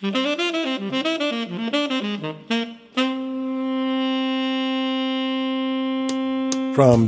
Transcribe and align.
From 0.00 0.14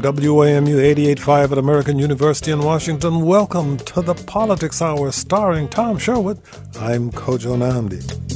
WAMU 0.02 0.76
88.5 0.76 1.52
at 1.52 1.58
American 1.58 1.98
University 1.98 2.50
in 2.50 2.58
Washington, 2.60 3.22
welcome 3.22 3.78
to 3.78 4.02
the 4.02 4.12
Politics 4.12 4.82
Hour 4.82 5.10
starring 5.10 5.70
Tom 5.70 5.96
Sherwood. 5.96 6.42
I'm 6.78 7.10
Kojo 7.10 7.56
Nnamdi. 7.56 8.31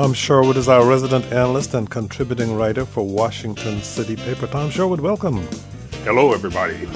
Tom 0.00 0.14
Sherwood 0.14 0.56
is 0.56 0.66
our 0.66 0.86
resident 0.86 1.26
analyst 1.26 1.74
and 1.74 1.90
contributing 1.90 2.56
writer 2.56 2.86
for 2.86 3.06
Washington 3.06 3.82
City 3.82 4.16
Paper. 4.16 4.46
Tom 4.46 4.70
Sherwood, 4.70 5.00
welcome. 5.00 5.46
Hello, 6.04 6.32
everybody. 6.32 6.86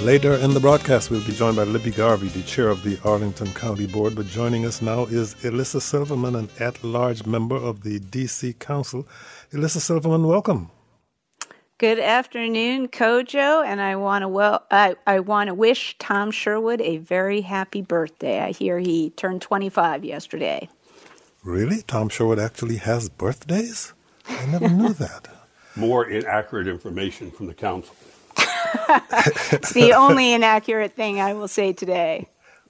Later 0.00 0.34
in 0.34 0.54
the 0.54 0.60
broadcast, 0.60 1.10
we'll 1.10 1.26
be 1.26 1.32
joined 1.32 1.56
by 1.56 1.64
Libby 1.64 1.90
Garvey, 1.90 2.28
the 2.28 2.42
chair 2.44 2.68
of 2.68 2.84
the 2.84 3.00
Arlington 3.02 3.52
County 3.54 3.88
Board. 3.88 4.14
But 4.14 4.26
joining 4.26 4.64
us 4.64 4.80
now 4.80 5.06
is 5.06 5.34
Elissa 5.44 5.80
Silverman, 5.80 6.36
an 6.36 6.48
at 6.60 6.84
large 6.84 7.26
member 7.26 7.56
of 7.56 7.82
the 7.82 7.98
D.C. 7.98 8.52
Council. 8.52 9.08
Elissa 9.50 9.80
Silverman, 9.80 10.28
welcome. 10.28 10.70
Good 11.78 11.98
afternoon, 11.98 12.86
Kojo, 12.86 13.66
and 13.66 13.80
I 13.80 13.96
want 13.96 14.22
to 14.22 14.28
well, 14.28 14.64
I, 14.70 14.94
I 15.04 15.18
want 15.18 15.48
to 15.48 15.54
wish 15.54 15.98
Tom 15.98 16.30
Sherwood 16.30 16.80
a 16.80 16.98
very 16.98 17.40
happy 17.40 17.82
birthday. 17.82 18.38
I 18.38 18.52
hear 18.52 18.78
he 18.78 19.10
turned 19.10 19.42
25 19.42 20.04
yesterday. 20.04 20.68
Really? 21.42 21.82
Tom 21.82 22.08
Sherwood 22.08 22.38
actually 22.38 22.76
has 22.76 23.08
birthdays? 23.08 23.92
I 24.28 24.46
never 24.46 24.68
knew 24.68 24.92
that. 24.94 25.28
More 25.74 26.08
inaccurate 26.08 26.68
information 26.68 27.30
from 27.30 27.46
the 27.46 27.54
council. 27.54 27.94
it's 29.50 29.72
the 29.72 29.92
only 29.94 30.32
inaccurate 30.32 30.92
thing 30.92 31.20
I 31.20 31.34
will 31.34 31.48
say 31.48 31.72
today. 31.72 32.28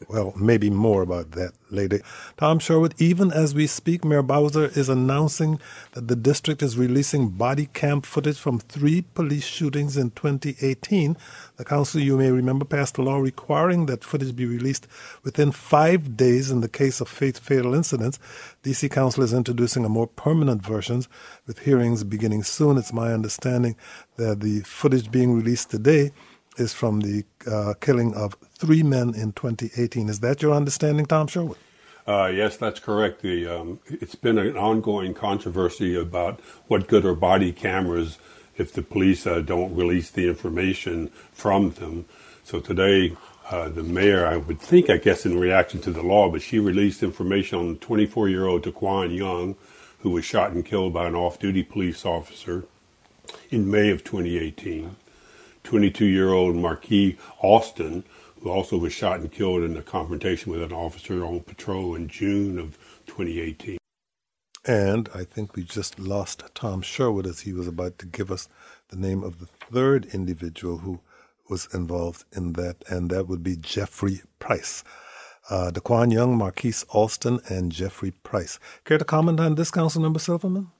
Well, 0.08 0.32
maybe 0.36 0.70
more 0.70 1.02
about 1.02 1.32
that 1.32 1.52
later. 1.70 2.00
Tom 2.36 2.58
Sherwood, 2.58 2.94
even 2.98 3.32
as 3.32 3.54
we 3.54 3.66
speak, 3.66 4.04
Mayor 4.04 4.22
Bowser 4.22 4.66
is 4.66 4.88
announcing 4.88 5.60
that 5.92 6.08
the 6.08 6.16
district 6.16 6.62
is 6.62 6.76
releasing 6.76 7.30
body 7.30 7.66
cam 7.72 8.02
footage 8.02 8.38
from 8.38 8.58
three 8.58 9.02
police 9.14 9.44
shootings 9.44 9.96
in 9.96 10.10
2018. 10.10 11.16
The 11.56 11.64
council, 11.64 12.00
you 12.00 12.16
may 12.16 12.30
remember, 12.30 12.64
passed 12.64 12.98
a 12.98 13.02
law 13.02 13.18
requiring 13.18 13.86
that 13.86 14.04
footage 14.04 14.36
be 14.36 14.46
released 14.46 14.86
within 15.24 15.52
five 15.52 16.16
days 16.16 16.50
in 16.50 16.60
the 16.60 16.68
case 16.68 17.00
of 17.00 17.08
fatal 17.08 17.74
incidents. 17.74 18.18
DC 18.62 18.90
Council 18.90 19.22
is 19.22 19.32
introducing 19.32 19.84
a 19.84 19.88
more 19.88 20.06
permanent 20.06 20.62
version 20.62 21.02
with 21.46 21.60
hearings 21.60 22.04
beginning 22.04 22.42
soon. 22.42 22.76
It's 22.76 22.92
my 22.92 23.12
understanding 23.12 23.76
that 24.16 24.40
the 24.40 24.60
footage 24.60 25.10
being 25.10 25.34
released 25.34 25.70
today 25.70 26.12
is 26.56 26.72
from 26.72 27.00
the 27.00 27.24
uh, 27.50 27.74
killing 27.80 28.14
of 28.14 28.36
three 28.54 28.82
men 28.82 29.14
in 29.14 29.32
2018. 29.32 30.08
Is 30.08 30.20
that 30.20 30.42
your 30.42 30.52
understanding, 30.52 31.06
Tom 31.06 31.26
Sherwood? 31.26 31.56
Uh, 32.06 32.30
yes, 32.34 32.56
that's 32.56 32.80
correct. 32.80 33.22
The, 33.22 33.46
um, 33.46 33.80
it's 33.86 34.16
been 34.16 34.38
an 34.38 34.56
ongoing 34.56 35.14
controversy 35.14 35.98
about 35.98 36.40
what 36.66 36.88
good 36.88 37.04
are 37.04 37.14
body 37.14 37.52
cameras 37.52 38.18
if 38.56 38.72
the 38.72 38.82
police 38.82 39.26
uh, 39.26 39.40
don't 39.40 39.74
release 39.74 40.10
the 40.10 40.28
information 40.28 41.08
from 41.32 41.70
them. 41.70 42.04
So 42.44 42.60
today, 42.60 43.16
uh, 43.50 43.68
the 43.68 43.82
mayor, 43.82 44.26
I 44.26 44.36
would 44.36 44.60
think, 44.60 44.90
I 44.90 44.96
guess, 44.96 45.24
in 45.24 45.38
reaction 45.38 45.80
to 45.82 45.92
the 45.92 46.02
law, 46.02 46.28
but 46.30 46.42
she 46.42 46.58
released 46.58 47.02
information 47.02 47.58
on 47.58 47.76
24 47.76 48.28
year 48.28 48.46
old 48.46 48.62
D'Quan 48.62 49.12
Young, 49.12 49.56
who 50.00 50.10
was 50.10 50.24
shot 50.24 50.50
and 50.50 50.64
killed 50.64 50.92
by 50.92 51.06
an 51.06 51.14
off 51.14 51.38
duty 51.38 51.62
police 51.62 52.04
officer 52.04 52.64
in 53.50 53.70
May 53.70 53.90
of 53.90 54.02
2018. 54.02 54.96
22 55.64 56.04
year 56.04 56.32
old 56.32 56.56
Marquis 56.56 57.18
Alston, 57.40 58.04
who 58.40 58.50
also 58.50 58.76
was 58.76 58.92
shot 58.92 59.20
and 59.20 59.30
killed 59.30 59.62
in 59.62 59.76
a 59.76 59.82
confrontation 59.82 60.52
with 60.52 60.62
an 60.62 60.72
officer 60.72 61.24
on 61.24 61.40
patrol 61.40 61.94
in 61.94 62.08
June 62.08 62.58
of 62.58 62.78
2018. 63.06 63.78
And 64.64 65.08
I 65.14 65.24
think 65.24 65.56
we 65.56 65.64
just 65.64 65.98
lost 65.98 66.44
Tom 66.54 66.82
Sherwood 66.82 67.26
as 67.26 67.40
he 67.40 67.52
was 67.52 67.66
about 67.66 67.98
to 67.98 68.06
give 68.06 68.30
us 68.30 68.48
the 68.88 68.96
name 68.96 69.24
of 69.24 69.40
the 69.40 69.46
third 69.46 70.06
individual 70.06 70.78
who 70.78 71.00
was 71.48 71.68
involved 71.74 72.24
in 72.32 72.52
that, 72.54 72.76
and 72.88 73.10
that 73.10 73.26
would 73.26 73.42
be 73.42 73.56
Jeffrey 73.56 74.22
Price. 74.38 74.84
Uh, 75.50 75.72
D'Quan 75.72 76.12
Young, 76.12 76.38
Marquise 76.38 76.84
Alston, 76.90 77.40
and 77.48 77.72
Jeffrey 77.72 78.12
Price. 78.12 78.60
Care 78.84 78.98
to 78.98 79.04
comment 79.04 79.40
on 79.40 79.56
this, 79.56 79.72
Councilmember 79.72 80.20
Silverman? 80.20 80.70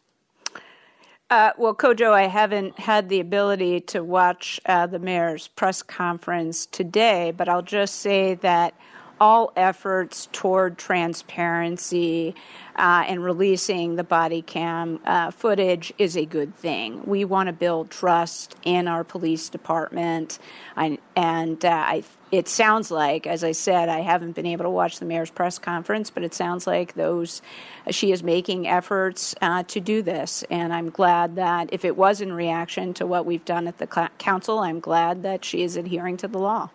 Uh, 1.32 1.50
well, 1.56 1.74
Kojo, 1.74 2.12
I 2.12 2.26
haven't 2.26 2.78
had 2.78 3.08
the 3.08 3.18
ability 3.18 3.80
to 3.80 4.04
watch 4.04 4.60
uh, 4.66 4.86
the 4.86 4.98
mayor's 4.98 5.48
press 5.48 5.82
conference 5.82 6.66
today, 6.66 7.32
but 7.34 7.48
I'll 7.48 7.62
just 7.62 8.00
say 8.00 8.34
that 8.42 8.74
all 9.22 9.52
efforts 9.54 10.28
toward 10.32 10.76
transparency 10.76 12.34
uh, 12.74 13.04
and 13.06 13.22
releasing 13.22 13.94
the 13.94 14.02
body 14.02 14.42
cam 14.42 14.98
uh, 15.04 15.30
footage 15.30 15.92
is 15.96 16.16
a 16.16 16.24
good 16.24 16.52
thing. 16.56 17.00
We 17.06 17.24
want 17.24 17.46
to 17.46 17.52
build 17.52 17.88
trust 17.88 18.56
in 18.64 18.88
our 18.88 19.04
police 19.04 19.48
department, 19.48 20.40
and 20.76 21.64
uh, 21.64 21.68
I, 21.68 22.02
it 22.32 22.48
sounds 22.48 22.90
like, 22.90 23.28
as 23.28 23.44
I 23.44 23.52
said, 23.52 23.88
I 23.88 24.00
haven't 24.00 24.32
been 24.32 24.46
able 24.46 24.64
to 24.64 24.70
watch 24.70 24.98
the 24.98 25.04
mayor's 25.04 25.30
press 25.30 25.56
conference, 25.56 26.10
but 26.10 26.24
it 26.24 26.34
sounds 26.34 26.66
like 26.66 26.94
those 26.94 27.42
she 27.90 28.10
is 28.10 28.24
making 28.24 28.66
efforts 28.66 29.36
uh, 29.40 29.62
to 29.68 29.78
do 29.78 30.02
this, 30.02 30.42
and 30.50 30.72
I'm 30.72 30.90
glad 30.90 31.36
that 31.36 31.68
if 31.72 31.84
it 31.84 31.96
was 31.96 32.20
in 32.20 32.32
reaction 32.32 32.92
to 32.94 33.06
what 33.06 33.24
we've 33.24 33.44
done 33.44 33.68
at 33.68 33.78
the 33.78 33.86
council, 34.18 34.58
I'm 34.58 34.80
glad 34.80 35.22
that 35.22 35.44
she 35.44 35.62
is 35.62 35.76
adhering 35.76 36.16
to 36.16 36.26
the 36.26 36.38
law. 36.38 36.70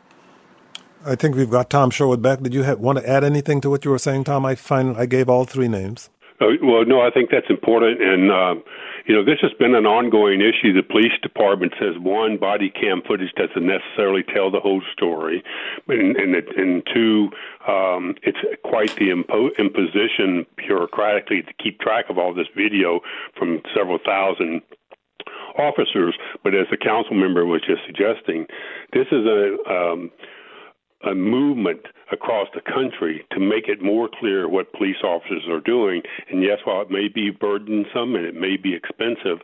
I 1.06 1.16
think 1.16 1.36
we've 1.36 1.50
got 1.50 1.70
Tom 1.70 1.90
Sherwood 1.90 2.22
back. 2.22 2.42
Did 2.42 2.54
you 2.54 2.64
have, 2.64 2.80
want 2.80 3.00
to 3.00 3.10
add 3.10 3.24
anything 3.24 3.62
to 3.62 3.70
what 3.70 3.86
you 3.86 3.92
were 3.92 4.00
saying, 4.00 4.26
Tom? 4.26 4.46
I 4.46 4.56
find 4.56 4.98
I 4.98 5.06
gave 5.06 5.30
all 5.30 5.46
three 5.46 5.68
names. 5.68 6.10
Uh, 6.40 6.54
well, 6.62 6.86
no, 6.86 7.02
I 7.02 7.10
think 7.10 7.32
that's 7.32 7.50
important, 7.50 8.00
and 8.00 8.30
uh, 8.30 8.56
you 9.08 9.16
know, 9.16 9.26
this 9.26 9.40
has 9.42 9.52
been 9.58 9.74
an 9.74 9.88
ongoing 9.88 10.40
issue. 10.42 10.72
The 10.72 10.84
police 10.84 11.14
department 11.24 11.74
says 11.80 11.96
one, 11.98 12.38
body 12.38 12.70
cam 12.70 13.02
footage 13.08 13.32
doesn't 13.36 13.66
necessarily 13.66 14.22
tell 14.22 14.52
the 14.52 14.60
whole 14.60 14.84
story, 14.94 15.44
and 15.88 16.16
and, 16.16 16.36
and 16.36 16.84
two, 16.94 17.30
um, 17.68 18.14
it's 18.22 18.38
quite 18.64 18.94
the 18.98 19.10
impo- 19.10 19.58
imposition 19.58 20.46
bureaucratically 20.60 21.48
to 21.48 21.54
keep 21.62 21.80
track 21.80 22.06
of 22.10 22.20
all 22.20 22.36
this 22.36 22.48
video 22.56 23.00
from 23.38 23.62
several 23.76 23.98
thousand 24.06 24.62
officers. 25.58 26.16
But 26.44 26.54
as 26.54 26.68
the 26.70 26.78
council 26.78 27.16
member 27.16 27.48
was 27.48 27.62
just 27.66 27.82
suggesting, 27.88 28.46
this 28.94 29.08
is 29.12 29.26
a 29.26 29.58
um, 29.68 30.12
a 31.04 31.14
movement 31.14 31.82
across 32.12 32.48
the 32.54 32.62
country 32.62 33.26
to 33.32 33.40
make 33.40 33.68
it 33.68 33.82
more 33.82 34.10
clear 34.20 34.50
what 34.50 34.74
police 34.74 35.04
officers 35.04 35.44
are 35.50 35.60
doing. 35.60 36.02
And 36.30 36.44
yes, 36.44 36.60
while 36.64 36.82
it 36.82 36.92
may 36.92 37.08
be 37.08 37.30
burdensome 37.30 38.16
and 38.16 38.26
it 38.26 38.36
may 38.36 38.58
be 38.58 38.74
expensive, 38.74 39.40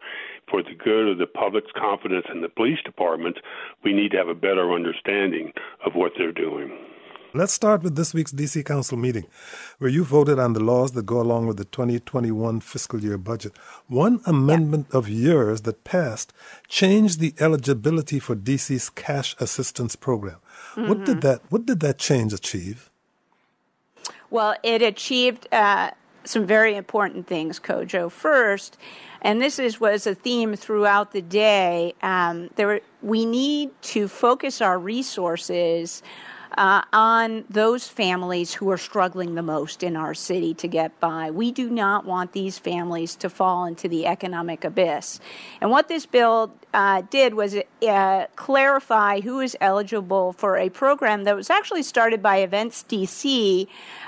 for 0.50 0.62
the 0.62 0.76
good 0.76 1.08
of 1.08 1.18
the 1.18 1.26
public's 1.26 1.72
confidence 1.76 2.26
in 2.32 2.42
the 2.42 2.50
police 2.50 2.80
departments, 2.84 3.40
we 3.84 3.94
need 3.94 4.12
to 4.12 4.18
have 4.18 4.28
a 4.28 4.36
better 4.36 4.74
understanding 4.74 5.54
of 5.86 5.94
what 5.96 6.12
they're 6.18 6.34
doing. 6.34 6.72
Let's 7.36 7.52
start 7.52 7.82
with 7.82 7.96
this 7.96 8.14
week's 8.14 8.32
DC 8.32 8.64
Council 8.64 8.96
meeting, 8.96 9.26
where 9.80 9.90
you 9.90 10.04
voted 10.04 10.38
on 10.38 10.54
the 10.54 10.60
laws 10.60 10.92
that 10.92 11.08
go 11.08 11.20
along 11.20 11.48
with 11.48 11.58
the 11.58 11.66
2021 11.66 12.60
fiscal 12.60 13.02
year 13.02 13.18
budget. 13.18 13.54
One 13.88 14.22
amendment 14.28 14.86
of 14.92 15.10
yours 15.10 15.62
that 15.62 15.84
passed 15.84 16.32
changed 16.68 17.20
the 17.20 17.34
eligibility 17.40 18.20
for 18.20 18.36
DC's 18.36 18.92
cash 18.92 19.36
assistance 19.40 19.96
program. 19.96 20.38
Mm-hmm. 20.76 20.88
What 20.88 21.06
did 21.06 21.22
that 21.22 21.42
What 21.50 21.66
did 21.66 21.80
that 21.80 21.98
change 21.98 22.34
achieve? 22.34 22.92
Well, 24.30 24.56
it 24.62 24.84
achieved 24.84 25.48
uh, 25.52 25.90
some 26.26 26.46
very 26.46 26.76
important 26.76 27.26
things, 27.26 27.60
Kojo. 27.60 28.12
First, 28.12 28.78
and 29.24 29.42
this 29.42 29.58
is 29.58 29.80
was 29.80 30.06
a 30.06 30.14
theme 30.14 30.56
throughout 30.56 31.14
the 31.14 31.22
day. 31.24 31.96
Um, 32.04 32.52
there, 32.58 32.68
were, 32.68 32.82
we 33.02 33.26
need 33.26 33.72
to 33.94 34.08
focus 34.08 34.62
our 34.62 34.78
resources 34.78 36.04
uh, 36.58 36.84
on 36.94 37.46
those 37.50 37.88
families 37.88 38.54
who 38.54 38.70
are 38.70 38.78
struggling 38.78 39.36
the 39.36 39.42
most 39.42 39.84
in 39.84 39.96
our 39.96 40.14
city 40.14 40.54
to 40.56 40.68
get 40.68 41.00
by. 41.00 41.32
We 41.32 41.52
do 41.52 41.70
not 41.70 42.06
want 42.06 42.34
these 42.34 42.58
families 42.58 43.16
to 43.18 43.30
fall 43.30 43.66
into 43.66 43.88
the 43.88 44.06
economic 44.06 44.64
abyss. 44.64 45.20
And 45.62 45.72
what 45.72 45.88
this 45.88 46.06
bill 46.06 46.54
uh, 46.74 47.02
did 47.10 47.34
was 47.34 47.56
uh, 47.88 48.26
clarify 48.36 49.22
who 49.22 49.40
is 49.40 49.56
eligible 49.62 50.34
for 50.34 50.58
a 50.58 50.70
program 50.70 51.24
that 51.24 51.36
was 51.36 51.50
actually 51.50 51.84
started 51.84 52.22
by 52.22 52.38
Events 52.38 52.84
DC, 52.88 53.68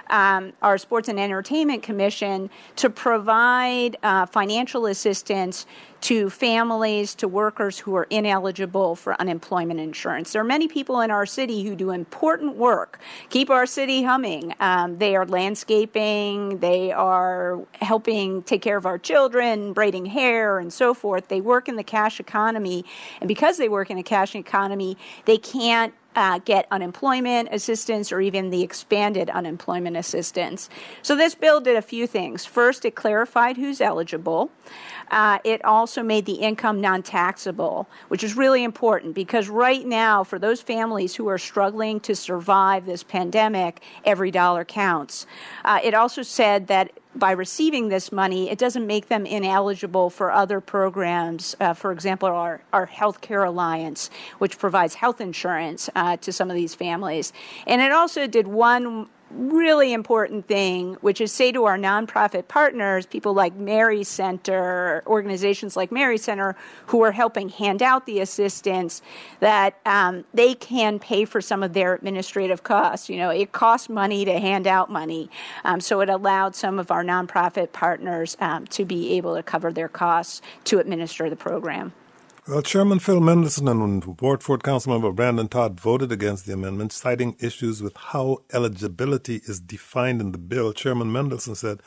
um, 0.09 0.53
our 0.61 0.77
Sports 0.77 1.09
and 1.09 1.19
Entertainment 1.19 1.83
Commission, 1.83 2.49
to 2.75 2.89
provide 2.89 3.97
uh, 4.03 4.25
financial 4.25 4.85
assistance 4.85 5.65
to 6.05 6.29
families, 6.29 7.15
to 7.15 7.27
workers 7.27 7.79
who 7.79 7.95
are 7.95 8.05
ineligible 8.11 8.95
for 8.95 9.19
unemployment 9.19 9.79
insurance. 9.79 10.33
There 10.33 10.41
are 10.43 10.45
many 10.45 10.67
people 10.67 11.01
in 11.01 11.09
our 11.09 11.25
city 11.25 11.63
who 11.63 11.75
do 11.75 11.89
important 11.89 12.57
work, 12.57 12.99
keep 13.29 13.49
our 13.49 13.65
city 13.65 14.03
humming. 14.03 14.53
Um, 14.59 14.99
they 14.99 15.15
are 15.15 15.25
landscaping, 15.25 16.59
they 16.59 16.91
are 16.91 17.59
helping 17.81 18.43
take 18.43 18.61
care 18.61 18.77
of 18.77 18.85
our 18.85 18.99
children, 18.99 19.73
braiding 19.73 20.05
hair, 20.05 20.59
and 20.59 20.71
so 20.71 20.93
forth. 20.93 21.27
They 21.27 21.41
work 21.41 21.67
in 21.67 21.75
the 21.75 21.83
cash 21.83 22.19
economy, 22.19 22.85
and 23.19 23.27
because 23.27 23.57
they 23.57 23.67
work 23.67 23.89
in 23.89 23.97
a 23.97 24.03
cash 24.03 24.35
economy, 24.35 24.97
they 25.25 25.39
can't 25.39 25.91
uh, 26.15 26.39
get 26.39 26.67
unemployment 26.71 27.49
assistance 27.51 28.11
or 28.11 28.21
even 28.21 28.49
the 28.49 28.61
expanded 28.61 29.29
unemployment 29.29 29.97
assistance. 29.97 30.69
So, 31.01 31.15
this 31.15 31.35
bill 31.35 31.61
did 31.61 31.75
a 31.75 31.81
few 31.81 32.07
things. 32.07 32.45
First, 32.45 32.85
it 32.85 32.95
clarified 32.95 33.57
who's 33.57 33.81
eligible. 33.81 34.51
Uh, 35.11 35.39
it 35.43 35.63
also 35.63 36.01
made 36.01 36.25
the 36.25 36.33
income 36.33 36.81
non 36.81 37.03
taxable, 37.03 37.87
which 38.07 38.23
is 38.23 38.35
really 38.35 38.63
important 38.63 39.13
because 39.13 39.49
right 39.49 39.85
now, 39.85 40.23
for 40.23 40.39
those 40.39 40.61
families 40.61 41.15
who 41.15 41.27
are 41.27 41.37
struggling 41.37 41.99
to 42.01 42.15
survive 42.15 42.85
this 42.85 43.03
pandemic, 43.03 43.81
every 44.03 44.31
dollar 44.31 44.65
counts. 44.65 45.27
Uh, 45.63 45.79
it 45.83 45.93
also 45.93 46.21
said 46.21 46.67
that 46.67 46.91
by 47.15 47.31
receiving 47.31 47.89
this 47.89 48.11
money, 48.11 48.49
it 48.49 48.57
doesn't 48.57 48.85
make 48.85 49.07
them 49.07 49.25
ineligible 49.25 50.09
for 50.09 50.31
other 50.31 50.61
programs. 50.61 51.55
Uh, 51.59 51.73
for 51.73 51.91
example, 51.91 52.29
our, 52.29 52.61
our 52.73 52.85
Health 52.85 53.21
Care 53.21 53.43
Alliance, 53.43 54.09
which 54.39 54.57
provides 54.57 54.95
health 54.95 55.21
insurance 55.21 55.89
uh, 55.95 56.17
to 56.17 56.31
some 56.31 56.49
of 56.49 56.55
these 56.55 56.75
families. 56.75 57.33
And 57.67 57.81
it 57.81 57.91
also 57.91 58.27
did 58.27 58.47
one 58.47 59.07
really 59.31 59.93
important 59.93 60.47
thing, 60.47 60.93
which 61.01 61.19
is 61.19 61.31
say 61.31 61.51
to 61.51 61.65
our 61.65 61.77
nonprofit 61.77 62.47
partners, 62.47 63.05
people 63.05 63.33
like 63.33 63.55
Mary 63.55 64.03
Center, 64.03 65.03
organizations 65.07 65.75
like 65.75 65.91
Mary 65.91 66.17
Center, 66.17 66.55
who 66.87 67.01
are 67.01 67.11
helping 67.11 67.49
hand 67.49 67.81
out 67.81 68.05
the 68.05 68.19
assistance, 68.19 69.01
that 69.39 69.79
um, 69.85 70.25
they 70.33 70.53
can 70.53 70.99
pay 70.99 71.25
for 71.25 71.41
some 71.41 71.63
of 71.63 71.73
their 71.73 71.95
administrative 71.95 72.63
costs. 72.63 73.09
You 73.09 73.17
know, 73.17 73.29
it 73.29 73.51
costs 73.51 73.89
money 73.89 74.25
to 74.25 74.39
hand 74.39 74.67
out 74.67 74.91
money, 74.91 75.29
um, 75.63 75.81
so 75.81 76.01
it 76.01 76.09
allowed 76.09 76.55
some 76.55 76.79
of 76.79 76.91
our 76.91 77.03
nonprofit 77.03 77.71
partners 77.71 78.37
um, 78.39 78.65
to 78.67 78.85
be 78.85 79.13
able 79.13 79.35
to 79.35 79.43
cover 79.43 79.71
their 79.71 79.89
costs 79.89 80.41
to 80.65 80.79
administer 80.79 81.29
the 81.29 81.35
program. 81.35 81.93
Well, 82.47 82.61
Chairman 82.61 82.99
Phil 82.99 83.21
Mendelson 83.21 83.71
and 83.71 84.03
4 84.03 84.37
Councilmember 84.37 85.15
Brandon 85.15 85.47
Todd 85.47 85.79
voted 85.79 86.11
against 86.11 86.45
the 86.45 86.53
amendment, 86.53 86.91
citing 86.93 87.35
issues 87.39 87.81
with 87.81 87.97
how 87.97 88.43
eligibility 88.53 89.41
is 89.45 89.59
defined 89.59 90.21
in 90.21 90.31
the 90.31 90.37
bill. 90.37 90.71
Chairman 90.71 91.07
Mendelson 91.07 91.57
said 91.57 91.81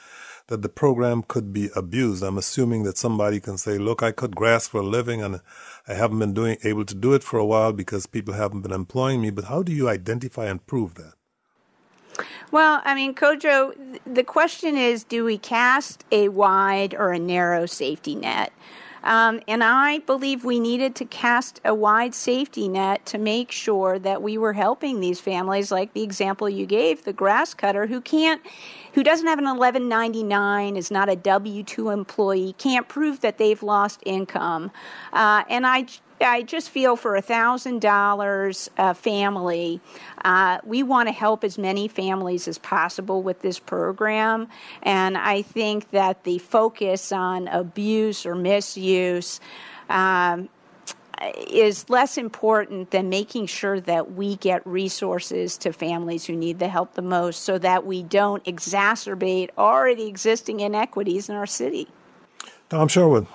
that 0.48 0.62
the 0.62 0.68
program 0.68 1.22
could 1.22 1.52
be 1.52 1.70
abused. 1.76 2.24
I'm 2.24 2.38
assuming 2.38 2.82
that 2.82 2.98
somebody 2.98 3.38
can 3.38 3.56
say, 3.56 3.78
look, 3.78 4.02
I 4.02 4.10
cut 4.10 4.34
grass 4.34 4.66
for 4.66 4.80
a 4.80 4.82
living 4.82 5.22
and 5.22 5.40
I 5.86 5.94
haven't 5.94 6.18
been 6.18 6.34
doing 6.34 6.56
able 6.64 6.84
to 6.86 6.94
do 6.96 7.14
it 7.14 7.22
for 7.22 7.38
a 7.38 7.46
while 7.46 7.72
because 7.72 8.06
people 8.06 8.34
haven't 8.34 8.62
been 8.62 8.72
employing 8.72 9.20
me. 9.20 9.30
But 9.30 9.44
how 9.44 9.62
do 9.62 9.70
you 9.70 9.88
identify 9.88 10.46
and 10.46 10.66
prove 10.66 10.96
that? 10.96 11.12
Well, 12.50 12.82
I 12.84 12.96
mean, 12.96 13.14
Kojo, 13.14 14.00
the 14.04 14.24
question 14.24 14.76
is 14.76 15.04
do 15.04 15.24
we 15.24 15.38
cast 15.38 16.04
a 16.10 16.30
wide 16.30 16.94
or 16.94 17.12
a 17.12 17.18
narrow 17.20 17.64
safety 17.66 18.16
net? 18.16 18.52
Um, 19.08 19.40
and 19.48 19.64
I 19.64 20.00
believe 20.00 20.44
we 20.44 20.60
needed 20.60 20.94
to 20.96 21.06
cast 21.06 21.62
a 21.64 21.74
wide 21.74 22.14
safety 22.14 22.68
net 22.68 23.06
to 23.06 23.16
make 23.16 23.50
sure 23.50 23.98
that 23.98 24.20
we 24.20 24.36
were 24.36 24.52
helping 24.52 25.00
these 25.00 25.18
families, 25.18 25.72
like 25.72 25.94
the 25.94 26.02
example 26.02 26.46
you 26.46 26.66
gave, 26.66 27.04
the 27.04 27.14
grass 27.14 27.54
cutter 27.54 27.86
who 27.86 28.02
can't, 28.02 28.42
who 28.92 29.02
doesn't 29.02 29.26
have 29.26 29.38
an 29.38 29.46
1199, 29.46 30.76
is 30.76 30.90
not 30.90 31.08
a 31.08 31.16
W 31.16 31.62
2 31.62 31.88
employee, 31.88 32.54
can't 32.58 32.86
prove 32.86 33.20
that 33.20 33.38
they've 33.38 33.62
lost 33.62 34.02
income. 34.04 34.70
Uh, 35.14 35.42
and 35.48 35.66
I 35.66 35.86
I 36.20 36.42
just 36.42 36.70
feel 36.70 36.96
for 36.96 37.16
a 37.16 37.22
thousand 37.22 37.80
dollars 37.80 38.70
a 38.76 38.94
family, 38.94 39.80
uh, 40.24 40.58
we 40.64 40.82
want 40.82 41.08
to 41.08 41.12
help 41.12 41.44
as 41.44 41.58
many 41.58 41.88
families 41.88 42.48
as 42.48 42.58
possible 42.58 43.22
with 43.22 43.40
this 43.40 43.58
program, 43.58 44.48
and 44.82 45.16
I 45.16 45.42
think 45.42 45.90
that 45.90 46.24
the 46.24 46.38
focus 46.38 47.12
on 47.12 47.48
abuse 47.48 48.26
or 48.26 48.34
misuse. 48.34 49.40
Um, 49.88 50.48
is 51.50 51.88
less 51.90 52.16
important 52.16 52.90
than 52.90 53.08
making 53.08 53.46
sure 53.46 53.80
that 53.80 54.12
we 54.12 54.36
get 54.36 54.64
resources 54.66 55.56
to 55.58 55.72
families 55.72 56.24
who 56.24 56.36
need 56.36 56.58
the 56.58 56.68
help 56.68 56.94
the 56.94 57.02
most 57.02 57.42
so 57.42 57.58
that 57.58 57.84
we 57.84 58.02
don't 58.02 58.44
exacerbate 58.44 59.50
already 59.58 60.06
existing 60.06 60.60
inequities 60.60 61.28
in 61.28 61.34
our 61.34 61.46
city. 61.46 61.88
Tom 62.68 62.88
Sherwood. 62.88 63.26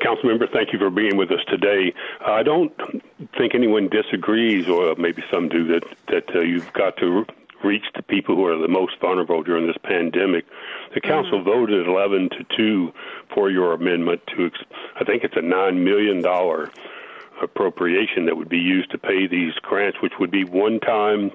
Councilmember, 0.00 0.50
thank 0.52 0.72
you 0.72 0.78
for 0.78 0.90
being 0.90 1.16
with 1.16 1.30
us 1.30 1.40
today. 1.48 1.92
I 2.24 2.42
don't 2.42 2.72
think 3.36 3.54
anyone 3.54 3.88
disagrees, 3.88 4.68
or 4.68 4.94
maybe 4.96 5.22
some 5.30 5.48
do, 5.48 5.66
that 5.68 5.84
that 6.08 6.34
uh, 6.34 6.40
you've 6.40 6.72
got 6.72 6.96
to 6.98 7.26
reach 7.64 7.84
the 7.94 8.02
people 8.02 8.36
who 8.36 8.46
are 8.46 8.58
the 8.58 8.68
most 8.68 8.98
vulnerable 9.00 9.42
during 9.42 9.66
this 9.66 9.76
pandemic. 9.82 10.44
The 10.94 11.00
council 11.00 11.40
mm-hmm. 11.40 11.48
voted 11.48 11.86
11 11.86 12.30
to 12.30 12.44
2 12.56 12.92
for 13.34 13.50
your 13.50 13.72
amendment 13.72 14.20
to, 14.36 14.50
I 15.00 15.04
think 15.04 15.24
it's 15.24 15.36
a 15.36 15.40
$9 15.40 15.82
million 15.82 16.24
appropriation 17.42 18.26
that 18.26 18.36
would 18.36 18.48
be 18.48 18.58
used 18.58 18.90
to 18.92 18.98
pay 18.98 19.26
these 19.26 19.54
grants, 19.54 19.98
which 20.00 20.14
would 20.18 20.30
be 20.30 20.44
one 20.44 20.80
time 20.80 21.32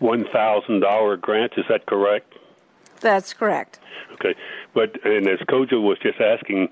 $1,000 0.00 1.20
grants. 1.20 1.54
Is 1.56 1.64
that 1.68 1.86
correct? 1.86 2.32
That's 3.00 3.32
correct. 3.32 3.78
Okay. 4.12 4.34
But, 4.74 5.04
and 5.04 5.28
as 5.28 5.38
Kojo 5.40 5.82
was 5.82 5.98
just 5.98 6.20
asking, 6.20 6.68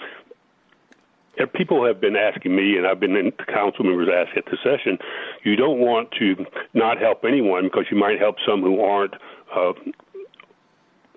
people 1.55 1.85
have 1.87 2.01
been 2.01 2.17
asking 2.17 2.55
me, 2.55 2.77
and 2.77 2.87
I've 2.87 3.01
been 3.01 3.17
in 3.17 3.33
council 3.33 3.85
members 3.85 4.09
ask 4.13 4.37
at 4.37 4.45
the 4.47 4.57
session, 4.63 4.99
you 5.45 5.57
don't 5.57 5.79
want 5.79 6.11
to 6.19 6.47
not 6.75 6.99
help 6.99 7.25
anyone 7.25 7.65
because 7.65 7.87
you 7.91 7.97
might 7.97 8.19
help 8.19 8.37
some 8.47 8.63
who 8.63 8.81
aren't 8.81 9.15
uh, 9.55 9.73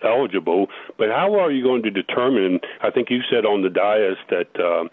eligible. 0.04 0.68
But 0.98 1.10
how 1.10 1.40
are 1.40 1.52
you 1.52 1.64
going 1.64 1.84
to 1.84 1.92
determine? 1.92 2.60
I 2.82 2.92
think 2.92 3.10
you 3.10 3.22
said 3.30 3.46
on 3.46 3.62
the 3.62 3.70
dais 3.70 4.18
that 4.30 4.60
uh, 4.60 4.88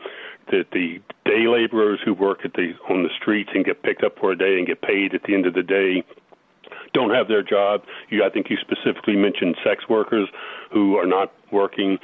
that 0.51 0.67
the 0.73 1.01
day 1.25 1.47
laborers 1.49 2.01
who 2.05 2.13
work 2.13 2.41
at 2.45 2.53
the 2.53 2.73
on 2.91 3.03
the 3.03 3.09
streets 3.21 3.51
and 3.55 3.65
get 3.65 3.83
picked 3.83 4.05
up 4.05 4.19
for 4.19 4.33
a 4.33 4.37
day 4.37 4.59
and 4.59 4.67
get 4.67 4.83
paid 4.83 5.15
at 5.15 5.23
the 5.23 5.35
end 5.35 5.47
of 5.47 5.55
the 5.55 5.63
day 5.63 6.05
don't 6.95 7.11
have 7.11 7.29
their 7.29 7.43
job. 7.43 7.83
You, 8.09 8.25
I 8.25 8.31
think 8.31 8.49
you 8.49 8.57
specifically 8.57 9.17
mentioned 9.17 9.57
sex 9.63 9.85
workers 9.89 10.29
who 10.73 10.97
are 10.97 11.07
not 11.07 11.33
working, 11.53 11.99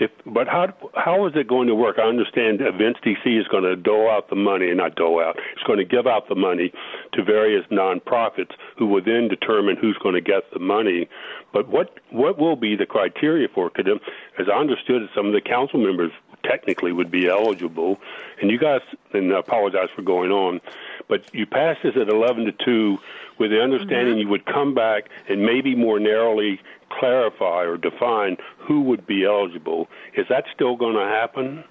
if, 0.00 0.10
but 0.26 0.48
how 0.48 0.72
how 0.94 1.26
is 1.26 1.32
it 1.36 1.46
going 1.46 1.68
to 1.68 1.74
work? 1.74 1.98
I 1.98 2.08
understand 2.08 2.60
Events 2.60 3.00
DC 3.04 3.40
is 3.40 3.46
going 3.48 3.64
to 3.64 3.76
dole 3.76 4.10
out 4.10 4.30
the 4.30 4.36
money, 4.36 4.72
not 4.74 4.94
dole 4.96 5.20
out. 5.20 5.38
It's 5.52 5.62
going 5.64 5.78
to 5.78 5.84
give 5.84 6.06
out 6.06 6.28
the 6.28 6.34
money 6.34 6.72
to 7.12 7.22
various 7.22 7.64
nonprofits 7.70 8.52
who 8.76 8.86
will 8.86 9.02
then 9.02 9.28
determine 9.28 9.76
who's 9.76 9.98
going 9.98 10.14
to 10.14 10.20
get 10.20 10.50
the 10.52 10.58
money. 10.58 11.08
But 11.52 11.68
what 11.68 11.98
what 12.10 12.38
will 12.38 12.56
be 12.56 12.76
the 12.76 12.86
criteria 12.86 13.48
for 13.48 13.66
it? 13.68 13.74
Because 13.74 14.00
as 14.38 14.46
I 14.48 14.58
understood 14.58 15.08
some 15.14 15.26
of 15.26 15.32
the 15.32 15.40
council 15.40 15.78
members 15.78 16.12
technically 16.42 16.92
would 16.92 17.10
be 17.10 17.28
eligible, 17.28 17.98
and 18.40 18.50
you 18.50 18.58
guys. 18.58 18.80
And 19.12 19.34
I 19.34 19.40
apologize 19.40 19.88
for 19.94 20.02
going 20.02 20.30
on, 20.30 20.60
but 21.08 21.34
you 21.34 21.44
passed 21.44 21.80
this 21.82 21.96
at 21.96 22.08
eleven 22.08 22.44
to 22.44 22.52
two 22.52 22.98
with 23.40 23.50
the 23.50 23.60
understanding 23.60 24.14
mm-hmm. 24.14 24.20
you 24.20 24.28
would 24.28 24.44
come 24.44 24.74
back 24.74 25.08
and 25.28 25.42
maybe 25.42 25.74
more 25.74 25.98
narrowly 25.98 26.60
clarify 26.90 27.64
or 27.64 27.76
define 27.76 28.36
who 28.58 28.82
would 28.82 29.06
be 29.06 29.24
eligible. 29.24 29.88
Is 30.16 30.26
that 30.28 30.44
still 30.54 30.76
going 30.76 30.96
to 30.96 31.04
happen? 31.04 31.64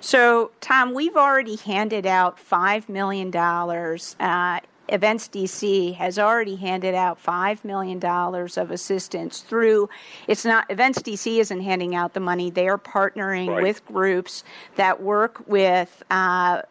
So, 0.00 0.50
Tom, 0.60 0.94
we've 0.94 1.16
already 1.16 1.56
handed 1.56 2.06
out 2.06 2.38
$5 2.38 2.88
million. 2.88 3.34
Uh, 3.34 4.60
Events 4.88 5.28
DC 5.28 5.94
has 5.94 6.18
already 6.18 6.56
handed 6.56 6.94
out 6.94 7.22
$5 7.22 7.64
million 7.64 8.04
of 8.04 8.70
assistance 8.70 9.40
through, 9.40 9.88
it's 10.26 10.44
not, 10.44 10.70
Events 10.70 10.98
DC 11.00 11.38
isn't 11.38 11.60
handing 11.60 11.94
out 11.94 12.14
the 12.14 12.20
money. 12.20 12.50
They 12.50 12.68
are 12.68 12.78
partnering 12.78 13.48
right. 13.48 13.62
with 13.62 13.84
groups 13.86 14.44
that 14.74 15.00
work 15.00 15.46
with 15.46 16.02
uh, 16.10 16.62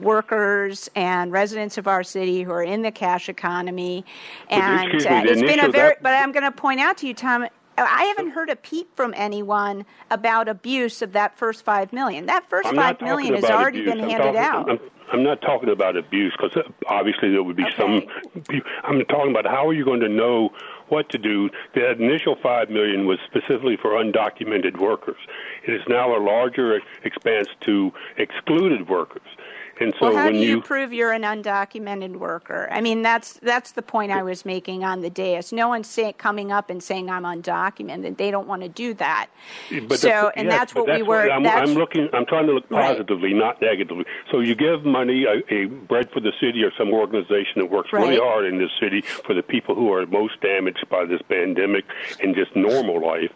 workers 0.00 0.88
and 0.94 1.32
residents 1.32 1.78
of 1.78 1.86
our 1.86 2.02
city 2.02 2.42
who 2.42 2.50
are 2.50 2.62
in 2.62 2.82
the 2.82 2.90
cash 2.90 3.28
economy. 3.28 4.04
And 4.48 4.94
uh, 4.94 5.22
it's 5.26 5.40
been 5.40 5.60
a 5.60 5.68
very, 5.68 5.94
but 6.00 6.14
I'm 6.14 6.32
going 6.32 6.44
to 6.44 6.52
point 6.52 6.80
out 6.80 6.98
to 6.98 7.06
you, 7.06 7.14
Tom, 7.14 7.46
I 7.78 8.04
haven't 8.04 8.32
heard 8.32 8.50
a 8.50 8.56
peep 8.56 8.94
from 8.94 9.14
anyone 9.16 9.86
about 10.10 10.48
abuse 10.48 11.02
of 11.02 11.12
that 11.12 11.36
first 11.36 11.64
five 11.64 11.92
million. 11.92 12.26
That 12.26 12.48
1st 12.50 12.74
five 12.74 13.00
million 13.00 13.34
has 13.34 13.44
already 13.44 13.80
abuse. 13.80 13.94
been 13.94 14.04
I'm 14.04 14.10
handed 14.10 14.34
talking, 14.34 14.40
out. 14.40 14.70
I'm, 14.70 14.80
I'm, 15.12 15.22
not 15.22 15.40
talking 15.40 15.70
about 15.70 15.96
abuse 15.96 16.34
because 16.36 16.56
uh, 16.56 16.68
obviously 16.88 17.30
there 17.30 17.42
would 17.42 17.56
be 17.56 17.64
okay. 17.64 17.76
some. 17.78 18.02
I'm 18.84 19.04
talking 19.06 19.30
about 19.30 19.46
how 19.46 19.66
are 19.68 19.72
you 19.72 19.84
going 19.84 20.00
to 20.00 20.08
know 20.08 20.50
what 20.88 21.08
to 21.10 21.18
do? 21.18 21.50
The 21.74 21.92
initial 21.92 22.36
five 22.42 22.68
million 22.68 23.06
was 23.06 23.18
specifically 23.26 23.76
for 23.80 23.92
undocumented 23.92 24.78
workers. 24.78 25.18
It 25.66 25.72
is 25.72 25.82
now 25.88 26.16
a 26.16 26.20
larger 26.20 26.80
expanse 27.04 27.48
to 27.62 27.92
excluded 28.18 28.88
workers. 28.88 29.22
And 29.80 29.94
so 29.98 30.08
well, 30.08 30.16
how 30.16 30.30
do 30.30 30.36
you, 30.36 30.56
you 30.56 30.60
prove 30.60 30.92
you're 30.92 31.12
an 31.12 31.22
undocumented 31.22 32.16
worker? 32.16 32.68
I 32.70 32.80
mean, 32.80 33.02
that's 33.02 33.34
that's 33.42 33.72
the 33.72 33.82
point 33.82 34.12
I 34.12 34.22
was 34.22 34.44
making 34.44 34.84
on 34.84 35.00
the 35.00 35.10
dais. 35.10 35.52
No 35.52 35.68
one's 35.68 35.88
say, 35.88 36.12
coming 36.12 36.52
up 36.52 36.70
and 36.70 36.82
saying 36.82 37.10
I'm 37.10 37.24
undocumented. 37.24 38.16
They 38.16 38.30
don't 38.30 38.46
want 38.46 38.62
to 38.62 38.68
do 38.68 38.94
that. 38.94 39.28
But 39.88 39.98
so, 39.98 40.30
and 40.36 40.48
yes, 40.48 40.58
that's 40.58 40.74
what 40.74 40.86
we 40.86 41.02
were. 41.02 41.30
I'm, 41.30 41.42
that's, 41.42 41.70
I'm 41.70 41.76
looking. 41.76 42.08
I'm 42.12 42.26
trying 42.26 42.46
to 42.46 42.52
look 42.52 42.70
Right. 42.70 42.90
positively, 42.90 43.32
not 43.32 43.60
negatively. 43.60 44.04
So 44.30 44.40
you 44.40 44.54
give 44.54 44.84
money, 44.84 45.24
a, 45.24 45.42
a 45.52 45.64
bread 45.64 46.10
for 46.12 46.20
the 46.20 46.32
city, 46.40 46.62
or 46.62 46.70
some 46.78 46.92
organization 46.92 47.54
that 47.56 47.70
works 47.70 47.92
really 47.92 48.18
hard 48.18 48.44
in 48.44 48.58
this 48.58 48.70
city 48.78 49.00
for 49.00 49.34
the 49.34 49.42
people 49.42 49.74
who 49.74 49.92
are 49.92 50.06
most 50.06 50.40
damaged 50.40 50.86
by 50.88 51.04
this 51.04 51.20
pandemic 51.28 51.84
and 52.20 52.34
just 52.36 52.54
normal 52.54 53.00
life. 53.04 53.32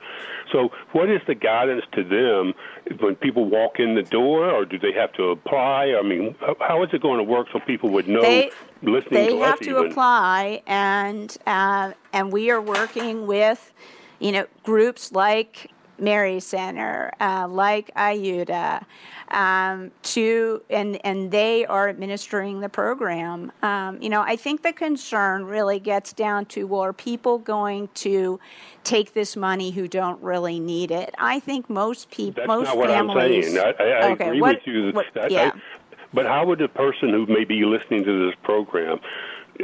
So, 0.52 0.70
what 0.92 1.08
is 1.10 1.20
the 1.26 1.34
guidance 1.34 1.84
to 1.92 2.04
them 2.04 2.54
when 3.00 3.16
people 3.16 3.46
walk 3.46 3.78
in 3.78 3.94
the 3.94 4.02
door, 4.02 4.50
or 4.50 4.64
do 4.64 4.78
they 4.78 4.92
have 4.92 5.12
to 5.14 5.30
apply? 5.30 5.94
I 5.98 6.02
mean, 6.02 6.34
how- 6.60 6.82
is 6.82 6.90
it 6.92 7.00
going 7.00 7.18
to 7.18 7.24
work 7.24 7.48
so 7.52 7.60
people 7.60 7.90
would 7.90 8.08
know? 8.08 8.20
They- 8.20 8.50
listening 8.82 9.12
they 9.14 9.26
to 9.28 9.40
have 9.40 9.54
us 9.54 9.58
to 9.60 9.70
even. 9.78 9.90
apply, 9.92 10.62
and 10.66 11.36
uh, 11.46 11.92
and 12.12 12.32
we 12.32 12.50
are 12.50 12.60
working 12.60 13.26
with, 13.26 13.72
you 14.18 14.32
know, 14.32 14.46
groups 14.62 15.12
like 15.12 15.70
Mary 16.04 16.38
Center, 16.40 17.10
uh, 17.20 17.48
like 17.48 17.92
Ayuda, 17.94 18.84
um, 19.30 19.90
to 20.02 20.62
and 20.70 21.00
and 21.04 21.30
they 21.30 21.64
are 21.66 21.88
administering 21.88 22.60
the 22.60 22.68
program. 22.68 23.50
Um, 23.62 24.00
you 24.00 24.10
know, 24.10 24.20
I 24.22 24.36
think 24.36 24.62
the 24.62 24.72
concern 24.72 25.46
really 25.46 25.80
gets 25.80 26.12
down 26.12 26.44
to 26.46 26.66
well, 26.66 26.82
are 26.82 26.92
people 26.92 27.38
going 27.38 27.88
to 27.94 28.38
take 28.84 29.14
this 29.14 29.34
money 29.34 29.70
who 29.70 29.88
don't 29.88 30.22
really 30.22 30.60
need 30.60 30.90
it? 30.90 31.14
I 31.18 31.40
think 31.40 31.68
most 31.70 32.10
people, 32.10 32.34
That's 32.36 32.46
most 32.48 32.66
not 32.66 32.76
what 32.76 32.90
families. 32.90 33.46
I'm 33.48 33.52
saying. 33.54 33.74
I, 33.78 33.82
I, 33.82 33.86
I 33.88 34.10
okay, 34.12 34.26
agree 34.28 34.40
what, 34.40 34.54
with 34.56 34.66
you. 34.66 34.92
what- 34.92 35.30
yeah. 35.32 35.52
I, 35.54 35.60
but 36.12 36.26
how 36.26 36.46
would 36.46 36.60
a 36.60 36.68
person 36.68 37.10
who 37.10 37.26
may 37.26 37.44
be 37.44 37.64
listening 37.64 38.04
to 38.04 38.26
this 38.26 38.36
program, 38.44 39.00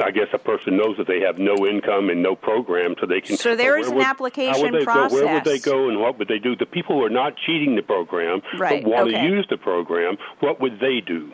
I 0.02 0.10
guess 0.10 0.28
a 0.32 0.38
person 0.38 0.76
knows 0.76 0.96
that 0.98 1.06
they 1.06 1.20
have 1.20 1.38
no 1.38 1.66
income 1.66 2.10
and 2.10 2.22
no 2.22 2.36
program, 2.36 2.94
so 3.00 3.06
they 3.06 3.20
can. 3.20 3.36
So 3.36 3.56
there 3.56 3.78
is 3.78 3.88
an 3.88 3.96
would- 3.96 4.06
application 4.06 4.72
they 4.72 4.84
Go, 4.84 5.08
where 5.08 5.34
would 5.34 5.44
they 5.44 5.58
go, 5.58 5.88
and 5.88 6.00
what 6.00 6.18
would 6.18 6.28
they 6.28 6.38
do? 6.38 6.54
The 6.54 6.66
people 6.66 6.96
who 6.96 7.04
are 7.04 7.10
not 7.10 7.34
cheating 7.36 7.74
the 7.76 7.82
program 7.82 8.40
Right, 8.56 8.82
but 8.82 8.90
want 8.90 9.08
okay. 9.08 9.22
to 9.26 9.34
use 9.34 9.46
the 9.50 9.56
program, 9.56 10.16
what 10.40 10.60
would 10.60 10.78
they 10.80 11.00
do? 11.00 11.32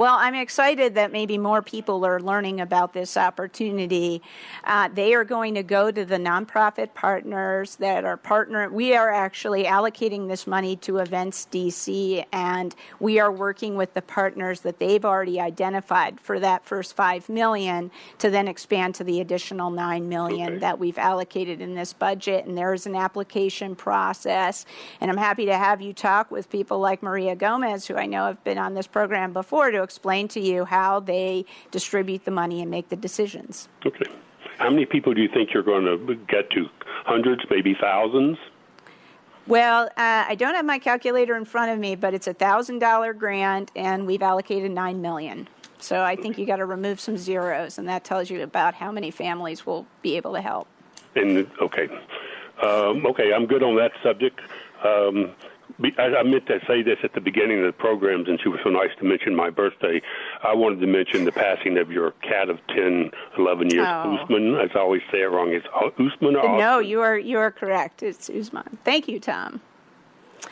Well, 0.00 0.16
I'm 0.18 0.34
excited 0.34 0.94
that 0.94 1.12
maybe 1.12 1.36
more 1.36 1.60
people 1.60 2.06
are 2.06 2.20
learning 2.20 2.62
about 2.62 2.94
this 2.94 3.18
opportunity. 3.18 4.22
Uh, 4.64 4.88
they 4.88 5.12
are 5.12 5.24
going 5.24 5.56
to 5.56 5.62
go 5.62 5.90
to 5.90 6.06
the 6.06 6.16
nonprofit 6.16 6.94
partners 6.94 7.76
that 7.76 8.06
are 8.06 8.16
partner. 8.16 8.70
We 8.70 8.96
are 8.96 9.10
actually 9.10 9.64
allocating 9.64 10.26
this 10.26 10.46
money 10.46 10.76
to 10.76 10.96
Events 10.96 11.46
DC, 11.52 12.24
and 12.32 12.74
we 12.98 13.20
are 13.20 13.30
working 13.30 13.76
with 13.76 13.92
the 13.92 14.00
partners 14.00 14.60
that 14.60 14.78
they've 14.78 15.04
already 15.04 15.38
identified 15.38 16.18
for 16.18 16.40
that 16.40 16.64
first 16.64 16.96
five 16.96 17.28
million 17.28 17.90
to 18.20 18.30
then 18.30 18.48
expand 18.48 18.94
to 18.94 19.04
the 19.04 19.20
additional 19.20 19.68
nine 19.68 20.08
million 20.08 20.52
Okay. 20.52 20.58
that 20.60 20.78
we've 20.78 20.96
allocated 20.96 21.60
in 21.60 21.74
this 21.74 21.92
budget. 21.92 22.46
And 22.46 22.56
there 22.56 22.72
is 22.72 22.86
an 22.86 22.96
application 22.96 23.76
process, 23.76 24.64
and 24.98 25.10
I'm 25.10 25.18
happy 25.18 25.44
to 25.44 25.58
have 25.58 25.82
you 25.82 25.92
talk 25.92 26.30
with 26.30 26.48
people 26.48 26.78
like 26.78 27.02
Maria 27.02 27.36
Gomez, 27.36 27.86
who 27.86 27.96
I 27.96 28.06
know 28.06 28.24
have 28.24 28.42
been 28.44 28.56
on 28.56 28.72
this 28.72 28.86
program 28.86 29.34
before, 29.34 29.70
to 29.70 29.89
explain 29.90 30.28
to 30.28 30.38
you 30.38 30.64
how 30.64 31.00
they 31.00 31.44
distribute 31.72 32.24
the 32.24 32.30
money 32.30 32.62
and 32.62 32.70
make 32.70 32.90
the 32.90 32.96
decisions. 32.96 33.68
Okay. 33.84 34.08
How 34.58 34.70
many 34.70 34.86
people 34.86 35.14
do 35.14 35.20
you 35.20 35.28
think 35.28 35.52
you're 35.52 35.64
going 35.64 35.84
to 35.84 36.14
get 36.28 36.48
to? 36.50 36.68
Hundreds, 37.04 37.42
maybe 37.50 37.74
thousands? 37.80 38.38
Well, 39.48 39.86
uh, 39.96 40.24
I 40.28 40.36
don't 40.36 40.54
have 40.54 40.64
my 40.64 40.78
calculator 40.78 41.34
in 41.36 41.44
front 41.44 41.72
of 41.72 41.78
me, 41.80 41.96
but 41.96 42.14
it's 42.14 42.28
a 42.28 42.34
thousand 42.34 42.78
dollar 42.78 43.12
grant, 43.12 43.72
and 43.74 44.06
we've 44.06 44.22
allocated 44.22 44.70
nine 44.70 45.02
million. 45.02 45.48
So 45.80 46.02
I 46.02 46.14
think 46.14 46.38
you 46.38 46.46
got 46.46 46.56
to 46.56 46.66
remove 46.66 47.00
some 47.00 47.16
zeros, 47.16 47.78
and 47.78 47.88
that 47.88 48.04
tells 48.04 48.30
you 48.30 48.42
about 48.42 48.74
how 48.74 48.92
many 48.92 49.10
families 49.10 49.66
will 49.66 49.86
be 50.02 50.16
able 50.16 50.34
to 50.34 50.40
help. 50.40 50.68
And 51.16 51.50
okay, 51.60 51.88
um, 52.62 53.04
okay, 53.06 53.32
I'm 53.32 53.46
good 53.46 53.64
on 53.64 53.74
that 53.76 53.90
subject. 54.04 54.38
Um, 54.84 55.32
I, 55.98 56.02
I 56.16 56.22
meant 56.22 56.46
to 56.46 56.60
say 56.66 56.82
this 56.82 56.98
at 57.02 57.14
the 57.14 57.20
beginning 57.20 57.60
of 57.60 57.66
the 57.66 57.72
program, 57.72 58.24
since 58.26 58.40
you 58.44 58.50
were 58.50 58.60
so 58.62 58.70
nice 58.70 58.90
to 58.98 59.04
mention 59.04 59.34
my 59.34 59.50
birthday. 59.50 60.02
I 60.42 60.54
wanted 60.54 60.80
to 60.80 60.86
mention 60.86 61.24
the 61.24 61.32
passing 61.32 61.78
of 61.78 61.90
your 61.90 62.10
cat 62.22 62.50
of 62.50 62.58
10, 62.68 63.10
11 63.38 63.70
years, 63.70 63.86
Oh. 63.88 64.16
Usman. 64.16 64.56
As 64.56 64.70
I 64.74 64.78
always 64.80 65.02
say 65.10 65.22
it 65.22 65.30
wrong. 65.30 65.52
It's 65.52 65.66
Usman 65.74 66.36
or 66.36 66.58
No, 66.58 66.74
Osman? 66.76 66.86
you 66.90 67.00
are 67.00 67.18
you 67.18 67.38
are 67.38 67.50
correct. 67.50 68.02
It's 68.02 68.28
Usman. 68.28 68.78
Thank 68.84 69.08
you, 69.08 69.18
Tom. 69.20 69.60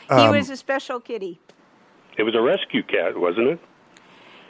He 0.07 0.13
Um, 0.15 0.31
was 0.35 0.49
a 0.49 0.57
special 0.57 0.99
kitty. 0.99 1.39
It 2.17 2.23
was 2.23 2.35
a 2.35 2.41
rescue 2.41 2.83
cat, 2.83 3.17
wasn't 3.17 3.47
it? 3.47 3.59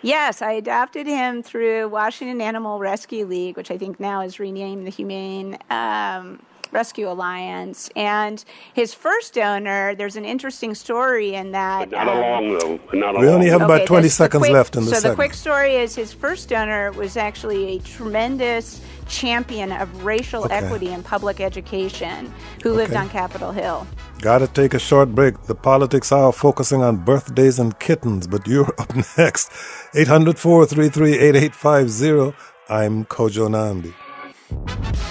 Yes, 0.01 0.41
I 0.41 0.53
adopted 0.53 1.07
him 1.07 1.43
through 1.43 1.89
Washington 1.89 2.39
Animal 2.39 2.79
Rescue 2.79 3.25
League, 3.25 3.57
which 3.57 3.69
I 3.69 3.77
think 3.77 3.99
now 3.99 4.21
is 4.21 4.39
renamed 4.39 4.87
the 4.87 4.91
Humane 4.91 5.57
um, 5.69 6.39
Rescue 6.71 7.09
Alliance. 7.09 7.89
And 7.95 8.43
his 8.73 8.93
first 8.93 9.37
owner, 9.37 9.95
there's 9.95 10.15
an 10.15 10.25
interesting 10.25 10.75
story 10.75 11.33
in 11.35 11.51
that. 11.51 11.89
But 11.89 12.05
not 12.05 12.07
um, 12.07 12.21
long 12.21 12.57
though. 12.59 12.79
Not 12.97 13.15
a 13.15 13.19
We 13.19 13.25
long 13.25 13.35
only 13.35 13.47
have 13.49 13.61
one. 13.61 13.71
about 13.71 13.87
20 13.87 14.07
seconds 14.09 14.41
quick- 14.41 14.51
left 14.53 14.75
in 14.75 14.85
the 14.85 14.95
So 14.95 15.09
the 15.09 15.15
quick 15.15 15.33
story 15.33 15.75
is 15.75 15.95
his 15.95 16.13
first 16.13 16.49
donor 16.49 16.91
was 16.91 17.17
actually 17.17 17.77
a 17.77 17.79
tremendous 17.79 18.81
champion 19.07 19.71
of 19.71 20.05
racial 20.05 20.43
Okay. 20.45 20.55
equity 20.57 20.89
in 20.89 21.01
public 21.01 21.41
education 21.41 22.31
who 22.63 22.73
lived 22.73 22.91
Okay. 22.91 23.01
on 23.01 23.09
Capitol 23.09 23.51
Hill. 23.51 23.87
Gotta 24.21 24.47
take 24.47 24.73
a 24.75 24.79
short 24.79 25.15
break. 25.15 25.43
The 25.47 25.55
politics 25.55 26.11
hour 26.11 26.31
focusing 26.31 26.83
on 26.83 26.97
birthdays 26.97 27.57
and 27.57 27.77
kittens, 27.79 28.27
but 28.27 28.45
you're 28.47 28.71
up 28.77 28.93
next. 29.17 29.49
800 29.95 30.37
433 30.37 31.17
8850. 31.17 32.35
I'm 32.69 33.05
Kojo 33.05 33.47
Nnamdi. 33.49 35.08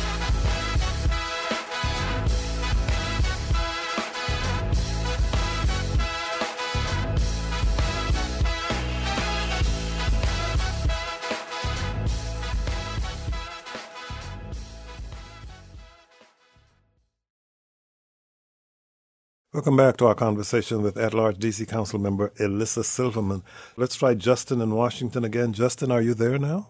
Welcome 19.59 19.77
back 19.77 19.97
to 19.97 20.07
our 20.07 20.15
conversation 20.15 20.83
with 20.83 20.97
at 20.97 21.13
large 21.15 21.39
DC 21.39 21.67
Council 21.67 21.99
member 21.99 22.33
Elissa 22.39 22.85
Silverman. 22.85 23.43
Let's 23.77 23.97
try 23.97 24.15
Justin 24.15 24.61
in 24.61 24.73
Washington 24.73 25.25
again. 25.25 25.53
Justin, 25.53 25.91
are 25.91 26.01
you 26.01 26.15
there 26.15 26.39
now? 26.39 26.69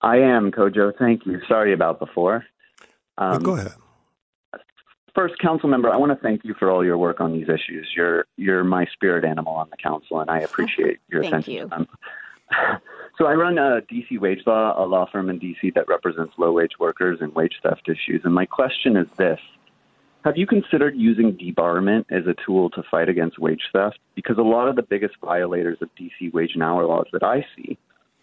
I 0.00 0.18
am, 0.18 0.52
Kojo. 0.52 0.92
Thank 0.96 1.26
you. 1.26 1.40
Sorry 1.48 1.72
about 1.72 1.98
before. 1.98 2.46
Yeah, 3.18 3.30
Um, 3.32 3.42
go 3.42 3.56
ahead. 3.56 3.72
First, 5.12 5.40
council 5.40 5.68
member, 5.68 5.90
I 5.90 5.96
want 5.96 6.12
to 6.12 6.16
thank 6.22 6.44
you 6.44 6.54
for 6.56 6.70
all 6.70 6.84
your 6.84 6.96
work 6.98 7.20
on 7.20 7.32
these 7.32 7.48
issues. 7.48 7.88
You're 7.96 8.26
you're 8.36 8.62
my 8.62 8.86
spirit 8.92 9.24
animal 9.24 9.54
on 9.54 9.68
the 9.70 9.76
council, 9.76 10.20
and 10.20 10.30
I 10.30 10.38
appreciate 10.38 11.00
your 11.10 11.22
Thank 11.22 11.32
attention 11.32 11.52
you. 11.54 11.62
to 11.62 11.66
them. 11.66 11.88
so 13.18 13.26
I 13.26 13.34
run 13.34 13.58
a 13.58 13.80
DC 13.92 14.20
Wage 14.20 14.42
Law, 14.46 14.80
a 14.80 14.86
law 14.86 15.08
firm 15.10 15.30
in 15.30 15.40
DC 15.40 15.74
that 15.74 15.88
represents 15.88 16.34
low 16.38 16.52
wage 16.52 16.78
workers 16.78 17.18
and 17.20 17.34
wage 17.34 17.58
theft 17.64 17.88
issues. 17.88 18.20
And 18.22 18.32
my 18.32 18.46
question 18.46 18.96
is 18.96 19.08
this: 19.16 19.40
Have 20.24 20.38
you 20.38 20.46
considered 20.46 20.94
using 20.96 21.36
debarment 21.36 22.06
as 22.10 22.26
a 22.26 22.34
tool 22.46 22.70
to 22.70 22.82
fight 22.90 23.10
against 23.10 23.38
wage 23.38 23.60
theft? 23.74 23.98
Because 24.14 24.38
a 24.38 24.42
lot 24.42 24.68
of 24.68 24.76
the 24.76 24.82
biggest 24.82 25.16
violators 25.22 25.76
of 25.82 25.90
DC 26.00 26.32
wage 26.32 26.52
and 26.54 26.62
hour 26.62 26.86
laws 26.86 27.06
that 27.12 27.22
I 27.22 27.44
see 27.54 27.76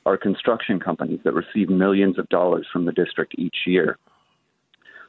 are 0.08 0.17
construction 0.17 0.79
companies 0.79 1.20
that 1.24 1.34
receive 1.34 1.70
millions 1.70 2.17
of 2.17 2.27
dollars 2.29 2.65
from 2.74 2.86
the 2.86 2.91
district 2.91 3.36
each 3.38 3.55
year. 3.67 4.00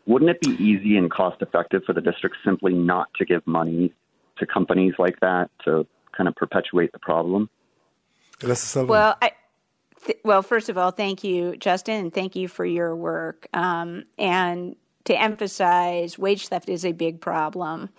Wouldn't 0.04 0.30
it 0.30 0.40
be 0.42 0.50
easy 0.62 0.98
and 0.98 1.10
cost 1.10 1.40
effective 1.40 1.82
for 1.86 1.94
the 1.94 2.02
district 2.02 2.36
simply 2.44 2.74
not 2.74 3.08
to 3.14 3.24
give 3.24 3.46
money 3.46 3.94
to 4.38 4.46
companies 4.46 4.92
like 4.98 5.18
that 5.20 5.48
to 5.64 5.86
kind 6.14 6.28
of 6.28 6.36
perpetuate 6.36 6.92
the 6.92 6.98
problem? 6.98 7.48
Well, 8.90 9.16
I, 9.22 9.32
th- 10.04 10.18
well, 10.24 10.42
first 10.42 10.68
of 10.68 10.76
all, 10.76 10.90
thank 10.90 11.24
you, 11.24 11.56
Justin, 11.56 12.00
and 12.00 12.12
thank 12.12 12.36
you 12.36 12.48
for 12.48 12.66
your 12.66 12.94
work. 12.94 13.46
Um, 13.54 14.04
and 14.18 14.76
to 15.04 15.20
emphasize, 15.20 16.18
wage 16.18 16.48
theft 16.48 16.68
is 16.68 16.84
a 16.84 16.92
big 16.92 17.20
problem. 17.20 17.90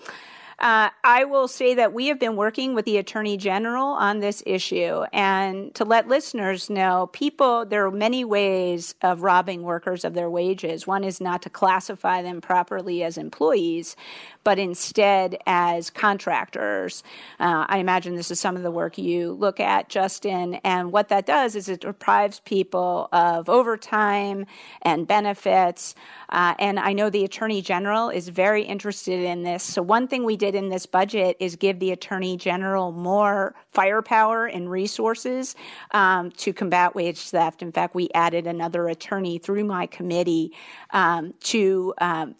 Uh, 0.63 0.89
I 1.03 1.25
will 1.25 1.49
say 1.49 1.75
that 1.75 1.91
we 1.91 2.07
have 2.07 2.21
been 2.21 2.37
working 2.37 2.73
with 2.73 2.85
the 2.85 2.95
Attorney 2.95 3.35
General 3.35 3.85
on 3.87 4.21
this 4.21 4.41
issue. 4.45 5.03
And 5.11 5.75
to 5.75 5.83
let 5.83 6.07
listeners 6.07 6.69
know, 6.69 7.09
people, 7.11 7.65
there 7.65 7.85
are 7.85 7.91
many 7.91 8.23
ways 8.23 8.95
of 9.01 9.23
robbing 9.23 9.63
workers 9.63 10.05
of 10.05 10.13
their 10.13 10.29
wages. 10.29 10.87
One 10.87 11.03
is 11.03 11.19
not 11.19 11.41
to 11.41 11.49
classify 11.49 12.21
them 12.21 12.39
properly 12.39 13.03
as 13.03 13.17
employees, 13.17 13.97
but 14.45 14.57
instead 14.57 15.37
as 15.45 15.89
contractors. 15.89 17.03
Uh, 17.41 17.65
I 17.67 17.79
imagine 17.79 18.15
this 18.15 18.31
is 18.31 18.39
some 18.39 18.55
of 18.55 18.63
the 18.63 18.71
work 18.71 18.97
you 18.97 19.33
look 19.33 19.59
at, 19.59 19.89
Justin. 19.89 20.55
And 20.63 20.93
what 20.93 21.09
that 21.09 21.25
does 21.25 21.57
is 21.57 21.67
it 21.67 21.81
deprives 21.81 22.39
people 22.39 23.09
of 23.11 23.49
overtime 23.49 24.45
and 24.81 25.05
benefits. 25.05 25.93
Uh, 26.29 26.55
and 26.57 26.79
I 26.79 26.93
know 26.93 27.09
the 27.09 27.25
Attorney 27.25 27.61
General 27.61 28.09
is 28.09 28.29
very 28.29 28.63
interested 28.63 29.19
in 29.19 29.43
this. 29.43 29.61
So, 29.61 29.81
one 29.81 30.07
thing 30.07 30.23
we 30.23 30.37
did 30.37 30.52
did 30.53 30.63
in 30.63 30.69
this 30.69 30.85
budget 30.85 31.35
is 31.39 31.55
give 31.55 31.79
the 31.79 31.91
Attorney 31.91 32.37
General 32.37 32.91
more 32.91 33.55
firepower 33.71 34.45
and 34.45 34.69
resources 34.69 35.55
um, 35.91 36.31
to 36.31 36.53
combat 36.53 36.95
wage 36.95 37.19
theft. 37.29 37.61
In 37.61 37.71
fact, 37.71 37.93
we 37.95 38.09
added 38.13 38.47
another 38.47 38.87
attorney 38.87 39.37
through 39.37 39.65
my 39.65 39.85
committee 39.87 40.53
um, 40.91 41.33
to 41.41 41.93
um, 41.99 42.35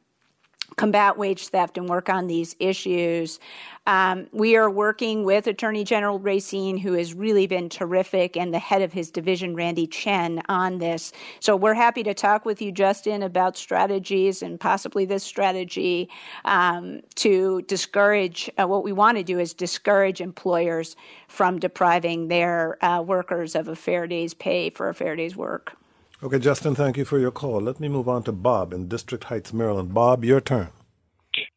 combat 0.76 1.18
wage 1.18 1.48
theft 1.48 1.78
and 1.78 1.88
work 1.88 2.10
on 2.10 2.28
these 2.28 2.56
issues. 2.60 3.40
Um, 3.86 4.28
we 4.32 4.56
are 4.56 4.70
working 4.70 5.26
with 5.26 5.46
Attorney 5.48 5.84
General 5.84 6.18
Racine, 6.18 6.78
who 6.78 6.94
has 6.94 7.14
really 7.14 7.48
been 7.48 7.68
terrific, 7.68 8.38
and 8.38 8.54
the 8.54 8.60
head 8.60 8.82
of 8.82 8.94
his 8.94 9.12
division, 9.12 9.56
Randy 9.56 9.88
Chen, 9.88 10.42
on 10.48 10.78
this. 10.78 11.12
So 11.42 11.58
we're 11.58 11.74
happy 11.74 12.02
to 12.04 12.14
talk 12.14 12.46
with 12.46 12.62
you, 12.62 12.72
Justin, 12.72 13.24
about 13.24 13.58
strategies 13.58 14.42
and 14.42 14.58
possibly 14.58 15.04
this 15.04 15.24
strategy 15.24 16.10
um, 16.46 17.02
to 17.16 17.62
discourage. 17.64 18.50
Uh, 18.58 18.68
what 18.68 18.86
we 18.86 18.94
want 18.94 19.18
to 19.18 19.24
do 19.24 19.38
is 19.38 19.54
discourage 19.54 20.22
employers 20.22 20.96
from 21.28 21.60
depriving 21.60 22.30
their 22.30 22.84
uh, 22.84 23.02
workers 23.02 23.54
of 23.54 23.68
a 23.68 23.76
fair 23.76 24.08
day's 24.08 24.34
pay 24.34 24.70
for 24.70 24.88
a 24.88 24.94
fair 24.94 25.18
day's 25.18 25.36
work. 25.36 25.76
Okay, 26.24 26.40
Justin, 26.40 26.74
thank 26.74 26.96
you 26.96 27.04
for 27.04 27.20
your 27.20 27.32
call. 27.32 27.60
Let 27.60 27.82
me 27.82 27.90
move 27.90 28.08
on 28.08 28.24
to 28.24 28.32
Bob 28.32 28.72
in 28.72 28.88
District 28.88 29.26
Heights, 29.26 29.52
Maryland. 29.52 29.94
Bob, 29.94 30.24
your 30.24 30.40
turn. 30.40 30.70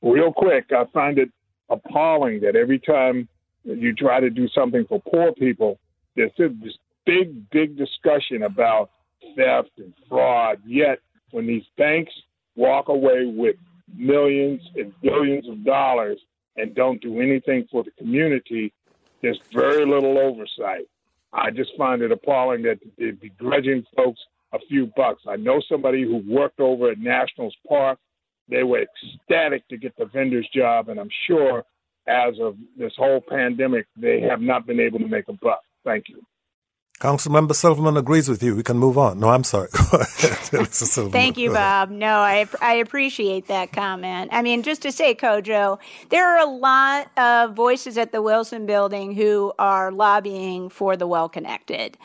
Real 0.03 0.33
quick, 0.33 0.73
I 0.73 0.87
find 0.93 1.21
it 1.21 1.31
appalling 1.71 2.41
that 2.41 2.57
every 2.57 2.81
time 2.81 3.29
you 3.63 3.95
try 3.95 4.19
to 4.19 4.29
do 4.29 4.49
something 4.49 4.85
for 4.89 5.01
poor 5.01 5.33
people, 5.35 5.79
there's 6.17 6.33
this 6.37 6.51
big, 7.05 7.49
big 7.51 7.77
discussion 7.77 8.43
about 8.43 8.91
theft 9.37 9.71
and 9.77 9.95
fraud. 10.09 10.59
Yet, 10.67 10.99
when 11.31 11.47
these 11.47 11.65
banks 11.79 12.13
walk 12.57 12.89
away 12.89 13.25
with 13.25 13.55
millions 13.95 14.63
and 14.75 14.93
billions 15.01 15.49
of 15.49 15.65
dollars 15.65 16.19
and 16.57 16.75
don't 16.75 17.01
do 17.01 17.21
anything 17.21 17.69
for 17.71 17.85
the 17.85 17.93
community, 17.93 18.73
there's 19.23 19.39
very 19.53 19.87
little 19.87 20.19
oversight. 20.19 20.89
I 21.33 21.53
just 21.53 21.71
find 21.79 22.03
it 22.03 22.11
appalling 22.11 22.63
that 22.63 22.81
they're 22.99 23.13
begrudging 23.13 23.85
folks 23.95 24.21
a 24.53 24.59
few 24.69 24.91
bucks. 24.97 25.23
I 25.29 25.37
know 25.37 25.61
somebody 25.69 26.03
who 26.03 26.23
worked 26.27 26.61
over 26.61 26.91
at 26.91 26.99
Nationals 26.99 27.55
Park. 27.69 27.99
They 28.49 28.63
were 28.63 28.83
ecstatic 28.83 29.67
to 29.69 29.77
get 29.77 29.97
the 29.97 30.07
vendor's 30.07 30.49
job, 30.55 30.89
and 30.89 31.01
I'm 31.01 31.11
sure 31.27 31.65
as 32.07 32.35
of 32.41 32.57
this 32.79 32.93
whole 32.97 33.21
pandemic, 33.21 33.87
they 33.97 34.21
have 34.21 34.41
not 34.41 34.67
been 34.67 34.79
able 34.79 35.01
to 35.01 35.09
make 35.09 35.29
a 35.29 35.33
buck. 35.33 35.61
Thank 35.85 36.09
you. 36.09 36.23
Councilmember 37.01 37.55
Silverman 37.55 37.99
agrees 37.99 38.27
with 38.27 38.43
you. 38.43 38.57
We 38.57 38.63
can 38.63 38.79
move 38.79 38.97
on. 38.97 39.21
No, 39.21 39.29
I'm 39.29 39.45
sorry. 39.45 39.69
Thank 39.75 41.37
you, 41.37 41.53
Bob. 41.53 41.91
No, 41.91 42.21
I, 42.21 42.47
I 42.63 42.75
appreciate 42.75 43.49
that 43.49 43.73
comment. 43.73 44.31
I 44.33 44.41
mean, 44.41 44.63
just 44.63 44.81
to 44.83 44.93
say, 44.93 45.15
Kojo, 45.15 45.79
there 46.09 46.27
are 46.27 46.39
a 46.39 46.51
lot 46.51 47.11
of 47.19 47.55
voices 47.55 47.99
at 47.99 48.13
the 48.13 48.23
Wilson 48.23 48.65
building 48.65 49.15
who 49.15 49.53
are 49.59 49.93
lobbying 49.93 50.71
for 50.71 50.97
the 50.97 51.07
well 51.07 51.29
connected. 51.29 51.99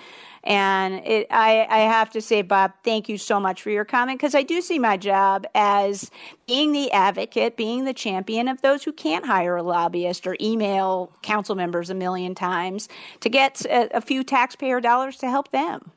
And 0.43 0.95
it, 1.05 1.27
I, 1.29 1.67
I 1.69 1.79
have 1.79 2.10
to 2.12 2.21
say, 2.21 2.41
Bob, 2.41 2.74
thank 2.83 3.07
you 3.07 3.17
so 3.17 3.39
much 3.39 3.62
for 3.62 3.69
your 3.69 3.86
comment 3.86 4.19
because 4.19 4.33
I 4.33 4.41
do 4.41 4.62
see 4.62 4.79
my 4.79 4.98
job 4.98 5.45
as 5.53 6.10
being 6.48 6.71
the 6.71 6.91
advocate, 6.91 7.57
being 7.57 7.86
the 7.86 7.93
champion 7.93 8.48
of 8.48 8.62
those 8.62 8.83
who 8.83 8.91
can't 8.91 9.25
hire 9.25 9.55
a 9.55 9.63
lobbyist 9.63 10.25
or 10.25 10.36
email 10.41 11.12
council 11.21 11.55
members 11.55 11.89
a 11.89 11.93
million 11.93 12.33
times 12.33 12.89
to 13.19 13.29
get 13.29 13.63
a, 13.65 13.98
a 13.98 14.01
few 14.01 14.24
taxpayer 14.24 14.81
dollars 14.81 15.17
to 15.17 15.29
help 15.29 15.51
them. 15.51 15.91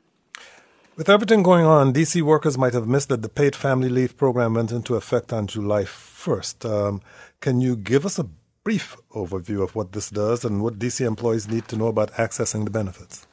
With 0.95 1.09
everything 1.09 1.43
going 1.43 1.65
on, 1.65 1.91
DC 1.91 2.21
workers 2.21 2.57
might 2.57 2.73
have 2.73 2.87
missed 2.87 3.09
that 3.09 3.21
the 3.21 3.27
paid 3.27 3.53
family 3.53 3.89
leave 3.89 4.15
program 4.15 4.53
went 4.53 4.71
into 4.71 4.95
effect 4.95 5.33
on 5.33 5.47
July 5.47 5.83
1st. 5.83 6.69
Um, 6.69 7.01
can 7.41 7.59
you 7.59 7.75
give 7.75 8.05
us 8.05 8.17
a 8.17 8.29
brief 8.63 8.95
overview 9.11 9.61
of 9.61 9.75
what 9.75 9.91
this 9.91 10.09
does 10.09 10.45
and 10.45 10.63
what 10.63 10.79
DC 10.79 11.05
employees 11.05 11.49
need 11.49 11.67
to 11.67 11.75
know 11.75 11.87
about 11.87 12.13
accessing 12.13 12.63
the 12.63 12.71
benefits? 12.71 13.27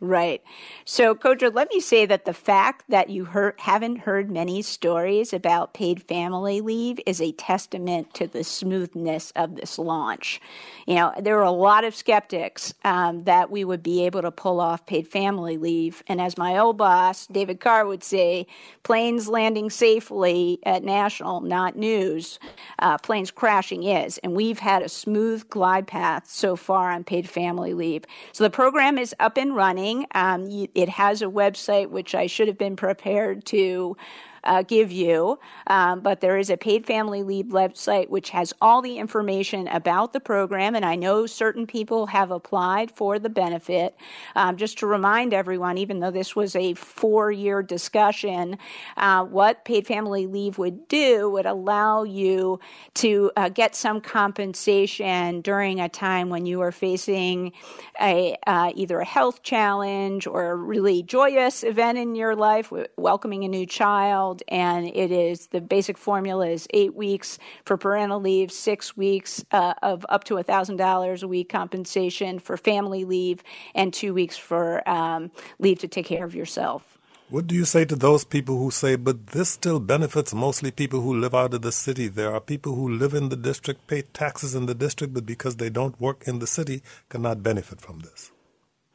Right. 0.00 0.42
So, 0.84 1.14
Kojo, 1.14 1.54
let 1.54 1.70
me 1.72 1.80
say 1.80 2.04
that 2.04 2.24
the 2.24 2.34
fact 2.34 2.84
that 2.88 3.10
you 3.10 3.26
haven't 3.58 4.00
heard 4.00 4.28
many 4.30 4.60
stories 4.60 5.32
about 5.32 5.72
paid 5.72 6.02
family 6.02 6.60
leave 6.60 6.98
is 7.06 7.22
a 7.22 7.32
testament 7.32 8.12
to 8.14 8.26
the 8.26 8.42
smoothness 8.42 9.32
of 9.36 9.54
this 9.54 9.78
launch. 9.78 10.40
You 10.86 10.96
know, 10.96 11.14
there 11.18 11.36
were 11.36 11.42
a 11.42 11.50
lot 11.52 11.84
of 11.84 11.94
skeptics 11.94 12.74
um, 12.84 13.22
that 13.24 13.50
we 13.52 13.64
would 13.64 13.84
be 13.84 14.04
able 14.04 14.20
to 14.22 14.32
pull 14.32 14.60
off 14.60 14.84
paid 14.84 15.06
family 15.06 15.56
leave. 15.56 16.02
And 16.08 16.20
as 16.20 16.36
my 16.36 16.58
old 16.58 16.76
boss, 16.76 17.28
David 17.28 17.60
Carr, 17.60 17.86
would 17.86 18.02
say, 18.02 18.48
planes 18.82 19.28
landing 19.28 19.70
safely 19.70 20.58
at 20.64 20.82
National, 20.82 21.40
not 21.40 21.76
news. 21.76 22.40
Uh, 22.80 22.98
planes 22.98 23.30
crashing 23.30 23.84
is. 23.84 24.18
And 24.18 24.34
we've 24.34 24.58
had 24.58 24.82
a 24.82 24.88
smooth 24.88 25.48
glide 25.48 25.86
path 25.86 26.28
so 26.28 26.56
far 26.56 26.90
on 26.90 27.04
paid 27.04 27.28
family 27.28 27.74
leave. 27.74 28.04
So 28.32 28.42
the 28.42 28.50
program 28.50 28.98
is 28.98 29.14
up 29.20 29.36
and 29.38 29.54
running. 29.54 29.83
Um, 30.14 30.68
it 30.74 30.88
has 30.88 31.22
a 31.22 31.26
website 31.26 31.90
which 31.90 32.14
I 32.14 32.26
should 32.26 32.48
have 32.48 32.58
been 32.58 32.76
prepared 32.76 33.44
to 33.46 33.96
uh, 34.44 34.62
give 34.62 34.92
you. 34.92 35.38
Um, 35.66 36.00
but 36.00 36.20
there 36.20 36.38
is 36.38 36.50
a 36.50 36.56
paid 36.56 36.86
family 36.86 37.22
leave 37.22 37.46
website 37.46 38.08
which 38.08 38.30
has 38.30 38.52
all 38.60 38.82
the 38.82 38.98
information 38.98 39.68
about 39.68 40.12
the 40.12 40.20
program, 40.20 40.74
and 40.74 40.84
I 40.84 40.96
know 40.96 41.26
certain 41.26 41.66
people 41.66 42.06
have 42.06 42.30
applied 42.30 42.90
for 42.90 43.18
the 43.18 43.28
benefit. 43.28 43.96
Um, 44.36 44.56
just 44.56 44.78
to 44.78 44.86
remind 44.86 45.32
everyone, 45.32 45.78
even 45.78 46.00
though 46.00 46.10
this 46.10 46.36
was 46.36 46.54
a 46.56 46.74
four 46.74 47.32
year 47.32 47.62
discussion, 47.62 48.58
uh, 48.96 49.24
what 49.24 49.64
paid 49.64 49.86
family 49.86 50.26
leave 50.26 50.58
would 50.58 50.88
do 50.88 51.30
would 51.30 51.46
allow 51.46 52.02
you 52.02 52.60
to 52.94 53.30
uh, 53.36 53.48
get 53.48 53.74
some 53.74 54.00
compensation 54.00 55.40
during 55.40 55.80
a 55.80 55.88
time 55.88 56.28
when 56.28 56.46
you 56.46 56.60
are 56.60 56.72
facing 56.72 57.52
a 58.00 58.36
uh, 58.46 58.72
either 58.74 58.98
a 59.00 59.04
health 59.04 59.42
challenge 59.42 60.26
or 60.26 60.50
a 60.50 60.56
really 60.56 61.02
joyous 61.02 61.62
event 61.62 61.98
in 61.98 62.14
your 62.14 62.34
life, 62.34 62.72
welcoming 62.96 63.44
a 63.44 63.48
new 63.48 63.66
child 63.66 64.33
child, 64.34 64.42
and 64.48 64.86
it 64.94 65.10
is 65.10 65.48
the 65.48 65.60
basic 65.60 65.98
formula 65.98 66.48
is 66.48 66.66
eight 66.70 66.94
weeks 66.94 67.38
for 67.64 67.76
parental 67.76 68.20
leave, 68.20 68.50
six 68.50 68.96
weeks 68.96 69.44
uh, 69.52 69.74
of 69.82 70.04
up 70.08 70.24
to 70.24 70.34
$1,000 70.34 71.22
a 71.22 71.28
week 71.28 71.48
compensation 71.48 72.38
for 72.38 72.56
family 72.56 73.04
leave, 73.04 73.42
and 73.74 73.92
two 73.92 74.14
weeks 74.14 74.36
for 74.36 74.88
um, 74.88 75.30
leave 75.58 75.78
to 75.78 75.88
take 75.88 76.06
care 76.06 76.24
of 76.24 76.34
yourself. 76.34 76.98
What 77.30 77.46
do 77.46 77.54
you 77.54 77.64
say 77.64 77.84
to 77.86 77.96
those 77.96 78.22
people 78.22 78.58
who 78.58 78.70
say, 78.70 78.96
but 78.96 79.28
this 79.28 79.48
still 79.48 79.80
benefits 79.80 80.34
mostly 80.34 80.70
people 80.70 81.00
who 81.00 81.18
live 81.18 81.34
out 81.34 81.54
of 81.54 81.62
the 81.62 81.72
city? 81.72 82.06
There 82.06 82.32
are 82.32 82.40
people 82.40 82.74
who 82.74 82.88
live 82.88 83.14
in 83.14 83.30
the 83.30 83.36
district, 83.36 83.86
pay 83.86 84.02
taxes 84.02 84.54
in 84.54 84.66
the 84.66 84.74
district, 84.74 85.14
but 85.14 85.24
because 85.24 85.56
they 85.56 85.70
don't 85.70 85.98
work 86.00 86.28
in 86.28 86.38
the 86.38 86.46
city, 86.46 86.82
cannot 87.08 87.42
benefit 87.42 87.80
from 87.80 88.00
this. 88.00 88.30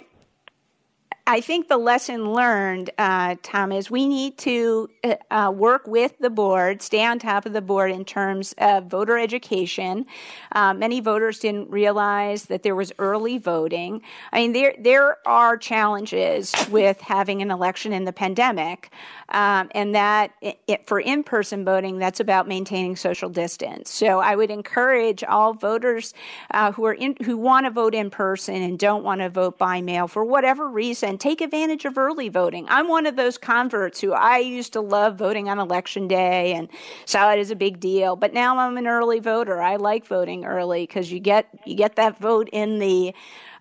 I 1.30 1.42
think 1.42 1.68
the 1.68 1.78
lesson 1.78 2.34
learned, 2.34 2.90
uh, 2.98 3.36
Tom, 3.44 3.72
is 3.72 3.92
we 3.92 4.08
need 4.08 4.40
to 4.40 4.90
uh, 5.04 5.14
uh, 5.30 5.52
work 5.52 5.86
with 5.86 6.18
the 6.18 6.32
board, 6.32 6.82
stay 6.82 7.06
on 7.06 7.20
top 7.20 7.46
of 7.46 7.54
the 7.54 7.62
board 7.62 7.92
in 7.92 8.04
terms 8.04 8.56
of 8.58 8.88
voter 8.88 9.16
education. 9.16 10.08
Uh, 10.54 10.74
many 10.74 11.02
voters 11.02 11.38
didn't 11.38 11.70
realize 11.70 12.46
that 12.46 12.64
there 12.64 12.76
was 12.76 12.92
early 12.98 13.38
voting. 13.38 14.02
I 14.34 14.40
mean, 14.40 14.54
there 14.54 14.74
there 14.80 15.18
are 15.28 15.56
challenges 15.56 16.52
with 16.72 17.00
having 17.00 17.44
an 17.44 17.52
election 17.52 17.94
in 17.94 18.06
the 18.06 18.14
pandemic, 18.14 18.90
um, 19.30 19.70
and 19.76 19.94
that 19.94 20.32
it, 20.42 20.88
for 20.88 21.00
in-person 21.00 21.64
voting, 21.64 22.00
that's 22.00 22.20
about 22.20 22.48
maintaining 22.48 22.96
social 22.96 23.30
distance. 23.30 23.92
So 23.92 24.18
I 24.18 24.36
would 24.36 24.50
encourage 24.50 25.24
all 25.24 25.54
voters 25.54 26.16
uh, 26.50 26.72
who 26.72 26.86
are 26.86 26.94
in, 26.96 27.16
who 27.24 27.38
want 27.38 27.68
to 27.68 27.70
vote 27.70 27.94
in 27.94 28.10
person 28.10 28.56
and 28.56 28.80
don't 28.80 29.04
want 29.04 29.22
to 29.22 29.30
vote 29.30 29.60
by 29.60 29.80
mail 29.80 30.08
for 30.08 30.26
whatever 30.26 30.68
reason 30.68 31.19
take 31.20 31.42
advantage 31.42 31.86
of 31.86 31.98
early 31.98 32.30
voting. 32.30 32.66
I'm 32.70 32.88
one 32.88 33.06
of 33.06 33.16
those 33.16 33.38
converts 33.38 34.00
who 34.00 34.14
I 34.14 34.40
used 34.40 34.74
to 34.74 34.82
love 34.82 35.18
voting 35.18 35.50
on 35.50 35.60
election 35.60 36.08
day 36.08 36.54
and 36.54 36.70
saw 37.06 37.32
it 37.32 37.40
as 37.40 37.52
a 37.52 37.56
big 37.56 37.80
deal, 37.80 38.16
but 38.16 38.34
now 38.34 38.58
I'm 38.58 38.78
an 38.78 38.88
early 38.88 39.20
voter. 39.20 39.62
I 39.62 39.76
like 39.76 40.06
voting 40.06 40.46
early 40.46 40.84
because 40.84 41.12
you 41.12 41.20
get 41.20 41.48
you 41.66 41.76
get 41.76 41.96
that 41.96 42.18
vote 42.20 42.50
in 42.52 42.80
the 42.80 43.14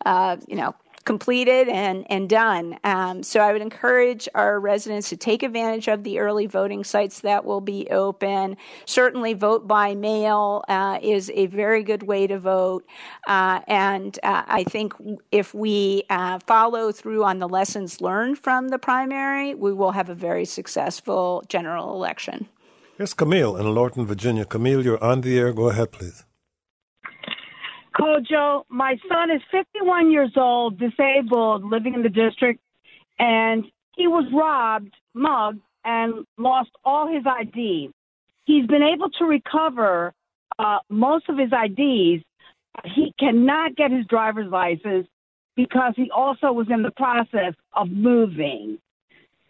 uh, 0.06 0.36
you 0.46 0.56
know 0.56 0.74
completed 1.08 1.70
and, 1.70 2.04
and 2.10 2.28
done. 2.28 2.78
Um, 2.84 3.22
so 3.22 3.40
I 3.40 3.54
would 3.54 3.62
encourage 3.62 4.28
our 4.34 4.60
residents 4.60 5.08
to 5.08 5.16
take 5.16 5.42
advantage 5.42 5.88
of 5.88 6.04
the 6.04 6.18
early 6.18 6.46
voting 6.46 6.84
sites 6.84 7.20
that 7.20 7.46
will 7.46 7.62
be 7.62 7.88
open. 7.90 8.58
Certainly, 8.84 9.32
vote 9.32 9.66
by 9.66 9.94
mail 9.94 10.64
uh, 10.68 10.98
is 11.00 11.30
a 11.34 11.46
very 11.46 11.82
good 11.82 12.02
way 12.02 12.26
to 12.26 12.38
vote. 12.38 12.84
Uh, 13.26 13.60
and 13.66 14.18
uh, 14.22 14.42
I 14.46 14.64
think 14.64 14.92
if 15.32 15.54
we 15.54 16.02
uh, 16.10 16.40
follow 16.46 16.92
through 16.92 17.24
on 17.24 17.38
the 17.38 17.48
lessons 17.48 18.02
learned 18.02 18.36
from 18.38 18.68
the 18.68 18.78
primary, 18.78 19.54
we 19.54 19.72
will 19.72 19.92
have 19.92 20.10
a 20.10 20.14
very 20.14 20.44
successful 20.44 21.42
general 21.48 21.94
election. 21.94 22.46
Here's 22.98 23.14
Camille 23.14 23.56
in 23.56 23.74
Lorton, 23.74 24.04
Virginia. 24.04 24.44
Camille, 24.44 24.84
you're 24.84 25.02
on 25.02 25.22
the 25.22 25.38
air. 25.38 25.54
Go 25.54 25.70
ahead, 25.70 25.90
please. 25.90 26.27
Kojo, 27.98 28.62
my 28.68 28.96
son 29.08 29.30
is 29.30 29.42
51 29.50 30.10
years 30.10 30.32
old, 30.36 30.78
disabled, 30.78 31.64
living 31.64 31.94
in 31.94 32.02
the 32.02 32.08
district, 32.08 32.60
and 33.18 33.64
he 33.96 34.06
was 34.06 34.24
robbed, 34.32 34.94
mugged, 35.14 35.60
and 35.84 36.24
lost 36.36 36.70
all 36.84 37.12
his 37.12 37.24
ID. 37.26 37.90
He's 38.44 38.66
been 38.66 38.82
able 38.82 39.10
to 39.10 39.24
recover 39.24 40.14
uh, 40.58 40.78
most 40.88 41.28
of 41.28 41.38
his 41.38 41.50
IDs. 41.52 42.22
He 42.84 43.12
cannot 43.18 43.74
get 43.74 43.90
his 43.90 44.06
driver's 44.06 44.50
license 44.50 45.08
because 45.56 45.94
he 45.96 46.10
also 46.10 46.52
was 46.52 46.68
in 46.70 46.82
the 46.82 46.92
process 46.92 47.54
of 47.72 47.90
moving. 47.90 48.78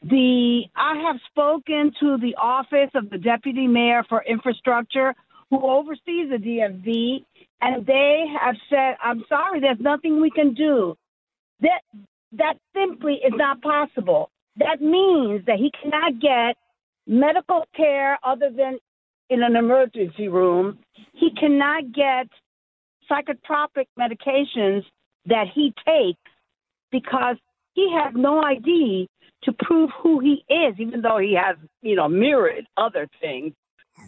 The 0.03 0.63
I 0.75 1.03
have 1.07 1.17
spoken 1.29 1.93
to 2.01 2.17
the 2.19 2.37
office 2.41 2.91
of 2.95 3.11
the 3.11 3.19
deputy 3.19 3.67
mayor 3.67 4.05
for 4.09 4.23
infrastructure 4.25 5.15
who 5.51 5.61
oversees 5.61 6.31
the 6.31 6.37
DMV 6.37 7.25
and 7.61 7.85
they 7.87 8.25
have 8.41 8.57
said, 8.71 8.97
"I'm 9.03 9.25
sorry, 9.29 9.61
there's 9.61 9.81
nothing 9.81 10.21
we 10.21 10.31
can 10.31 10.55
do." 10.55 10.97
That 11.61 11.83
that 12.33 12.59
simply 12.75 13.15
is 13.15 13.33
not 13.35 13.61
possible. 13.63 14.31
That 14.57 14.81
means 14.81 15.45
that 15.47 15.59
he 15.59 15.71
cannot 15.83 16.21
get 16.21 16.57
medical 17.07 17.65
care 17.77 18.19
other 18.23 18.51
than 18.51 18.79
in 19.31 19.43
an 19.43 19.57
emergency 19.57 20.29
room. 20.29 20.79
He 21.15 21.31
cannot 21.31 21.93
get 21.93 22.29
psychotropic 23.11 23.87
medications 23.99 24.85
that 25.27 25.47
he 25.55 25.73
takes 25.87 26.19
because 26.91 27.37
he 27.75 27.91
has 27.93 28.13
no 28.15 28.41
ID 28.43 29.09
to 29.45 29.53
prove 29.53 29.91
who 30.03 30.21
he 30.21 30.45
is, 30.53 30.75
even 30.79 31.01
though 31.01 31.19
he 31.19 31.35
has, 31.35 31.57
you 31.83 31.95
know, 31.97 32.09
mirrored 32.09 32.67
other 32.77 33.09
things. 33.21 33.55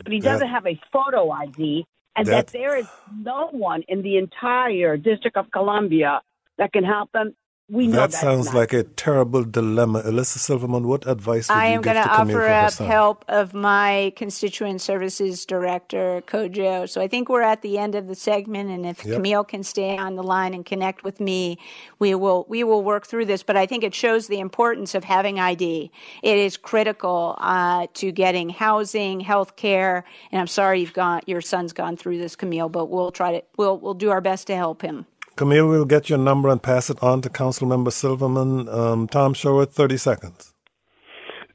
But 0.02 0.12
he 0.12 0.20
doesn't 0.20 0.48
have 0.48 0.66
a 0.66 0.80
photo 0.92 1.30
ID 1.30 1.84
and 2.16 2.26
that, 2.26 2.46
that 2.46 2.52
there 2.52 2.76
is 2.76 2.86
no 3.14 3.48
one 3.48 3.82
in 3.88 4.02
the 4.02 4.16
entire 4.16 4.96
District 4.96 5.36
of 5.36 5.50
Columbia 5.50 6.20
that 6.58 6.72
can 6.72 6.84
help 6.84 7.10
them. 7.12 7.34
We 7.70 7.86
know 7.86 7.98
that 7.98 8.12
sounds 8.12 8.52
like 8.52 8.72
a 8.72 8.82
terrible 8.82 9.44
dilemma. 9.44 10.00
Elissa 10.04 10.40
Silverman, 10.40 10.88
what 10.88 11.06
advice 11.06 11.48
would 11.48 11.54
you 11.54 11.54
give 11.54 11.56
us? 11.56 11.56
I 11.56 11.68
you 11.68 11.74
am 11.76 11.82
going 11.82 11.96
to 11.96 12.10
offer 12.10 12.48
up 12.48 12.74
help 12.74 13.24
of 13.28 13.54
my 13.54 14.12
constituent 14.16 14.80
services 14.80 15.46
director, 15.46 16.20
Kojo. 16.26 16.88
So 16.88 17.00
I 17.00 17.06
think 17.06 17.28
we're 17.28 17.42
at 17.42 17.62
the 17.62 17.78
end 17.78 17.94
of 17.94 18.08
the 18.08 18.16
segment, 18.16 18.70
and 18.70 18.84
if 18.84 19.04
yep. 19.04 19.16
Camille 19.16 19.44
can 19.44 19.62
stay 19.62 19.96
on 19.96 20.16
the 20.16 20.24
line 20.24 20.52
and 20.52 20.66
connect 20.66 21.04
with 21.04 21.20
me, 21.20 21.58
we 22.00 22.12
will 22.16 22.44
we 22.48 22.64
will 22.64 22.82
work 22.82 23.06
through 23.06 23.26
this. 23.26 23.44
But 23.44 23.56
I 23.56 23.66
think 23.66 23.84
it 23.84 23.94
shows 23.94 24.26
the 24.26 24.40
importance 24.40 24.96
of 24.96 25.04
having 25.04 25.38
ID. 25.38 25.92
It 26.24 26.38
is 26.38 26.56
critical 26.56 27.36
uh, 27.38 27.86
to 27.94 28.10
getting 28.10 28.48
housing, 28.48 29.20
health 29.20 29.54
care, 29.54 30.04
and 30.32 30.40
I'm 30.40 30.48
sorry 30.48 30.80
you've 30.80 30.92
gone 30.92 31.20
your 31.26 31.40
son's 31.40 31.72
gone 31.72 31.96
through 31.96 32.18
this, 32.18 32.34
Camille, 32.34 32.68
but 32.68 32.86
we'll 32.86 33.12
try 33.12 33.30
to 33.38 33.44
we'll 33.56 33.78
we'll 33.78 33.94
do 33.94 34.10
our 34.10 34.20
best 34.20 34.48
to 34.48 34.56
help 34.56 34.82
him. 34.82 35.06
Camille, 35.40 35.66
we'll 35.66 35.86
get 35.86 36.10
your 36.10 36.18
number 36.18 36.50
and 36.50 36.62
pass 36.62 36.90
it 36.90 37.02
on 37.02 37.22
to 37.22 37.30
Councilmember 37.30 37.90
Silverman. 37.90 38.68
Um, 38.68 39.08
Tom 39.08 39.32
Sherwood, 39.32 39.72
30 39.72 39.96
seconds. 39.96 40.52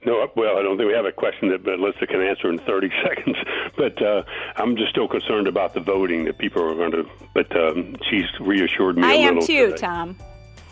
No, 0.03 0.27
well, 0.35 0.57
I 0.57 0.63
don't 0.63 0.75
think 0.75 0.87
we 0.87 0.95
have 0.95 1.05
a 1.05 1.11
question 1.11 1.49
that 1.49 1.71
Elissa 1.71 2.07
can 2.07 2.19
answer 2.19 2.49
in 2.49 2.57
30 2.57 2.89
seconds. 3.07 3.37
But 3.77 4.01
uh, 4.01 4.23
I'm 4.55 4.75
just 4.75 4.89
still 4.89 5.07
concerned 5.07 5.47
about 5.47 5.75
the 5.75 5.81
voting 5.81 6.25
that 6.25 6.39
people 6.39 6.63
are 6.63 6.73
going 6.73 6.93
to. 6.93 7.05
But 7.35 7.55
um, 7.55 7.95
she's 8.09 8.25
reassured 8.39 8.97
me. 8.97 9.03
I 9.03 9.13
am 9.13 9.39
too, 9.39 9.67
today. 9.67 9.77
Tom. 9.77 10.17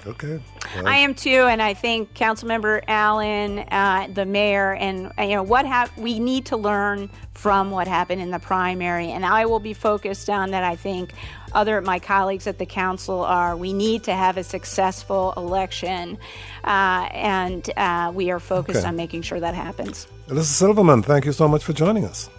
Okay. 0.06 0.40
Well. 0.76 0.88
I 0.88 0.98
am 0.98 1.16
too, 1.16 1.30
and 1.30 1.62
I 1.62 1.74
think 1.74 2.14
Councilmember 2.14 2.84
Allen, 2.88 3.60
uh, 3.60 4.08
the 4.14 4.26
mayor, 4.26 4.74
and 4.74 5.12
you 5.18 5.36
know 5.36 5.44
what 5.44 5.66
hap- 5.66 5.98
we 5.98 6.20
need 6.20 6.46
to 6.48 6.58
learn 6.58 7.10
from 7.34 7.72
what 7.72 7.88
happened 7.88 8.22
in 8.22 8.32
the 8.32 8.40
primary, 8.40 9.12
and 9.12 9.26
I 9.26 9.46
will 9.46 9.60
be 9.60 9.74
focused 9.74 10.30
on 10.30 10.52
that. 10.52 10.64
I 10.64 10.76
think 10.76 11.14
other 11.54 11.80
my 11.82 12.00
colleagues 12.00 12.48
at 12.48 12.58
the 12.58 12.66
council 12.66 13.22
are. 13.22 13.56
We 13.56 13.72
need 13.72 14.04
to 14.04 14.14
have 14.14 14.38
a 14.38 14.44
successful 14.44 15.34
election, 15.38 16.18
uh, 16.64 17.08
and 17.12 17.70
uh, 17.78 18.12
we 18.14 18.32
are 18.32 18.40
focused 18.40 18.80
okay. 18.80 18.88
on 18.88 18.96
making 18.96 19.22
sure 19.22 19.40
that 19.40 19.56
happens. 19.56 20.08
Elissa 20.30 20.54
Silverman, 20.54 21.04
thank 21.04 21.26
you 21.26 21.32
so 21.32 21.48
much 21.48 21.64
for 21.64 21.74
joining 21.74 22.06
us. 22.06 22.30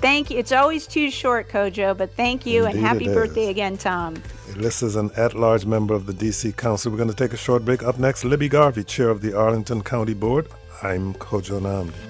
Thank 0.00 0.30
you. 0.30 0.38
It's 0.38 0.52
always 0.52 0.86
too 0.86 1.10
short, 1.10 1.48
Kojo, 1.48 1.96
but 1.96 2.14
thank 2.16 2.46
you 2.46 2.64
Indeed 2.64 2.78
and 2.78 2.86
happy 2.86 3.04
birthday 3.06 3.50
again, 3.50 3.76
Tom. 3.76 4.22
This 4.56 4.82
is 4.82 4.96
an 4.96 5.10
at 5.16 5.34
large 5.34 5.66
member 5.66 5.94
of 5.94 6.06
the 6.06 6.14
D.C. 6.14 6.52
Council. 6.52 6.90
We're 6.90 6.98
going 6.98 7.10
to 7.10 7.14
take 7.14 7.32
a 7.32 7.36
short 7.36 7.64
break. 7.64 7.82
Up 7.82 7.98
next, 7.98 8.24
Libby 8.24 8.48
Garvey, 8.48 8.82
chair 8.82 9.10
of 9.10 9.20
the 9.20 9.36
Arlington 9.36 9.82
County 9.82 10.14
Board. 10.14 10.48
I'm 10.82 11.14
Kojo 11.14 11.60
Nnamdi. 11.60 12.09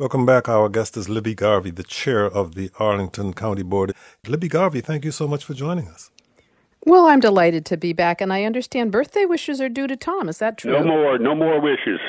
Welcome 0.00 0.24
back. 0.24 0.48
Our 0.48 0.70
guest 0.70 0.96
is 0.96 1.10
Libby 1.10 1.34
Garvey, 1.34 1.70
the 1.70 1.82
chair 1.82 2.24
of 2.24 2.54
the 2.54 2.70
Arlington 2.78 3.34
County 3.34 3.62
Board. 3.62 3.92
Libby 4.26 4.48
Garvey, 4.48 4.80
thank 4.80 5.04
you 5.04 5.10
so 5.10 5.28
much 5.28 5.44
for 5.44 5.52
joining 5.52 5.88
us. 5.88 6.10
Well, 6.86 7.04
I'm 7.04 7.20
delighted 7.20 7.66
to 7.66 7.76
be 7.76 7.92
back, 7.92 8.22
and 8.22 8.32
I 8.32 8.44
understand 8.44 8.92
birthday 8.92 9.26
wishes 9.26 9.60
are 9.60 9.68
due 9.68 9.86
to 9.86 9.96
Tom. 9.96 10.30
Is 10.30 10.38
that 10.38 10.56
true? 10.56 10.72
No 10.72 10.82
more, 10.82 11.18
no 11.18 11.34
more 11.34 11.60
wishes. 11.60 12.00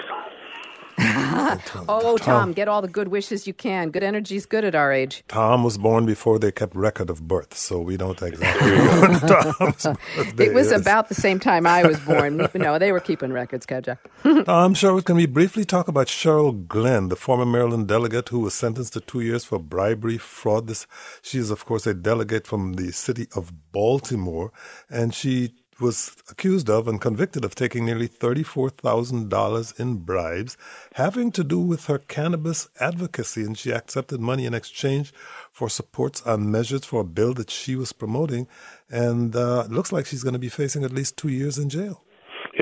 oh, 1.89 2.17
Tom, 2.17 2.17
Tom, 2.17 2.53
get 2.53 2.67
all 2.67 2.81
the 2.81 2.87
good 2.87 3.07
wishes 3.09 3.47
you 3.47 3.53
can. 3.53 3.89
Good 3.91 4.03
energy 4.03 4.35
is 4.35 4.45
good 4.45 4.63
at 4.65 4.75
our 4.75 4.91
age. 4.93 5.23
Tom 5.27 5.63
was 5.63 5.77
born 5.77 6.05
before 6.05 6.39
they 6.39 6.51
kept 6.51 6.75
record 6.75 7.09
of 7.09 7.27
birth, 7.27 7.55
so 7.57 7.79
we 7.79 7.97
don't 7.97 8.21
exactly 8.21 8.71
know 8.71 9.01
when 9.01 9.19
Tom's 9.21 9.83
birthday 10.15 10.45
It 10.45 10.53
was 10.53 10.71
is. 10.71 10.81
about 10.81 11.09
the 11.09 11.15
same 11.15 11.39
time 11.39 11.65
I 11.67 11.83
was 11.85 11.99
born. 12.01 12.37
no, 12.55 12.77
they 12.79 12.91
were 12.91 12.99
keeping 12.99 13.33
records, 13.33 13.65
Kojo. 13.65 13.97
Tom 14.45 14.73
Sherwood, 14.75 15.05
can 15.05 15.15
we 15.15 15.25
briefly 15.25 15.65
talk 15.65 15.87
about 15.87 16.07
Cheryl 16.07 16.67
Glenn, 16.67 17.09
the 17.09 17.15
former 17.15 17.45
Maryland 17.45 17.87
delegate 17.87 18.29
who 18.29 18.39
was 18.39 18.53
sentenced 18.53 18.93
to 18.93 19.01
two 19.01 19.21
years 19.21 19.43
for 19.45 19.59
bribery, 19.59 20.17
fraud? 20.19 20.67
This, 20.67 20.85
she 21.21 21.39
is, 21.39 21.49
of 21.51 21.65
course, 21.65 21.87
a 21.87 21.93
delegate 21.95 22.45
from 22.47 22.73
the 22.73 22.91
city 22.91 23.27
of 23.35 23.51
Baltimore, 23.71 24.51
and 24.89 25.13
she 25.13 25.55
was 25.81 26.15
accused 26.29 26.69
of 26.69 26.87
and 26.87 27.01
convicted 27.01 27.43
of 27.43 27.55
taking 27.55 27.85
nearly 27.85 28.07
$34,000 28.07 29.79
in 29.79 29.97
bribes 29.97 30.57
having 30.93 31.31
to 31.31 31.43
do 31.43 31.59
with 31.59 31.85
her 31.87 31.97
cannabis 31.97 32.69
advocacy, 32.79 33.41
and 33.41 33.57
she 33.57 33.71
accepted 33.71 34.19
money 34.19 34.45
in 34.45 34.53
exchange 34.53 35.13
for 35.51 35.69
supports 35.69 36.21
on 36.23 36.51
measures 36.51 36.85
for 36.85 37.01
a 37.01 37.05
bill 37.05 37.33
that 37.33 37.49
she 37.49 37.75
was 37.75 37.91
promoting. 37.93 38.47
And 38.89 39.35
uh, 39.35 39.63
looks 39.69 39.91
like 39.91 40.05
she's 40.05 40.23
going 40.23 40.33
to 40.33 40.39
be 40.39 40.49
facing 40.49 40.83
at 40.83 40.91
least 40.91 41.17
two 41.17 41.29
years 41.29 41.57
in 41.57 41.69
jail. 41.69 42.03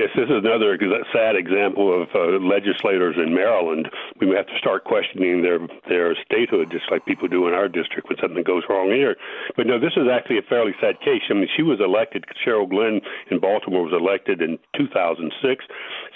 Yes, 0.00 0.08
this 0.16 0.32
is 0.32 0.40
another 0.40 0.78
sad 1.12 1.36
example 1.36 1.92
of 1.92 2.08
uh, 2.14 2.40
legislators 2.40 3.16
in 3.20 3.34
Maryland. 3.34 3.86
We 4.18 4.30
have 4.30 4.46
to 4.46 4.56
start 4.56 4.84
questioning 4.84 5.42
their 5.42 5.60
their 5.90 6.16
statehood, 6.24 6.72
just 6.72 6.90
like 6.90 7.04
people 7.04 7.28
do 7.28 7.48
in 7.48 7.52
our 7.52 7.68
district 7.68 8.08
when 8.08 8.16
something 8.16 8.42
goes 8.42 8.62
wrong 8.70 8.88
here. 8.88 9.16
But 9.58 9.66
no, 9.66 9.78
this 9.78 9.92
is 10.00 10.08
actually 10.10 10.38
a 10.38 10.48
fairly 10.48 10.72
sad 10.80 11.00
case. 11.00 11.20
I 11.28 11.34
mean, 11.34 11.48
she 11.54 11.62
was 11.62 11.80
elected. 11.84 12.24
Cheryl 12.40 12.64
Glenn 12.66 13.02
in 13.30 13.40
Baltimore 13.40 13.84
was 13.84 13.92
elected 13.92 14.40
in 14.40 14.58
2006. 14.74 15.66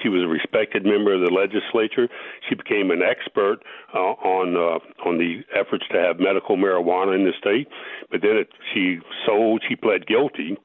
She 0.03 0.09
was 0.09 0.23
a 0.23 0.29
respected 0.29 0.87
member 0.87 1.13
of 1.13 1.21
the 1.21 1.29
legislature. 1.29 2.09
She 2.49 2.55
became 2.55 2.91
an 2.91 3.03
expert 3.03 3.59
uh, 3.93 4.17
on 4.25 4.57
uh, 4.57 4.81
on 5.07 5.19
the 5.19 5.45
efforts 5.53 5.85
to 5.93 6.01
have 6.01 6.19
medical 6.19 6.57
marijuana 6.57 7.15
in 7.15 7.25
the 7.29 7.37
state. 7.37 7.69
But 8.11 8.23
then 8.23 8.49
it, 8.49 8.49
she 8.73 9.01
sold. 9.27 9.63
She 9.69 9.77
pled 9.77 10.07
guilty 10.07 10.57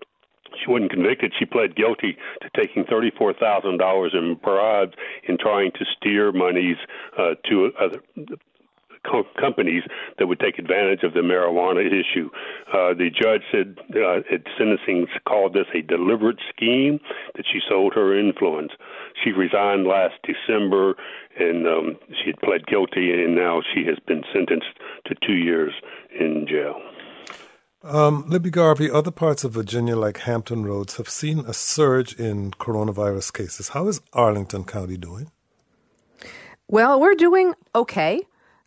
she 0.58 0.72
wasn't 0.72 0.92
convicted. 0.92 1.34
She 1.38 1.46
pled 1.46 1.76
guilty 1.76 2.18
to 2.42 2.50
taking 2.56 2.86
thirty-four 2.86 3.34
thousand 3.34 3.78
dollars 3.78 4.14
in 4.14 4.36
bribes 4.36 4.94
in 5.28 5.38
trying 5.38 5.72
to 5.72 5.86
steer 5.98 6.32
monies 6.32 6.78
uh, 7.18 7.36
to 7.50 7.72
other 7.80 8.02
co- 9.06 9.28
companies 9.40 9.84
that 10.18 10.28
would 10.28 10.40
take 10.40 10.60
advantage 10.60 11.04
of 11.04 11.14
the 11.14 11.22
marijuana 11.22 11.86
issue. 11.86 12.30
Uh, 12.68 12.94
the 12.94 13.10
judge 13.10 13.42
said 13.52 13.78
uh, 13.96 14.20
at 14.34 14.42
sentencing 14.58 15.08
called 15.28 15.54
this 15.54 15.68
a 15.74 15.82
deliberate 15.82 16.40
scheme 16.50 17.00
that 17.36 17.46
she 17.52 17.60
sold 17.68 17.94
her 17.94 18.18
influence. 18.18 18.72
She 19.24 19.32
resigned 19.32 19.86
last 19.88 20.16
December, 20.24 20.96
and 21.38 21.68
um, 21.68 21.98
she 22.10 22.28
had 22.28 22.40
pled 22.40 22.68
guilty, 22.68 23.12
and 23.12 23.36
now 23.36 23.62
she 23.74 23.86
has 23.86 23.98
been 24.08 24.24
sentenced 24.34 24.74
to 25.06 25.16
two 25.26 25.36
years 25.36 25.74
in 26.18 26.46
jail. 26.48 26.82
Um, 27.82 28.26
Libby 28.28 28.50
Garvey, 28.50 28.92
other 28.92 29.12
parts 29.12 29.46
of 29.46 29.54
Virginia, 29.54 29.96
like 29.96 30.18
Hampton 30.20 30.66
Roads, 30.66 30.98
have 30.98 31.08
seen 31.08 31.40
a 31.48 31.54
surge 31.54 32.14
in 32.14 32.52
coronavirus 32.52 33.32
cases. 33.34 33.70
How 33.70 33.88
is 33.88 34.02
Arlington 34.12 34.66
County 34.66 34.98
doing? 34.98 35.32
Well, 36.68 37.00
we're 37.00 37.16
doing 37.16 37.54
okay. 37.74 38.22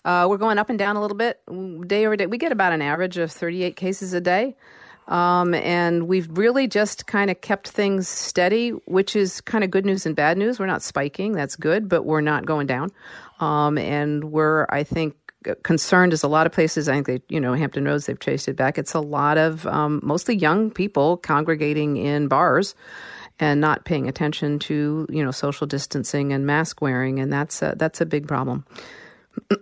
Uh, 0.04 0.26
we're 0.28 0.38
going 0.38 0.58
up 0.58 0.70
and 0.70 0.78
down 0.78 0.96
a 0.96 1.00
little 1.00 1.16
bit 1.16 1.40
day 1.86 2.06
over 2.06 2.16
day. 2.16 2.26
We 2.26 2.38
get 2.38 2.52
about 2.52 2.72
an 2.72 2.82
average 2.82 3.18
of 3.18 3.30
38 3.30 3.76
cases 3.76 4.14
a 4.14 4.20
day. 4.20 4.56
Um, 5.08 5.52
and 5.54 6.08
we've 6.08 6.28
really 6.36 6.66
just 6.66 7.06
kind 7.06 7.30
of 7.30 7.40
kept 7.40 7.68
things 7.68 8.08
steady, 8.08 8.70
which 8.70 9.14
is 9.14 9.40
kind 9.40 9.62
of 9.62 9.70
good 9.70 9.84
news 9.84 10.06
and 10.06 10.16
bad 10.16 10.38
news. 10.38 10.58
We're 10.58 10.66
not 10.66 10.82
spiking, 10.82 11.32
that's 11.32 11.56
good, 11.56 11.88
but 11.88 12.04
we're 12.04 12.20
not 12.20 12.46
going 12.46 12.66
down. 12.66 12.90
Um, 13.40 13.76
and 13.78 14.32
we're, 14.32 14.66
I 14.70 14.84
think, 14.84 15.16
concerned 15.62 16.12
as 16.12 16.22
a 16.22 16.28
lot 16.28 16.46
of 16.46 16.52
places. 16.52 16.88
I 16.88 16.94
think 16.94 17.06
they, 17.06 17.22
you 17.28 17.40
know, 17.40 17.54
Hampton 17.54 17.84
Roads, 17.84 18.06
they've 18.06 18.18
traced 18.18 18.48
it 18.48 18.56
back. 18.56 18.78
It's 18.78 18.94
a 18.94 19.00
lot 19.00 19.38
of 19.38 19.66
um, 19.66 20.00
mostly 20.02 20.36
young 20.36 20.70
people 20.70 21.16
congregating 21.18 21.96
in 21.96 22.28
bars 22.28 22.74
and 23.38 23.60
not 23.60 23.84
paying 23.84 24.08
attention 24.08 24.58
to, 24.60 25.06
you 25.10 25.24
know, 25.24 25.30
social 25.30 25.66
distancing 25.66 26.32
and 26.32 26.46
mask 26.46 26.80
wearing, 26.80 27.18
and 27.18 27.32
that's 27.32 27.62
a, 27.62 27.74
that's 27.76 28.00
a 28.00 28.06
big 28.06 28.28
problem. 28.28 28.64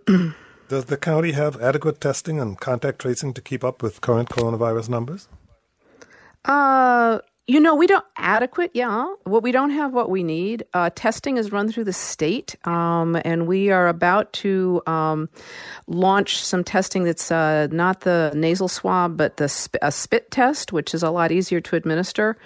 Does 0.69 0.85
the 0.85 0.97
county 0.97 1.33
have 1.33 1.61
adequate 1.61 2.01
testing 2.01 2.39
and 2.39 2.59
contact 2.61 3.01
tracing 3.01 3.35
to 3.35 3.41
keep 3.41 3.65
up 3.65 3.83
with 3.83 4.01
current 4.01 4.29
coronavirus 4.29 4.89
numbers? 4.89 5.29
Uh, 6.45 7.21
you 7.51 7.59
know, 7.59 7.75
we 7.75 7.89
don't 7.89 8.05
adequate, 8.17 8.71
yeah. 8.75 9.13
What 9.25 9.43
we 9.43 9.51
don't 9.51 9.71
have 9.71 9.93
what 9.93 10.09
we 10.09 10.23
need. 10.23 10.65
Uh, 10.73 10.91
testing 10.95 11.37
is 11.37 11.51
run 11.51 11.69
through 11.69 11.83
the 11.83 11.93
state, 11.93 12.55
um, 12.65 13.21
and 13.25 13.49
we 13.49 13.71
are 13.71 13.89
about 13.89 14.33
to 14.35 14.81
um, 14.87 15.29
launch 15.89 16.45
some 16.45 16.63
testing 16.63 17.03
that's 17.03 17.33
uh, 17.33 17.67
not 17.73 18.03
the 18.03 18.31
nasal 18.37 18.69
swab, 18.69 19.17
but 19.17 19.39
the 19.39 19.49
sp- 19.51 19.83
a 19.83 19.91
spit 19.91 20.31
test, 20.31 20.73
which 20.73 20.95
is 20.95 21.03
a 21.03 21.11
lot 21.11 21.33
easier 21.33 21.61
to 21.61 21.75
administer. 21.75 22.37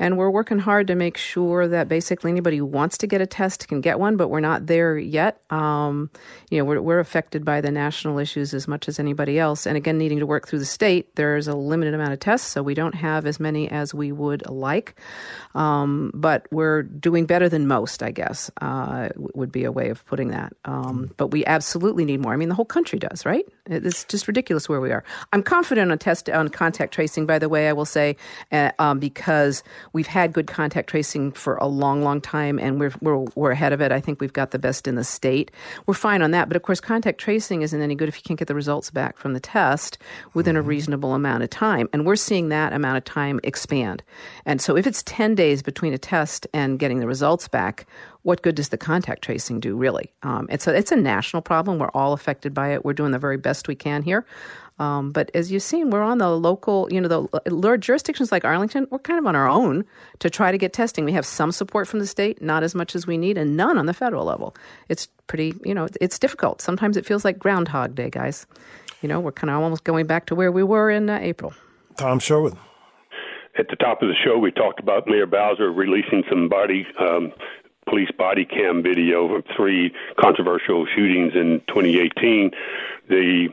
And 0.00 0.16
we're 0.16 0.30
working 0.30 0.58
hard 0.58 0.86
to 0.86 0.94
make 0.94 1.18
sure 1.18 1.68
that 1.68 1.86
basically 1.86 2.30
anybody 2.30 2.56
who 2.56 2.64
wants 2.64 2.96
to 2.98 3.06
get 3.06 3.20
a 3.20 3.26
test 3.26 3.68
can 3.68 3.82
get 3.82 4.00
one, 4.00 4.16
but 4.16 4.28
we're 4.28 4.40
not 4.40 4.66
there 4.66 4.96
yet. 4.96 5.42
Um, 5.50 6.10
you 6.50 6.58
know, 6.58 6.64
we're, 6.64 6.80
we're 6.80 7.00
affected 7.00 7.44
by 7.44 7.60
the 7.60 7.70
national 7.70 8.18
issues 8.18 8.54
as 8.54 8.66
much 8.66 8.88
as 8.88 8.98
anybody 8.98 9.38
else. 9.38 9.66
And 9.66 9.76
again, 9.76 9.98
needing 9.98 10.18
to 10.20 10.26
work 10.26 10.48
through 10.48 10.60
the 10.60 10.64
state, 10.64 11.14
there's 11.16 11.46
a 11.48 11.54
limited 11.54 11.92
amount 11.92 12.14
of 12.14 12.18
tests, 12.18 12.50
so 12.50 12.62
we 12.62 12.72
don't 12.72 12.94
have 12.94 13.26
as 13.26 13.38
many 13.38 13.70
as 13.70 13.92
we 13.92 14.10
would 14.10 14.48
like. 14.48 14.98
Um, 15.54 16.10
but 16.14 16.46
we're 16.50 16.82
doing 16.82 17.26
better 17.26 17.50
than 17.50 17.68
most, 17.68 18.02
I 18.02 18.10
guess, 18.10 18.50
uh, 18.62 19.10
would 19.16 19.52
be 19.52 19.64
a 19.64 19.72
way 19.72 19.90
of 19.90 20.04
putting 20.06 20.28
that. 20.28 20.54
Um, 20.64 21.10
but 21.18 21.28
we 21.28 21.44
absolutely 21.44 22.06
need 22.06 22.20
more. 22.20 22.32
I 22.32 22.36
mean, 22.36 22.48
the 22.48 22.54
whole 22.54 22.64
country 22.64 22.98
does, 22.98 23.26
right? 23.26 23.44
It's 23.66 24.04
just 24.04 24.26
ridiculous 24.26 24.66
where 24.66 24.80
we 24.80 24.92
are. 24.92 25.04
I'm 25.34 25.42
confident 25.42 25.92
on 25.92 25.98
test 25.98 26.30
on 26.30 26.48
contact 26.48 26.94
tracing. 26.94 27.26
By 27.26 27.38
the 27.38 27.50
way, 27.50 27.68
I 27.68 27.74
will 27.74 27.84
say 27.84 28.16
uh, 28.50 28.72
um, 28.78 28.98
because 28.98 29.62
we've 29.92 30.06
had 30.06 30.32
good 30.32 30.46
contact 30.46 30.88
tracing 30.88 31.32
for 31.32 31.56
a 31.56 31.66
long, 31.66 32.02
long 32.02 32.20
time, 32.20 32.58
and 32.58 32.78
we're, 32.78 32.92
we're 33.00 33.24
we're 33.34 33.50
ahead 33.50 33.72
of 33.72 33.80
it. 33.80 33.92
I 33.92 34.00
think 34.00 34.20
we've 34.20 34.32
got 34.32 34.50
the 34.50 34.58
best 34.58 34.86
in 34.86 34.94
the 34.94 35.04
state. 35.04 35.50
We're 35.86 35.94
fine 35.94 36.22
on 36.22 36.30
that. 36.32 36.48
But 36.48 36.56
of 36.56 36.62
course, 36.62 36.80
contact 36.80 37.20
tracing 37.20 37.62
isn't 37.62 37.80
any 37.80 37.94
good 37.94 38.08
if 38.08 38.16
you 38.16 38.22
can't 38.22 38.38
get 38.38 38.48
the 38.48 38.54
results 38.54 38.90
back 38.90 39.16
from 39.16 39.34
the 39.34 39.40
test 39.40 39.98
within 40.34 40.56
a 40.56 40.60
mm-hmm. 40.60 40.68
reasonable 40.68 41.14
amount 41.14 41.42
of 41.42 41.50
time. 41.50 41.88
And 41.92 42.06
we're 42.06 42.16
seeing 42.16 42.48
that 42.48 42.72
amount 42.72 42.98
of 42.98 43.04
time 43.04 43.40
expand. 43.44 44.02
And 44.46 44.60
so, 44.60 44.76
if 44.76 44.86
it's 44.86 45.02
ten 45.02 45.34
days 45.34 45.62
between 45.62 45.92
a 45.92 45.98
test 45.98 46.46
and 46.52 46.78
getting 46.78 47.00
the 47.00 47.06
results 47.06 47.48
back, 47.48 47.86
what 48.22 48.42
good 48.42 48.54
does 48.54 48.68
the 48.68 48.78
contact 48.78 49.22
tracing 49.22 49.60
do, 49.60 49.76
really? 49.76 50.12
Um, 50.22 50.46
it's, 50.50 50.66
a, 50.66 50.76
it's 50.76 50.92
a 50.92 50.96
national 50.96 51.42
problem. 51.42 51.78
We're 51.78 51.88
all 51.94 52.12
affected 52.12 52.52
by 52.52 52.74
it. 52.74 52.84
We're 52.84 52.92
doing 52.92 53.12
the 53.12 53.18
very 53.18 53.38
best 53.38 53.66
we 53.66 53.74
can 53.74 54.02
here. 54.02 54.26
Um, 54.80 55.10
but 55.10 55.30
as 55.34 55.52
you've 55.52 55.62
seen, 55.62 55.90
we're 55.90 56.02
on 56.02 56.16
the 56.16 56.30
local, 56.30 56.88
you 56.90 57.02
know, 57.02 57.08
the 57.08 57.50
lower 57.50 57.76
jurisdictions 57.76 58.32
like 58.32 58.46
Arlington, 58.46 58.86
we're 58.90 58.98
kind 58.98 59.18
of 59.18 59.26
on 59.26 59.36
our 59.36 59.46
own 59.46 59.84
to 60.20 60.30
try 60.30 60.50
to 60.50 60.56
get 60.56 60.72
testing. 60.72 61.04
We 61.04 61.12
have 61.12 61.26
some 61.26 61.52
support 61.52 61.86
from 61.86 61.98
the 61.98 62.06
state, 62.06 62.40
not 62.40 62.62
as 62.62 62.74
much 62.74 62.96
as 62.96 63.06
we 63.06 63.18
need, 63.18 63.36
and 63.36 63.58
none 63.58 63.76
on 63.76 63.84
the 63.84 63.92
federal 63.92 64.24
level. 64.24 64.56
It's 64.88 65.06
pretty, 65.26 65.54
you 65.66 65.74
know, 65.74 65.86
it's 66.00 66.18
difficult. 66.18 66.62
Sometimes 66.62 66.96
it 66.96 67.04
feels 67.04 67.26
like 67.26 67.38
Groundhog 67.38 67.94
Day, 67.94 68.08
guys. 68.08 68.46
You 69.02 69.08
know, 69.10 69.20
we're 69.20 69.32
kind 69.32 69.50
of 69.50 69.62
almost 69.62 69.84
going 69.84 70.06
back 70.06 70.24
to 70.26 70.34
where 70.34 70.50
we 70.50 70.62
were 70.62 70.90
in 70.90 71.10
uh, 71.10 71.18
April. 71.20 71.52
Tom 71.96 72.18
Sherwood. 72.18 72.56
At 73.58 73.68
the 73.68 73.76
top 73.76 74.00
of 74.00 74.08
the 74.08 74.14
show, 74.14 74.38
we 74.38 74.50
talked 74.50 74.80
about 74.80 75.06
Mayor 75.06 75.26
Bowser 75.26 75.70
releasing 75.70 76.22
some 76.30 76.48
body 76.48 76.86
um, 76.98 77.34
police 77.86 78.10
body 78.16 78.44
cam 78.44 78.82
video 78.82 79.34
of 79.34 79.44
three 79.56 79.92
controversial 80.18 80.86
shootings 80.86 81.32
in 81.34 81.60
2018. 81.68 82.52
The 83.08 83.48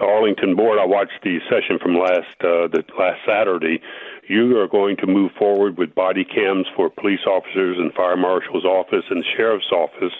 Arlington 0.00 0.56
board, 0.56 0.78
I 0.78 0.86
watched 0.86 1.22
the 1.22 1.38
session 1.50 1.78
from 1.78 1.94
last 1.94 2.36
uh, 2.40 2.68
the 2.68 2.84
last 2.98 3.20
Saturday. 3.26 3.80
You 4.28 4.58
are 4.58 4.68
going 4.68 4.96
to 4.98 5.06
move 5.06 5.32
forward 5.32 5.76
with 5.76 5.94
body 5.94 6.24
cams 6.24 6.66
for 6.74 6.88
police 6.88 7.26
officers 7.26 7.76
and 7.78 7.92
fire 7.92 8.16
marshal's 8.16 8.64
office 8.64 9.04
and 9.10 9.24
sheriff's 9.36 9.70
office 9.70 10.14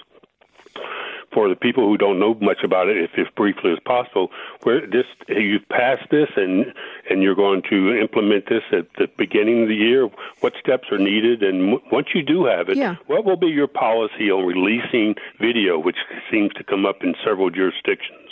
for 1.32 1.48
the 1.48 1.56
people 1.56 1.84
who 1.84 1.96
don't 1.96 2.18
know 2.18 2.34
much 2.40 2.62
about 2.62 2.88
it, 2.88 2.98
if, 2.98 3.10
if 3.16 3.34
briefly 3.34 3.72
as 3.72 3.78
possible, 3.84 4.30
where 4.62 4.86
this 4.86 5.06
you've 5.28 5.66
passed 5.68 6.08
this 6.10 6.28
and 6.36 6.66
and 7.08 7.22
you're 7.22 7.34
going 7.34 7.62
to 7.70 7.98
implement 7.98 8.48
this 8.48 8.62
at 8.72 8.86
the 8.98 9.08
beginning 9.16 9.62
of 9.62 9.68
the 9.68 9.74
year. 9.74 10.08
What 10.40 10.54
steps 10.60 10.88
are 10.92 10.98
needed, 10.98 11.42
and 11.42 11.80
once 11.90 12.08
you 12.14 12.22
do 12.22 12.44
have 12.44 12.68
it, 12.68 12.76
yeah. 12.76 12.96
what 13.06 13.24
will 13.24 13.36
be 13.36 13.48
your 13.48 13.68
policy 13.68 14.30
on 14.30 14.44
releasing 14.44 15.14
video, 15.40 15.78
which 15.78 15.96
seems 16.30 16.52
to 16.54 16.64
come 16.64 16.84
up 16.84 17.02
in 17.02 17.14
several 17.24 17.50
jurisdictions? 17.50 18.31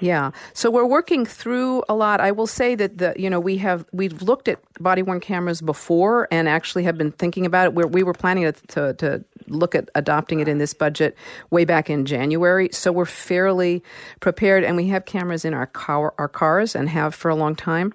Yeah. 0.00 0.32
So 0.52 0.70
we're 0.70 0.86
working 0.86 1.24
through 1.24 1.84
a 1.88 1.94
lot. 1.94 2.20
I 2.20 2.32
will 2.32 2.46
say 2.46 2.74
that 2.74 2.98
the 2.98 3.14
you 3.16 3.30
know 3.30 3.40
we 3.40 3.56
have 3.58 3.84
we've 3.92 4.22
looked 4.22 4.48
at 4.48 4.58
body 4.80 5.02
worn 5.02 5.20
cameras 5.20 5.60
before 5.60 6.26
and 6.30 6.48
actually 6.48 6.82
have 6.84 6.98
been 6.98 7.12
thinking 7.12 7.46
about 7.46 7.66
it. 7.66 7.74
Where 7.74 7.86
we 7.86 8.02
were 8.02 8.12
planning 8.12 8.44
to, 8.44 8.52
to, 8.52 8.94
to 8.94 9.24
look 9.46 9.74
at 9.74 9.88
adopting 9.94 10.40
it 10.40 10.48
in 10.48 10.58
this 10.58 10.74
budget 10.74 11.16
way 11.50 11.64
back 11.64 11.88
in 11.90 12.06
January. 12.06 12.68
So 12.72 12.90
we're 12.90 13.04
fairly 13.04 13.82
prepared, 14.20 14.64
and 14.64 14.76
we 14.76 14.88
have 14.88 15.04
cameras 15.04 15.44
in 15.44 15.54
our 15.54 15.66
car, 15.66 16.12
our 16.18 16.28
cars, 16.28 16.74
and 16.74 16.88
have 16.88 17.14
for 17.14 17.30
a 17.30 17.34
long 17.34 17.54
time. 17.54 17.94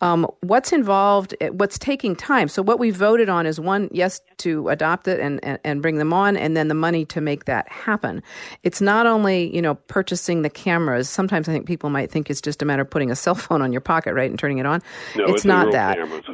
Um, 0.00 0.26
what's 0.40 0.72
involved? 0.72 1.34
What's 1.52 1.78
taking 1.78 2.14
time? 2.14 2.48
So 2.48 2.62
what 2.62 2.78
we 2.78 2.90
voted 2.90 3.28
on 3.28 3.46
is 3.46 3.58
one, 3.58 3.88
yes, 3.92 4.20
to 4.38 4.68
adopt 4.68 5.08
it 5.08 5.18
and, 5.18 5.42
and, 5.44 5.58
and 5.64 5.82
bring 5.82 5.96
them 5.96 6.12
on, 6.12 6.36
and 6.36 6.56
then 6.56 6.68
the 6.68 6.74
money 6.74 7.04
to 7.06 7.20
make 7.20 7.46
that 7.46 7.68
happen. 7.68 8.22
It's 8.62 8.80
not 8.80 9.06
only 9.06 9.54
you 9.54 9.62
know 9.62 9.74
purchasing 9.74 10.42
the 10.42 10.50
cameras. 10.50 11.08
Sometimes 11.08 11.37
I 11.46 11.52
think 11.52 11.66
people 11.66 11.90
might 11.90 12.10
think 12.10 12.30
it's 12.30 12.40
just 12.40 12.62
a 12.62 12.64
matter 12.64 12.82
of 12.82 12.88
putting 12.88 13.10
a 13.10 13.16
cell 13.16 13.34
phone 13.34 13.60
on 13.60 13.70
your 13.70 13.82
pocket, 13.82 14.14
right, 14.14 14.30
and 14.30 14.38
turning 14.38 14.56
it 14.56 14.64
on. 14.64 14.80
No, 15.14 15.24
it's, 15.24 15.32
it's 15.32 15.44
not 15.44 15.72
that. 15.72 15.98
Cameras. 15.98 16.24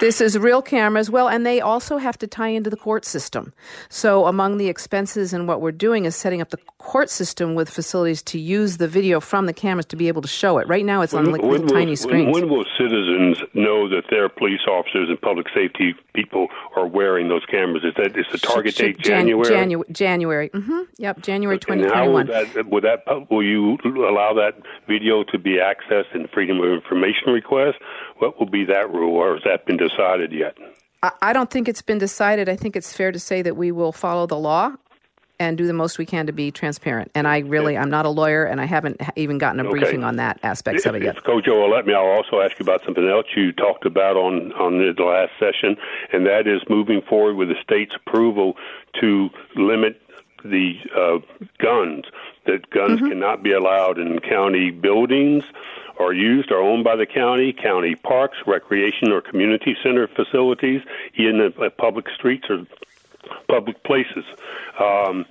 This 0.00 0.20
is 0.20 0.38
real 0.38 0.62
cameras. 0.62 1.10
Well, 1.10 1.28
and 1.28 1.44
they 1.44 1.60
also 1.60 1.96
have 1.96 2.16
to 2.18 2.26
tie 2.26 2.48
into 2.48 2.70
the 2.70 2.76
court 2.76 3.04
system. 3.04 3.52
So, 3.88 4.26
among 4.26 4.58
the 4.58 4.68
expenses 4.68 5.32
and 5.32 5.48
what 5.48 5.60
we're 5.60 5.72
doing 5.72 6.04
is 6.04 6.14
setting 6.14 6.40
up 6.40 6.50
the 6.50 6.58
court 6.84 7.08
system 7.08 7.54
with 7.54 7.68
facilities 7.68 8.22
to 8.22 8.38
use 8.38 8.76
the 8.76 8.86
video 8.86 9.18
from 9.18 9.46
the 9.46 9.52
cameras 9.52 9.86
to 9.86 9.96
be 9.96 10.06
able 10.06 10.20
to 10.22 10.28
show 10.28 10.58
it. 10.58 10.68
Right 10.68 10.84
now, 10.84 11.00
it's 11.00 11.14
when, 11.14 11.26
on 11.26 11.32
like 11.32 11.42
when 11.42 11.50
little 11.50 11.66
will, 11.66 11.72
tiny 11.74 11.96
screens. 11.96 12.32
When, 12.32 12.48
when 12.48 12.50
will 12.50 12.66
citizens 12.78 13.38
know 13.54 13.88
that 13.88 14.04
their 14.10 14.28
police 14.28 14.60
officers 14.68 15.08
and 15.08 15.20
public 15.20 15.46
safety 15.54 15.94
people 16.14 16.48
are 16.76 16.86
wearing 16.86 17.28
those 17.28 17.44
cameras? 17.46 17.84
Is 17.84 17.94
that 17.96 18.16
is 18.16 18.26
the 18.30 18.38
target 18.38 18.76
date 18.76 18.98
Jan- 18.98 19.26
January? 19.26 19.48
January. 19.48 19.88
January. 19.90 20.48
Mm-hmm. 20.50 20.80
Yep. 20.98 21.22
January 21.22 21.58
And 21.68 21.80
how 21.86 22.04
2021. 22.04 22.70
will 22.70 22.80
that, 22.82 23.30
will 23.30 23.42
you 23.42 23.78
allow 24.06 24.34
that 24.34 24.54
video 24.86 25.24
to 25.24 25.38
be 25.38 25.58
accessed 25.58 26.14
in 26.14 26.28
freedom 26.28 26.60
of 26.60 26.70
information 26.70 27.32
request? 27.32 27.78
What 28.18 28.38
will 28.38 28.50
be 28.50 28.64
that 28.66 28.92
rule, 28.92 29.16
or 29.16 29.34
has 29.34 29.42
that 29.44 29.66
been 29.66 29.78
decided 29.78 30.32
yet? 30.32 30.56
I 31.20 31.32
don't 31.32 31.50
think 31.50 31.68
it's 31.68 31.82
been 31.82 31.98
decided. 31.98 32.48
I 32.48 32.56
think 32.56 32.76
it's 32.76 32.92
fair 32.92 33.12
to 33.12 33.18
say 33.18 33.42
that 33.42 33.56
we 33.56 33.72
will 33.72 33.92
follow 33.92 34.26
the 34.26 34.38
law 34.38 34.74
and 35.40 35.58
do 35.58 35.66
the 35.66 35.72
most 35.72 35.98
we 35.98 36.06
can 36.06 36.26
to 36.26 36.32
be 36.32 36.50
transparent. 36.50 37.10
And 37.14 37.26
I 37.26 37.38
really, 37.40 37.76
I'm 37.76 37.90
not 37.90 38.06
a 38.06 38.08
lawyer, 38.08 38.44
and 38.44 38.60
I 38.60 38.66
haven't 38.66 39.00
even 39.16 39.38
gotten 39.38 39.60
a 39.60 39.64
Okay. 39.64 39.80
briefing 39.80 40.04
on 40.04 40.16
that 40.16 40.38
aspects 40.42 40.86
of 40.86 40.94
it 40.94 41.02
yet. 41.02 41.16
If 41.16 41.24
Kojo 41.24 41.48
will 41.60 41.70
let 41.70 41.86
me, 41.86 41.94
I'll 41.94 42.04
also 42.04 42.40
ask 42.40 42.58
you 42.58 42.62
about 42.64 42.82
something 42.84 43.08
else 43.08 43.26
you 43.36 43.52
talked 43.52 43.84
about 43.86 44.16
on 44.16 44.52
on 44.52 44.78
the 44.78 45.02
last 45.02 45.32
session, 45.40 45.76
and 46.12 46.24
that 46.26 46.46
is 46.46 46.62
moving 46.68 47.02
forward 47.08 47.34
with 47.34 47.48
the 47.48 47.56
state's 47.62 47.94
approval 47.94 48.54
to 49.00 49.28
limit 49.56 50.00
the 50.44 50.74
uh, 50.96 51.18
guns. 51.58 52.04
That 52.46 52.68
guns 52.70 53.00
Mm-hmm. 53.00 53.08
cannot 53.08 53.42
be 53.42 53.52
allowed 53.52 53.98
in 53.98 54.20
county 54.20 54.70
buildings 54.70 55.42
or 55.98 56.12
used 56.12 56.50
or 56.52 56.58
owned 56.58 56.84
by 56.84 56.94
the 56.96 57.06
county, 57.06 57.52
county 57.52 57.94
parks, 57.94 58.36
recreation 58.46 59.10
or 59.10 59.20
community 59.22 59.74
center 59.82 60.06
facilities, 60.08 60.82
in 61.16 61.38
the 61.38 61.70
public 61.70 62.06
streets 62.14 62.44
or 62.50 62.66
public 63.48 63.82
places. 63.84 64.24
Um, 64.78 65.26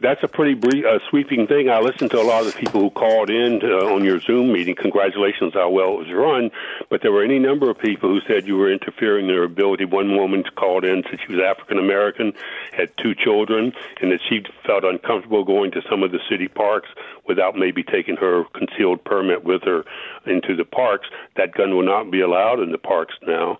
that's 0.00 0.22
a 0.22 0.28
pretty 0.28 0.54
brief, 0.54 0.84
uh, 0.84 0.98
sweeping 1.08 1.46
thing. 1.46 1.68
I 1.68 1.80
listened 1.80 2.10
to 2.12 2.20
a 2.20 2.24
lot 2.24 2.46
of 2.46 2.52
the 2.52 2.58
people 2.58 2.80
who 2.80 2.90
called 2.90 3.30
in 3.30 3.60
uh, 3.62 3.94
on 3.94 4.04
your 4.04 4.20
Zoom 4.20 4.52
meeting. 4.52 4.74
Congratulations 4.74 5.54
how 5.54 5.70
well 5.70 5.94
it 5.94 5.98
was 5.98 6.12
run. 6.12 6.50
But 6.88 7.02
there 7.02 7.12
were 7.12 7.22
any 7.22 7.38
number 7.38 7.70
of 7.70 7.78
people 7.78 8.08
who 8.08 8.20
said 8.26 8.46
you 8.46 8.56
were 8.56 8.72
interfering 8.72 9.26
in 9.26 9.32
their 9.32 9.44
ability. 9.44 9.84
One 9.84 10.16
woman 10.16 10.44
called 10.56 10.84
in, 10.84 11.02
said 11.04 11.20
she 11.26 11.34
was 11.34 11.42
African 11.44 11.78
American, 11.78 12.32
had 12.72 12.90
two 12.96 13.14
children, 13.14 13.72
and 14.00 14.10
that 14.12 14.20
she 14.28 14.42
felt 14.66 14.84
uncomfortable 14.84 15.44
going 15.44 15.70
to 15.72 15.82
some 15.88 16.02
of 16.02 16.12
the 16.12 16.20
city 16.28 16.48
parks 16.48 16.88
without 17.26 17.56
maybe 17.56 17.82
taking 17.82 18.16
her 18.16 18.44
concealed 18.54 19.04
permit 19.04 19.44
with 19.44 19.62
her 19.64 19.84
into 20.26 20.56
the 20.56 20.64
parks. 20.64 21.08
That 21.36 21.52
gun 21.52 21.76
will 21.76 21.84
not 21.84 22.10
be 22.10 22.20
allowed 22.20 22.60
in 22.60 22.72
the 22.72 22.78
parks 22.78 23.14
now. 23.26 23.58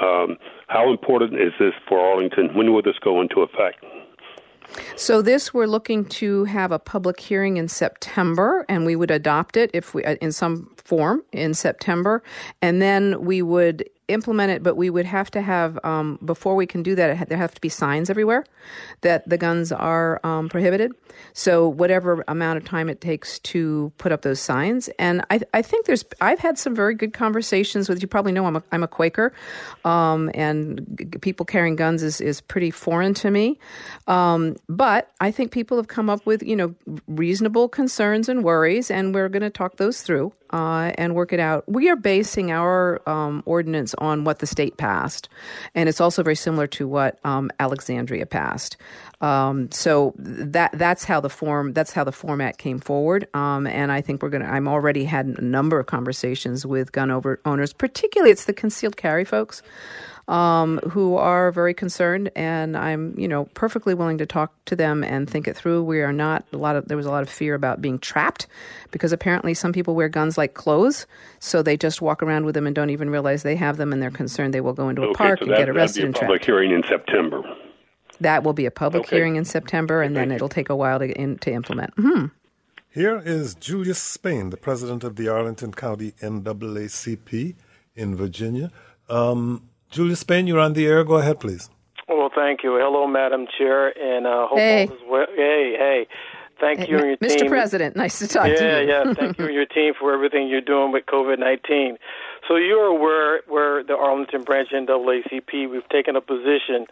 Um, 0.00 0.38
how 0.68 0.90
important 0.90 1.34
is 1.34 1.52
this 1.58 1.74
for 1.86 2.00
Arlington? 2.00 2.54
When 2.54 2.72
will 2.72 2.82
this 2.82 2.98
go 2.98 3.20
into 3.20 3.42
effect? 3.42 3.84
So 4.96 5.22
this 5.22 5.52
we're 5.52 5.66
looking 5.66 6.04
to 6.06 6.44
have 6.44 6.72
a 6.72 6.78
public 6.78 7.20
hearing 7.20 7.56
in 7.56 7.68
September, 7.68 8.64
and 8.68 8.86
we 8.86 8.96
would 8.96 9.10
adopt 9.10 9.56
it 9.56 9.70
if 9.72 9.94
we 9.94 10.04
uh, 10.04 10.16
in 10.20 10.32
some 10.32 10.74
form 10.76 11.22
in 11.32 11.54
September, 11.54 12.22
and 12.60 12.80
then 12.80 13.24
we 13.24 13.42
would 13.42 13.88
implement 14.12 14.50
it. 14.50 14.62
But 14.62 14.76
we 14.76 14.90
would 14.90 15.06
have 15.06 15.30
to 15.32 15.40
have 15.40 15.78
um, 15.84 16.18
before 16.24 16.54
we 16.54 16.66
can 16.66 16.82
do 16.82 16.94
that, 16.94 17.28
there 17.28 17.38
have 17.38 17.54
to 17.54 17.60
be 17.60 17.68
signs 17.68 18.10
everywhere 18.10 18.44
that 19.02 19.28
the 19.28 19.38
guns 19.38 19.72
are 19.72 20.20
um, 20.24 20.48
prohibited. 20.48 20.92
So 21.32 21.68
whatever 21.68 22.24
amount 22.28 22.58
of 22.58 22.64
time 22.64 22.88
it 22.88 23.00
takes 23.00 23.38
to 23.40 23.92
put 23.98 24.12
up 24.12 24.22
those 24.22 24.40
signs, 24.40 24.88
and 24.98 25.24
I, 25.30 25.40
I 25.54 25.62
think 25.62 25.86
there's 25.86 26.04
I've 26.20 26.38
had 26.38 26.58
some 26.58 26.74
very 26.74 26.94
good 26.94 27.12
conversations 27.12 27.88
with 27.88 28.02
you. 28.02 28.08
Probably 28.08 28.32
know 28.32 28.46
I'm 28.46 28.56
a, 28.56 28.62
I'm 28.72 28.82
a 28.82 28.88
Quaker, 28.88 29.32
um, 29.84 30.30
and 30.34 30.86
g- 30.98 31.18
people 31.18 31.46
carrying 31.46 31.76
guns 31.76 32.02
is 32.02 32.20
is 32.20 32.40
pretty 32.40 32.70
foreign 32.70 33.14
to 33.14 33.30
me. 33.30 33.58
Um, 34.06 34.56
but 34.68 35.10
I 35.20 35.30
think 35.30 35.52
people 35.52 35.76
have 35.76 35.88
come 35.88 36.10
up 36.10 36.24
with 36.26 36.42
you 36.42 36.56
know 36.56 36.74
reasonable 37.06 37.68
concerns 37.68 38.28
and 38.28 38.44
worries, 38.44 38.90
and 38.90 39.14
we're 39.14 39.28
going 39.28 39.42
to 39.42 39.50
talk 39.50 39.76
those 39.76 40.02
through 40.02 40.32
uh, 40.52 40.92
and 40.96 41.14
work 41.14 41.32
it 41.32 41.40
out. 41.40 41.64
We 41.66 41.88
are 41.88 41.96
basing 41.96 42.50
our 42.50 43.00
um, 43.08 43.42
ordinance 43.46 43.94
on 44.02 44.24
what 44.24 44.40
the 44.40 44.46
state 44.46 44.76
passed, 44.76 45.28
and 45.74 45.88
it's 45.88 46.00
also 46.00 46.22
very 46.22 46.36
similar 46.36 46.66
to 46.66 46.86
what 46.86 47.18
um, 47.24 47.50
Alexandria 47.60 48.26
passed. 48.26 48.76
Um, 49.20 49.70
so 49.70 50.12
that 50.18 50.76
that's 50.76 51.04
how 51.04 51.20
the 51.20 51.30
form 51.30 51.72
that's 51.72 51.92
how 51.92 52.04
the 52.04 52.12
format 52.12 52.58
came 52.58 52.80
forward, 52.80 53.28
um, 53.34 53.66
and 53.66 53.92
I 53.92 54.00
think 54.00 54.22
we're 54.22 54.30
gonna. 54.30 54.46
I'm 54.46 54.68
already 54.68 55.04
had 55.04 55.26
a 55.26 55.44
number 55.44 55.78
of 55.78 55.86
conversations 55.86 56.66
with 56.66 56.92
gun 56.92 57.10
over 57.10 57.40
owners, 57.44 57.72
particularly 57.72 58.32
it's 58.32 58.44
the 58.44 58.52
concealed 58.52 58.96
carry 58.96 59.24
folks 59.24 59.62
um, 60.28 60.78
who 60.90 61.16
are 61.16 61.50
very 61.52 61.74
concerned, 61.74 62.30
and 62.36 62.76
I'm 62.76 63.14
you 63.18 63.28
know 63.28 63.46
perfectly 63.54 63.94
willing 63.94 64.18
to 64.18 64.26
talk 64.26 64.52
to 64.66 64.76
them 64.76 65.02
and 65.04 65.28
think 65.28 65.48
it 65.48 65.56
through. 65.56 65.82
We 65.84 66.00
are 66.02 66.12
not 66.12 66.44
a 66.52 66.56
lot 66.56 66.76
of 66.76 66.88
there 66.88 66.96
was 66.96 67.06
a 67.06 67.10
lot 67.10 67.22
of 67.22 67.28
fear 67.28 67.54
about 67.54 67.82
being 67.82 67.98
trapped 67.98 68.46
because 68.90 69.12
apparently 69.12 69.54
some 69.54 69.72
people 69.72 69.94
wear 69.94 70.08
guns 70.08 70.38
like 70.38 70.54
clothes, 70.54 71.06
so 71.40 71.62
they 71.62 71.76
just 71.76 72.00
walk 72.02 72.22
around 72.22 72.44
with 72.44 72.54
them 72.54 72.66
and 72.66 72.74
don't 72.74 72.90
even 72.90 73.10
realize 73.10 73.42
they 73.42 73.56
have 73.56 73.76
them, 73.76 73.92
and 73.92 74.02
they're 74.02 74.10
concerned 74.10 74.54
they 74.54 74.60
will 74.60 74.72
go 74.72 74.88
into 74.88 75.02
a 75.02 75.06
Okay, 75.08 75.14
park 75.18 75.38
so 75.40 75.44
and 75.44 75.52
that, 75.52 75.58
get 75.58 75.68
arrested 75.68 76.02
that'd 76.02 76.04
and 76.06 76.14
be 76.14 76.18
a 76.18 76.20
public 76.22 76.44
hearing 76.44 76.70
in 76.72 76.82
September. 76.84 77.42
That 78.20 78.44
will 78.44 78.52
be 78.52 78.66
a 78.66 78.70
public 78.70 79.04
Okay. 79.04 79.16
hearing 79.16 79.36
in 79.36 79.44
September, 79.44 80.00
and 80.02 80.16
then 80.16 80.30
it'll 80.30 80.48
take 80.48 80.68
a 80.70 80.76
while 80.76 81.00
to 81.00 81.10
in, 81.10 81.38
to 81.38 81.50
implement. 81.52 81.96
Mhm. 81.96 82.30
Here 82.88 83.20
is 83.24 83.54
Julius 83.54 83.98
Spain, 83.98 84.50
the 84.50 84.56
president 84.58 85.02
of 85.02 85.16
the 85.16 85.26
Arlington 85.26 85.72
County 85.72 86.12
NAACP 86.20 87.54
in 87.96 88.14
Virginia. 88.14 88.70
Um, 89.08 89.62
Julius 89.92 90.20
Spain, 90.20 90.46
you're 90.46 90.58
on 90.58 90.72
the 90.72 90.86
air. 90.86 91.04
Go 91.04 91.16
ahead, 91.16 91.38
please. 91.38 91.68
Well, 92.08 92.30
thank 92.34 92.62
you. 92.64 92.76
Hello, 92.82 93.06
Madam 93.06 93.46
Chair, 93.58 93.88
and 93.96 94.26
uh, 94.26 94.46
hope 94.48 94.58
Hey. 94.58 94.86
all 94.88 94.94
is 94.94 95.00
well. 95.08 95.26
Hey, 95.36 95.74
hey. 95.78 96.06
Thank 96.58 96.88
you 96.88 96.96
and 96.98 97.06
your 97.08 97.16
Mr. 97.18 97.38
team. 97.40 97.48
President, 97.48 97.96
nice 97.96 98.18
to 98.20 98.28
talk 98.28 98.44
to 98.44 98.50
you. 98.50 98.56
Yeah, 98.56 98.80
yeah. 99.04 99.14
Thank 99.14 99.38
you 99.38 99.46
and 99.46 99.54
your 99.54 99.66
team 99.66 99.94
for 99.98 100.14
everything 100.14 100.48
you're 100.48 100.60
doing 100.60 100.92
with 100.92 101.04
COVID 101.06 101.38
19. 101.38 101.98
So 102.48 102.56
you're 102.56 102.86
aware 102.86 103.42
where 103.48 103.82
the 103.82 103.96
Arlington 103.96 104.44
branch 104.44 104.68
NAACP, 104.72 105.68
we've 105.70 105.88
taken 105.90 106.16
a 106.16 106.20
position 106.20 106.86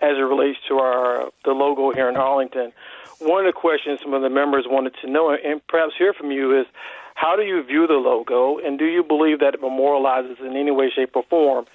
as 0.00 0.16
it 0.16 0.22
relates 0.22 0.58
to 0.68 0.78
our 0.78 1.30
the 1.44 1.52
logo 1.52 1.92
here 1.92 2.08
in 2.08 2.16
Arlington. 2.16 2.72
One 3.20 3.44
of 3.46 3.52
the 3.54 3.58
questions 3.60 4.00
some 4.02 4.14
of 4.14 4.22
the 4.22 4.30
members 4.30 4.64
wanted 4.66 4.94
to 5.02 5.10
know, 5.10 5.30
and 5.30 5.60
perhaps 5.68 5.92
hear 5.98 6.14
from 6.14 6.30
you, 6.30 6.58
is 6.58 6.66
how 7.14 7.36
do 7.36 7.42
you 7.42 7.62
view 7.62 7.86
the 7.86 7.94
logo, 7.94 8.58
and 8.58 8.78
do 8.78 8.86
you 8.86 9.02
believe 9.04 9.40
that 9.40 9.52
it 9.54 9.60
memorializes 9.60 10.40
in 10.40 10.56
any 10.56 10.70
way, 10.70 10.90
shape, 10.94 11.10
or 11.14 11.22
form 11.28 11.66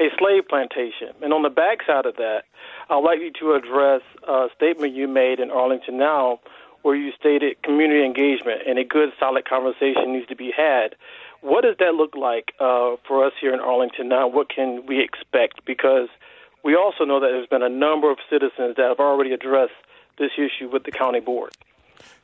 a 0.00 0.08
slave 0.18 0.48
plantation? 0.48 1.10
And 1.22 1.32
on 1.32 1.42
the 1.42 1.50
backside 1.50 2.06
of 2.06 2.16
that, 2.16 2.44
I'd 2.90 3.02
like 3.02 3.20
you 3.20 3.32
to 3.40 3.54
address 3.54 4.02
a 4.26 4.48
statement 4.56 4.94
you 4.94 5.08
made 5.08 5.40
in 5.40 5.50
Arlington 5.50 5.98
Now 5.98 6.40
where 6.82 6.94
you 6.94 7.12
stated 7.18 7.62
community 7.62 8.04
engagement 8.04 8.60
and 8.66 8.78
a 8.78 8.84
good, 8.84 9.10
solid 9.18 9.48
conversation 9.48 10.12
needs 10.12 10.28
to 10.28 10.36
be 10.36 10.52
had. 10.54 10.94
What 11.40 11.62
does 11.64 11.76
that 11.78 11.94
look 11.94 12.14
like 12.14 12.52
uh, 12.60 12.96
for 13.08 13.24
us 13.26 13.32
here 13.40 13.54
in 13.54 13.60
Arlington 13.60 14.08
now? 14.08 14.28
What 14.28 14.50
can 14.50 14.84
we 14.86 15.02
expect? 15.02 15.64
Because 15.64 16.08
we 16.62 16.76
also 16.76 17.04
know 17.04 17.20
that 17.20 17.28
there's 17.28 17.46
been 17.46 17.62
a 17.62 17.68
number 17.68 18.10
of 18.10 18.18
citizens 18.28 18.76
that 18.76 18.86
have 18.88 19.00
already 19.00 19.32
addressed 19.32 19.72
this 20.18 20.32
issue 20.36 20.68
with 20.70 20.84
the 20.84 20.90
county 20.92 21.20
board. 21.20 21.56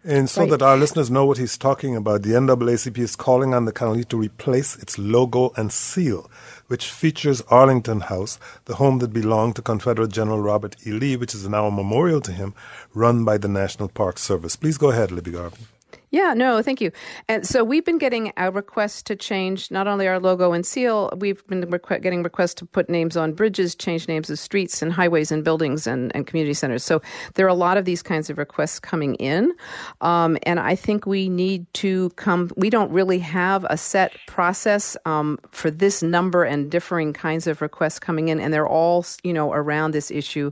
And 0.03 0.31
so 0.31 0.43
Right. 0.43 0.51
that 0.51 0.63
our 0.63 0.79
listeners 0.79 1.11
know 1.11 1.27
what 1.27 1.37
he's 1.37 1.59
talking 1.59 1.95
about, 1.95 2.23
the 2.23 2.31
NAACP 2.35 2.99
is 2.99 3.17
calling 3.17 3.53
on 3.53 3.67
the 3.67 3.73
county 3.73 4.03
to 4.05 4.17
replace 4.17 4.77
its 4.77 4.99
logo 4.99 5.53
and 5.57 5.71
seal, 5.71 6.31
which 6.69 6.91
features 6.91 7.43
Arlington 7.51 8.01
House, 8.01 8.39
the 8.65 8.77
home 8.77 8.99
that 9.01 9.13
belonged 9.13 9.57
to 9.57 9.63
Confederate 9.63 10.11
General 10.11 10.41
Robert 10.41 10.75
E. 10.87 10.91
Lee, 10.93 11.17
which 11.17 11.35
is 11.35 11.47
now 11.49 11.67
a 11.67 11.71
memorial 11.71 12.23
to 12.23 12.33
him, 12.33 12.55
run 12.95 13.25
by 13.25 13.37
the 13.37 13.49
National 13.49 13.89
Park 13.89 14.19
Service. 14.19 14.57
Please 14.57 14.79
go 14.79 14.91
ahead, 14.91 15.13
Libby 15.13 15.33
Garvey. 15.33 15.67
Yeah, 16.13 16.35
no, 16.35 16.61
thank 16.61 16.81
you. 16.81 16.91
And 17.29 17.47
so 17.47 17.63
we've 17.63 17.85
been 17.85 17.99
getting 17.99 18.33
a 18.37 18.51
request 18.51 19.07
to 19.07 19.15
change 19.15 19.71
not 19.71 19.87
only 19.87 20.09
our 20.09 20.19
logo 20.19 20.53
and 20.53 20.67
seal, 20.67 21.09
we've 21.17 21.47
been 21.47 21.63
requ- 21.63 22.03
getting 22.03 22.25
requests 22.25 22.55
to 22.55 22.67
put 22.67 22.91
names 22.91 23.17
on 23.17 23.33
bridges, 23.33 23.77
change 23.77 24.09
names 24.09 24.29
of 24.29 24.37
streets 24.37 24.83
and 24.83 24.93
highways 24.93 25.31
and 25.31 25.45
buildings 25.45 25.87
and, 25.87 26.11
and 26.17 26.27
community 26.27 26.53
centers. 26.55 26.83
So 26.83 27.01
there 27.35 27.47
are 27.47 27.51
a 27.51 27.55
lot 27.55 27.77
of 27.77 27.85
these 27.85 28.03
kinds 28.03 28.29
of 28.29 28.39
requests 28.39 28.81
coming 28.81 29.15
in. 29.17 29.53
Um, 30.01 30.37
and 30.43 30.59
I 30.59 30.75
think 30.75 31.07
we 31.07 31.29
need 31.29 31.73
to 31.75 32.11
come, 32.11 32.51
we 32.57 32.71
don't 32.71 32.91
really 32.91 33.21
have 33.21 33.65
a 33.71 33.77
set 33.77 34.13
process 34.27 34.97
um, 35.05 35.39
for 35.53 35.71
this 35.71 36.03
number 36.03 36.43
and 36.43 36.69
differing 36.69 37.13
kinds 37.13 37.47
of 37.47 37.63
requests 37.63 38.01
coming 38.01 38.31
in. 38.31 38.41
And 38.41 38.53
they're 38.53 38.69
all, 38.69 39.07
you 39.23 39.33
know, 39.33 39.53
around 39.53 39.93
this 39.93 40.11
issue 40.11 40.51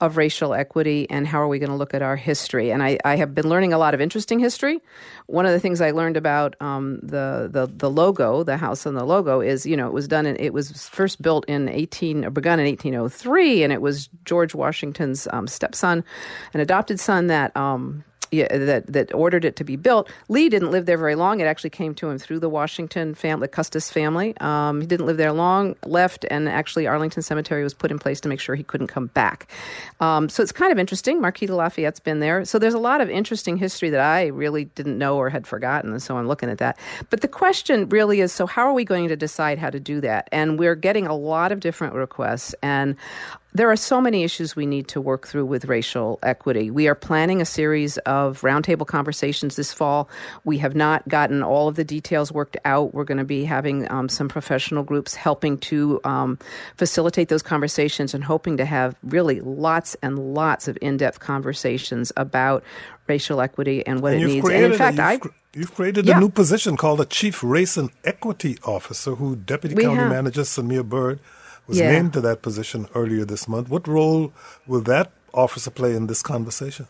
of 0.00 0.16
racial 0.16 0.54
equity 0.54 1.06
and 1.08 1.24
how 1.24 1.40
are 1.40 1.48
we 1.48 1.60
going 1.60 1.70
to 1.70 1.76
look 1.76 1.94
at 1.94 2.02
our 2.02 2.16
history. 2.16 2.72
And 2.72 2.82
I, 2.82 2.98
I 3.04 3.14
have 3.14 3.32
been 3.32 3.48
learning 3.48 3.72
a 3.72 3.78
lot 3.78 3.94
of 3.94 4.00
interesting 4.00 4.40
history. 4.40 4.80
One 5.26 5.46
of 5.46 5.52
the 5.52 5.60
things 5.60 5.80
I 5.80 5.90
learned 5.90 6.16
about 6.16 6.56
um, 6.60 7.00
the, 7.02 7.48
the 7.50 7.66
the 7.66 7.90
logo, 7.90 8.42
the 8.42 8.56
house 8.56 8.86
and 8.86 8.96
the 8.96 9.04
logo, 9.04 9.40
is 9.40 9.66
you 9.66 9.76
know 9.76 9.86
it 9.86 9.92
was 9.92 10.08
done 10.08 10.26
in 10.26 10.36
it 10.36 10.52
was 10.52 10.88
first 10.88 11.20
built 11.20 11.44
in 11.46 11.68
eighteen 11.68 12.24
or 12.24 12.30
begun 12.30 12.60
in 12.60 12.66
eighteen 12.66 12.94
oh 12.94 13.08
three, 13.08 13.62
and 13.62 13.72
it 13.72 13.82
was 13.82 14.08
George 14.24 14.54
Washington's 14.54 15.28
um, 15.32 15.46
stepson, 15.46 16.04
an 16.54 16.60
adopted 16.60 17.00
son 17.00 17.26
that. 17.28 17.56
Um, 17.56 18.04
yeah, 18.30 18.56
that 18.56 18.86
that 18.92 19.14
ordered 19.14 19.44
it 19.44 19.56
to 19.56 19.64
be 19.64 19.76
built. 19.76 20.08
Lee 20.28 20.48
didn't 20.48 20.70
live 20.70 20.86
there 20.86 20.98
very 20.98 21.14
long. 21.14 21.40
It 21.40 21.44
actually 21.44 21.70
came 21.70 21.94
to 21.96 22.08
him 22.08 22.18
through 22.18 22.40
the 22.40 22.48
Washington 22.48 23.14
family, 23.14 23.44
the 23.44 23.48
Custis 23.48 23.90
family. 23.90 24.36
Um, 24.38 24.80
he 24.80 24.86
didn't 24.86 25.06
live 25.06 25.16
there 25.16 25.32
long, 25.32 25.76
left, 25.84 26.24
and 26.30 26.48
actually 26.48 26.86
Arlington 26.86 27.22
Cemetery 27.22 27.62
was 27.62 27.74
put 27.74 27.90
in 27.90 27.98
place 27.98 28.20
to 28.20 28.28
make 28.28 28.40
sure 28.40 28.54
he 28.54 28.62
couldn't 28.62 28.88
come 28.88 29.06
back. 29.06 29.50
Um, 30.00 30.28
so 30.28 30.42
it's 30.42 30.52
kind 30.52 30.72
of 30.72 30.78
interesting. 30.78 31.20
Marquis 31.20 31.46
de 31.46 31.54
Lafayette's 31.54 32.00
been 32.00 32.20
there, 32.20 32.44
so 32.44 32.58
there's 32.58 32.74
a 32.74 32.78
lot 32.78 33.00
of 33.00 33.10
interesting 33.10 33.56
history 33.56 33.90
that 33.90 34.00
I 34.00 34.26
really 34.26 34.66
didn't 34.66 34.98
know 34.98 35.16
or 35.16 35.30
had 35.30 35.46
forgotten, 35.46 35.92
and 35.92 36.02
so 36.02 36.16
I'm 36.16 36.28
looking 36.28 36.50
at 36.50 36.58
that. 36.58 36.78
But 37.10 37.20
the 37.20 37.28
question 37.28 37.88
really 37.88 38.20
is: 38.20 38.32
so 38.32 38.46
how 38.46 38.66
are 38.66 38.74
we 38.74 38.84
going 38.84 39.08
to 39.08 39.16
decide 39.16 39.58
how 39.58 39.70
to 39.70 39.80
do 39.80 40.00
that? 40.02 40.28
And 40.32 40.58
we're 40.58 40.74
getting 40.74 41.06
a 41.06 41.14
lot 41.14 41.52
of 41.52 41.60
different 41.60 41.94
requests, 41.94 42.54
and 42.62 42.96
there 43.54 43.70
are 43.70 43.76
so 43.76 44.00
many 44.00 44.24
issues 44.24 44.54
we 44.54 44.66
need 44.66 44.88
to 44.88 45.00
work 45.00 45.26
through 45.26 45.46
with 45.46 45.64
racial 45.64 46.18
equity. 46.22 46.70
We 46.70 46.86
are 46.86 46.94
planning 46.94 47.40
a 47.40 47.46
series 47.46 47.96
of 47.98 48.42
roundtable 48.42 48.86
conversations 48.86 49.56
this 49.56 49.72
fall. 49.72 50.08
We 50.44 50.58
have 50.58 50.76
not 50.76 51.08
gotten 51.08 51.42
all 51.42 51.66
of 51.66 51.74
the 51.76 51.84
details 51.84 52.30
worked 52.30 52.58
out. 52.66 52.92
We're 52.92 53.04
going 53.04 53.18
to 53.18 53.24
be 53.24 53.44
having 53.44 53.90
um, 53.90 54.10
some 54.10 54.28
professional 54.28 54.84
groups 54.84 55.14
helping 55.14 55.56
to 55.58 55.98
um, 56.04 56.38
facilitate 56.76 57.28
those 57.30 57.42
conversations 57.42 58.12
and 58.12 58.22
hoping 58.22 58.58
to 58.58 58.66
have 58.66 58.96
really 59.02 59.40
lots 59.40 59.96
and 60.02 60.34
lots 60.34 60.68
of 60.68 60.76
in 60.82 60.98
depth 60.98 61.20
conversations 61.20 62.12
about 62.18 62.62
racial 63.06 63.40
equity 63.40 63.86
and 63.86 64.02
what 64.02 64.12
and 64.12 64.24
it 64.24 64.26
needs. 64.26 64.48
And 64.48 64.64
in 64.64 64.74
fact, 64.74 64.98
you've, 64.98 65.06
I. 65.06 65.20
You've 65.54 65.74
created 65.74 66.04
yeah. 66.04 66.18
a 66.18 66.20
new 66.20 66.28
position 66.28 66.76
called 66.76 67.00
a 67.00 67.06
Chief 67.06 67.42
Race 67.42 67.78
and 67.78 67.90
Equity 68.04 68.58
Officer, 68.64 69.14
who 69.14 69.34
Deputy 69.34 69.74
We 69.74 69.84
County 69.84 70.00
have. 70.00 70.10
Manager 70.10 70.42
Samia 70.42 70.86
Byrd 70.86 71.20
was 71.68 71.78
Yeah. 71.78 71.92
named 71.92 72.12
to 72.14 72.20
that 72.22 72.42
position 72.42 72.88
earlier 72.94 73.24
this 73.24 73.46
month. 73.46 73.68
What 73.68 73.86
role 73.86 74.32
will 74.66 74.80
that 74.82 75.12
officer 75.32 75.70
play 75.70 75.94
in 75.94 76.06
this 76.08 76.22
conversation? 76.22 76.88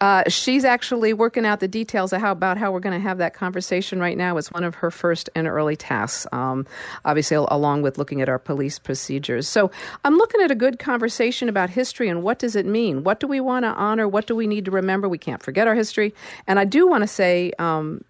Uh, 0.00 0.22
she's 0.28 0.64
actually 0.64 1.12
working 1.12 1.44
out 1.44 1.58
the 1.58 1.66
details 1.66 2.12
of 2.12 2.20
how 2.20 2.30
about 2.30 2.56
how 2.56 2.70
we're 2.70 2.78
going 2.78 2.94
to 2.94 3.02
have 3.02 3.18
that 3.18 3.34
conversation 3.34 3.98
right 3.98 4.16
now. 4.16 4.36
It's 4.36 4.52
one 4.52 4.62
of 4.62 4.76
her 4.76 4.92
first 4.92 5.28
and 5.34 5.48
early 5.48 5.74
tasks, 5.74 6.24
um, 6.30 6.66
obviously, 7.04 7.34
along 7.36 7.82
with 7.82 7.98
looking 7.98 8.22
at 8.22 8.28
our 8.28 8.38
police 8.38 8.78
procedures. 8.78 9.48
So 9.48 9.72
I'm 10.04 10.16
looking 10.16 10.40
at 10.40 10.52
a 10.52 10.54
good 10.54 10.78
conversation 10.78 11.48
about 11.48 11.68
history 11.68 12.08
and 12.08 12.22
what 12.22 12.38
does 12.38 12.54
it 12.54 12.64
mean? 12.64 13.02
What 13.02 13.18
do 13.18 13.26
we 13.26 13.40
want 13.40 13.64
to 13.64 13.70
honor? 13.70 14.06
What 14.06 14.28
do 14.28 14.36
we 14.36 14.46
need 14.46 14.66
to 14.66 14.70
remember? 14.70 15.08
We 15.08 15.18
can't 15.18 15.42
forget 15.42 15.66
our 15.66 15.74
history. 15.74 16.14
And 16.46 16.60
I 16.60 16.64
do 16.64 16.86
want 16.86 17.02
to 17.02 17.08
say, 17.08 17.50
um, 17.58 18.04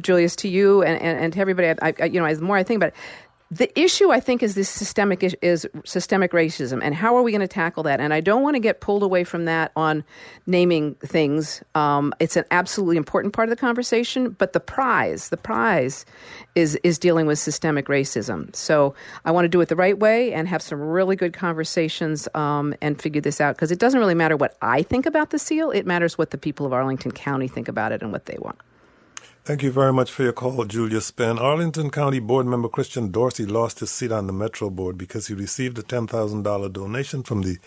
Julius, 0.00 0.36
to 0.36 0.48
you 0.48 0.82
and, 0.84 1.02
and, 1.02 1.18
and 1.18 1.32
to 1.32 1.40
everybody, 1.40 1.68
I, 1.82 1.94
I, 2.00 2.04
you 2.04 2.20
know, 2.20 2.32
the 2.32 2.42
more 2.42 2.56
I 2.56 2.62
think 2.62 2.78
about 2.78 2.88
it, 2.90 2.94
the 3.56 3.78
issue 3.78 4.10
I 4.10 4.18
think 4.18 4.42
is 4.42 4.56
this 4.56 4.68
systemic 4.68 5.22
is, 5.22 5.36
is 5.40 5.68
systemic 5.84 6.32
racism, 6.32 6.80
and 6.82 6.92
how 6.92 7.16
are 7.16 7.22
we 7.22 7.30
going 7.30 7.40
to 7.40 7.46
tackle 7.46 7.84
that? 7.84 8.00
And 8.00 8.12
I 8.12 8.20
don't 8.20 8.42
want 8.42 8.56
to 8.56 8.60
get 8.60 8.80
pulled 8.80 9.04
away 9.04 9.22
from 9.22 9.44
that 9.44 9.70
on 9.76 10.02
naming 10.46 10.96
things. 10.96 11.62
Um, 11.76 12.12
it's 12.18 12.36
an 12.36 12.44
absolutely 12.50 12.96
important 12.96 13.32
part 13.32 13.48
of 13.48 13.50
the 13.50 13.60
conversation, 13.60 14.30
but 14.30 14.54
the 14.54 14.60
prize, 14.60 15.28
the 15.28 15.36
prize, 15.36 16.04
is 16.56 16.76
is 16.82 16.98
dealing 16.98 17.26
with 17.26 17.38
systemic 17.38 17.86
racism. 17.86 18.54
So 18.56 18.94
I 19.24 19.30
want 19.30 19.44
to 19.44 19.48
do 19.48 19.60
it 19.60 19.68
the 19.68 19.76
right 19.76 19.98
way 19.98 20.32
and 20.32 20.48
have 20.48 20.60
some 20.60 20.80
really 20.80 21.14
good 21.14 21.32
conversations 21.32 22.26
um, 22.34 22.74
and 22.82 23.00
figure 23.00 23.20
this 23.20 23.40
out 23.40 23.54
because 23.54 23.70
it 23.70 23.78
doesn't 23.78 24.00
really 24.00 24.14
matter 24.14 24.36
what 24.36 24.56
I 24.62 24.82
think 24.82 25.06
about 25.06 25.30
the 25.30 25.38
seal; 25.38 25.70
it 25.70 25.86
matters 25.86 26.18
what 26.18 26.32
the 26.32 26.38
people 26.38 26.66
of 26.66 26.72
Arlington 26.72 27.12
County 27.12 27.46
think 27.46 27.68
about 27.68 27.92
it 27.92 28.02
and 28.02 28.10
what 28.10 28.26
they 28.26 28.36
want. 28.40 28.58
Thank 29.44 29.62
you 29.62 29.70
very 29.70 29.92
much 29.92 30.10
for 30.10 30.22
your 30.22 30.32
call, 30.32 30.64
Julius 30.64 31.04
Spain. 31.04 31.38
Arlington 31.38 31.90
County 31.90 32.18
Board 32.18 32.46
member 32.46 32.66
Christian 32.66 33.10
Dorsey 33.10 33.44
lost 33.44 33.80
his 33.80 33.90
seat 33.90 34.10
on 34.10 34.26
the 34.26 34.32
Metro 34.32 34.70
Board 34.70 34.96
because 34.96 35.26
he 35.26 35.34
received 35.34 35.78
a 35.78 35.82
$10,000 35.82 36.72
donation 36.72 37.22
from 37.22 37.42
the 37.42 37.58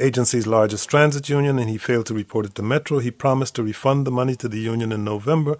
agency's 0.00 0.48
largest 0.48 0.90
transit 0.90 1.28
union 1.28 1.60
and 1.60 1.70
he 1.70 1.78
failed 1.78 2.06
to 2.06 2.14
report 2.14 2.46
it 2.46 2.56
to 2.56 2.62
Metro. 2.62 2.98
He 2.98 3.12
promised 3.12 3.54
to 3.54 3.62
refund 3.62 4.08
the 4.08 4.10
money 4.10 4.34
to 4.34 4.48
the 4.48 4.58
union 4.58 4.90
in 4.90 5.04
November, 5.04 5.56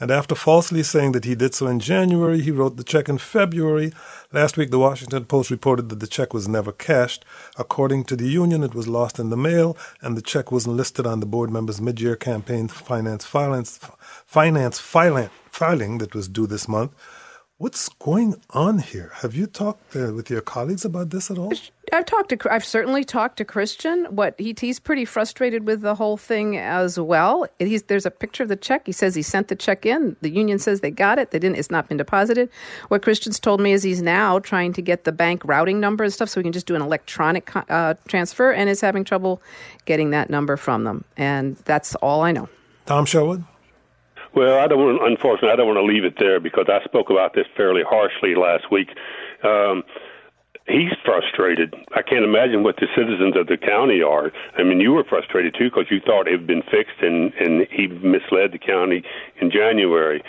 and 0.00 0.10
after 0.10 0.34
falsely 0.34 0.82
saying 0.82 1.12
that 1.12 1.24
he 1.24 1.34
did 1.34 1.54
so 1.54 1.66
in 1.66 1.80
January, 1.80 2.40
he 2.40 2.50
wrote 2.50 2.76
the 2.76 2.84
check 2.84 3.08
in 3.08 3.18
February. 3.18 3.92
Last 4.32 4.56
week, 4.56 4.70
the 4.70 4.78
Washington 4.78 5.24
Post 5.24 5.50
reported 5.50 5.88
that 5.88 6.00
the 6.00 6.06
check 6.06 6.34
was 6.34 6.48
never 6.48 6.72
cashed. 6.72 7.24
According 7.56 8.04
to 8.04 8.16
the 8.16 8.28
union, 8.28 8.62
it 8.64 8.74
was 8.74 8.88
lost 8.88 9.18
in 9.18 9.30
the 9.30 9.36
mail, 9.36 9.76
and 10.02 10.16
the 10.16 10.22
check 10.22 10.50
wasn't 10.50 10.76
listed 10.76 11.06
on 11.06 11.20
the 11.20 11.26
board 11.26 11.50
member's 11.50 11.80
mid-year 11.80 12.16
campaign 12.16 12.68
finance 12.68 13.24
finance 13.24 14.78
filing 14.78 15.98
that 15.98 16.14
was 16.14 16.28
due 16.28 16.46
this 16.46 16.66
month. 16.68 16.92
What's 17.58 17.88
going 17.88 18.34
on 18.50 18.80
here? 18.80 19.12
Have 19.14 19.36
you 19.36 19.46
talked 19.46 19.94
uh, 19.94 20.12
with 20.12 20.28
your 20.28 20.40
colleagues 20.40 20.84
about 20.84 21.10
this 21.10 21.30
at 21.30 21.38
all? 21.38 21.52
I've 21.92 22.04
talked 22.04 22.30
to. 22.30 22.52
I've 22.52 22.64
certainly 22.64 23.04
talked 23.04 23.36
to 23.36 23.44
Christian. 23.44 24.06
What 24.06 24.34
he 24.40 24.56
he's 24.60 24.80
pretty 24.80 25.04
frustrated 25.04 25.64
with 25.64 25.80
the 25.80 25.94
whole 25.94 26.16
thing 26.16 26.56
as 26.58 26.98
well. 26.98 27.46
He's 27.60 27.84
there's 27.84 28.06
a 28.06 28.10
picture 28.10 28.42
of 28.42 28.48
the 28.48 28.56
check. 28.56 28.86
He 28.86 28.90
says 28.92 29.14
he 29.14 29.22
sent 29.22 29.46
the 29.46 29.54
check 29.54 29.86
in. 29.86 30.16
The 30.20 30.30
union 30.30 30.58
says 30.58 30.80
they 30.80 30.90
got 30.90 31.20
it. 31.20 31.30
They 31.30 31.38
didn't. 31.38 31.56
It's 31.56 31.70
not 31.70 31.88
been 31.88 31.96
deposited. 31.96 32.50
What 32.88 33.02
Christian's 33.02 33.38
told 33.38 33.60
me 33.60 33.70
is 33.70 33.84
he's 33.84 34.02
now 34.02 34.40
trying 34.40 34.72
to 34.72 34.82
get 34.82 35.04
the 35.04 35.12
bank 35.12 35.42
routing 35.44 35.78
number 35.78 36.02
and 36.02 36.12
stuff 36.12 36.28
so 36.28 36.40
we 36.40 36.42
can 36.42 36.52
just 36.52 36.66
do 36.66 36.74
an 36.74 36.82
electronic 36.82 37.52
uh, 37.54 37.94
transfer, 38.08 38.50
and 38.50 38.68
is 38.68 38.80
having 38.80 39.04
trouble 39.04 39.40
getting 39.84 40.10
that 40.10 40.28
number 40.28 40.56
from 40.56 40.82
them. 40.82 41.04
And 41.16 41.54
that's 41.66 41.94
all 41.96 42.22
I 42.22 42.32
know. 42.32 42.48
Tom 42.86 43.06
Sherwood? 43.06 43.44
Well, 44.34 44.58
I 44.58 44.66
don't 44.66 44.78
want, 44.78 45.12
unfortunately, 45.12 45.50
I 45.50 45.56
don't 45.56 45.66
want 45.68 45.78
to 45.78 45.84
leave 45.84 46.04
it 46.04 46.16
there 46.18 46.40
because 46.40 46.66
I 46.68 46.82
spoke 46.84 47.10
about 47.10 47.34
this 47.34 47.46
fairly 47.56 47.82
harshly 47.86 48.34
last 48.34 48.70
week. 48.70 48.88
Um, 49.44 49.84
he's 50.66 50.92
frustrated. 51.04 51.74
I 51.94 52.02
can't 52.02 52.24
imagine 52.24 52.62
what 52.62 52.76
the 52.76 52.88
citizens 52.96 53.36
of 53.36 53.46
the 53.46 53.56
county 53.56 54.02
are. 54.02 54.32
I 54.58 54.62
mean, 54.62 54.80
you 54.80 54.92
were 54.92 55.04
frustrated 55.04 55.54
too 55.56 55.70
because 55.70 55.86
you 55.90 56.00
thought 56.00 56.26
it 56.26 56.32
had 56.32 56.46
been 56.46 56.62
fixed 56.62 57.00
and 57.00 57.32
and 57.34 57.66
he 57.70 57.86
misled 57.86 58.52
the 58.52 58.58
county 58.58 59.04
in 59.40 59.50
January. 59.50 60.22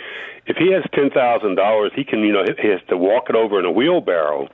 If 0.46 0.56
he 0.56 0.70
has 0.72 0.84
ten 0.94 1.10
thousand 1.10 1.56
dollars, 1.56 1.92
he 1.94 2.04
can 2.04 2.20
you 2.20 2.32
know 2.32 2.44
he 2.60 2.68
has 2.68 2.80
to 2.88 2.96
walk 2.96 3.26
it 3.28 3.34
over 3.34 3.58
in 3.58 3.64
a 3.64 3.72
wheelbarrow. 3.72 4.48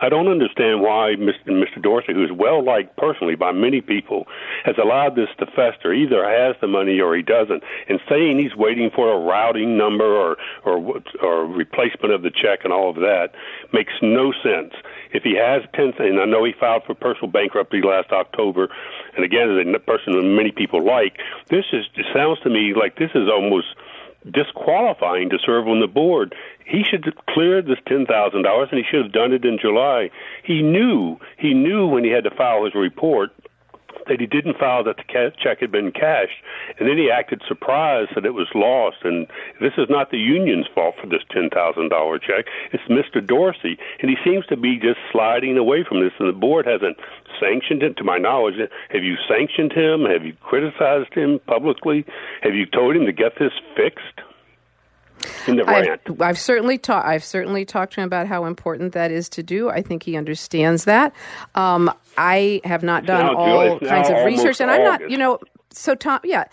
I 0.00 0.08
don't 0.08 0.28
understand 0.28 0.80
why 0.80 1.14
Mr. 1.18 1.82
Dorsey, 1.82 2.12
who's 2.12 2.32
well 2.32 2.64
liked 2.64 2.96
personally 2.96 3.34
by 3.34 3.52
many 3.52 3.80
people, 3.80 4.26
has 4.64 4.76
allowed 4.78 5.16
this 5.16 5.28
to 5.38 5.46
fester. 5.46 5.92
Either 5.92 6.24
has 6.28 6.56
the 6.60 6.66
money 6.66 7.00
or 7.00 7.14
he 7.16 7.22
doesn't. 7.22 7.62
And 7.88 8.00
saying 8.08 8.38
he's 8.38 8.56
waiting 8.56 8.90
for 8.94 9.12
a 9.12 9.18
routing 9.18 9.76
number 9.76 10.04
or 10.04 10.36
or 10.64 11.02
or 11.22 11.46
replacement 11.46 12.14
of 12.14 12.22
the 12.22 12.30
check 12.30 12.60
and 12.64 12.72
all 12.72 12.90
of 12.90 12.96
that 12.96 13.32
makes 13.72 13.92
no 14.02 14.32
sense. 14.42 14.74
If 15.12 15.22
he 15.22 15.36
has 15.36 15.62
ten, 15.74 15.92
and 15.98 16.20
I 16.20 16.24
know 16.24 16.44
he 16.44 16.52
filed 16.58 16.84
for 16.84 16.94
personal 16.94 17.30
bankruptcy 17.30 17.82
last 17.82 18.12
October, 18.12 18.68
and 19.16 19.24
again, 19.24 19.50
as 19.50 19.66
a 19.66 19.78
person 19.80 20.12
that 20.12 20.22
many 20.22 20.52
people 20.52 20.84
like, 20.84 21.18
this 21.48 21.64
is 21.72 21.86
it 21.96 22.06
sounds 22.14 22.40
to 22.40 22.50
me 22.50 22.74
like 22.74 22.96
this 22.96 23.10
is 23.14 23.28
almost 23.28 23.66
disqualifying 24.30 25.30
to 25.30 25.38
serve 25.38 25.68
on 25.68 25.80
the 25.80 25.86
board. 25.86 26.34
He 26.64 26.84
should 26.84 27.04
clear 27.28 27.62
this 27.62 27.78
ten 27.86 28.06
thousand 28.06 28.42
dollars, 28.42 28.68
and 28.70 28.78
he 28.78 28.84
should 28.88 29.02
have 29.02 29.12
done 29.12 29.32
it 29.32 29.44
in 29.44 29.58
July. 29.58 30.10
He 30.44 30.62
knew 30.62 31.18
he 31.38 31.54
knew 31.54 31.86
when 31.86 32.04
he 32.04 32.10
had 32.10 32.24
to 32.24 32.30
file 32.30 32.64
his 32.64 32.74
report 32.74 33.30
that 34.10 34.20
he 34.20 34.26
didn't 34.26 34.58
file 34.58 34.82
that 34.82 34.96
the 34.96 35.32
check 35.38 35.60
had 35.60 35.70
been 35.70 35.92
cashed, 35.92 36.42
and 36.78 36.88
then 36.88 36.98
he 36.98 37.10
acted 37.10 37.40
surprised 37.46 38.10
that 38.16 38.26
it 38.26 38.34
was 38.34 38.48
lost. 38.54 38.98
And 39.04 39.28
this 39.60 39.72
is 39.78 39.86
not 39.88 40.10
the 40.10 40.18
union's 40.18 40.66
fault 40.74 40.96
for 41.00 41.06
this 41.06 41.22
ten 41.30 41.48
thousand 41.48 41.90
dollar 41.90 42.18
check; 42.18 42.46
it's 42.72 42.82
Mr. 42.90 43.24
Dorsey, 43.24 43.78
and 44.00 44.10
he 44.10 44.16
seems 44.24 44.44
to 44.46 44.56
be 44.56 44.78
just 44.78 44.98
sliding 45.12 45.56
away 45.56 45.84
from 45.88 46.00
this. 46.02 46.12
And 46.18 46.28
the 46.28 46.32
board 46.36 46.66
hasn't 46.66 46.98
sanctioned 47.38 47.84
it, 47.84 47.96
to 47.96 48.04
my 48.04 48.18
knowledge. 48.18 48.56
Have 48.90 49.04
you 49.04 49.16
sanctioned 49.28 49.72
him? 49.72 50.04
Have 50.04 50.26
you 50.26 50.34
criticized 50.42 51.14
him 51.14 51.38
publicly? 51.46 52.04
Have 52.42 52.54
you 52.54 52.66
told 52.66 52.96
him 52.96 53.06
to 53.06 53.12
get 53.12 53.38
this 53.38 53.52
fixed? 53.76 54.20
In 55.46 55.56
the. 55.56 55.68
I've, 55.68 56.20
I've 56.20 56.38
certainly 56.38 56.78
talked. 56.78 57.06
I've 57.06 57.24
certainly 57.24 57.64
talked 57.64 57.94
to 57.94 58.00
him 58.00 58.06
about 58.06 58.26
how 58.26 58.44
important 58.44 58.92
that 58.92 59.10
is 59.10 59.28
to 59.30 59.42
do. 59.42 59.70
I 59.70 59.82
think 59.82 60.02
he 60.02 60.16
understands 60.16 60.84
that. 60.84 61.12
Um, 61.54 61.92
I 62.16 62.60
have 62.64 62.82
not 62.82 63.06
done 63.06 63.26
now 63.26 63.36
all 63.36 63.78
now 63.80 63.88
kinds 63.88 64.10
of 64.10 64.24
research, 64.24 64.60
and 64.60 64.70
I'm 64.70 64.82
not. 64.82 65.10
You 65.10 65.18
know, 65.18 65.38
so 65.70 65.94
Tom, 65.94 66.20
yeah. 66.24 66.44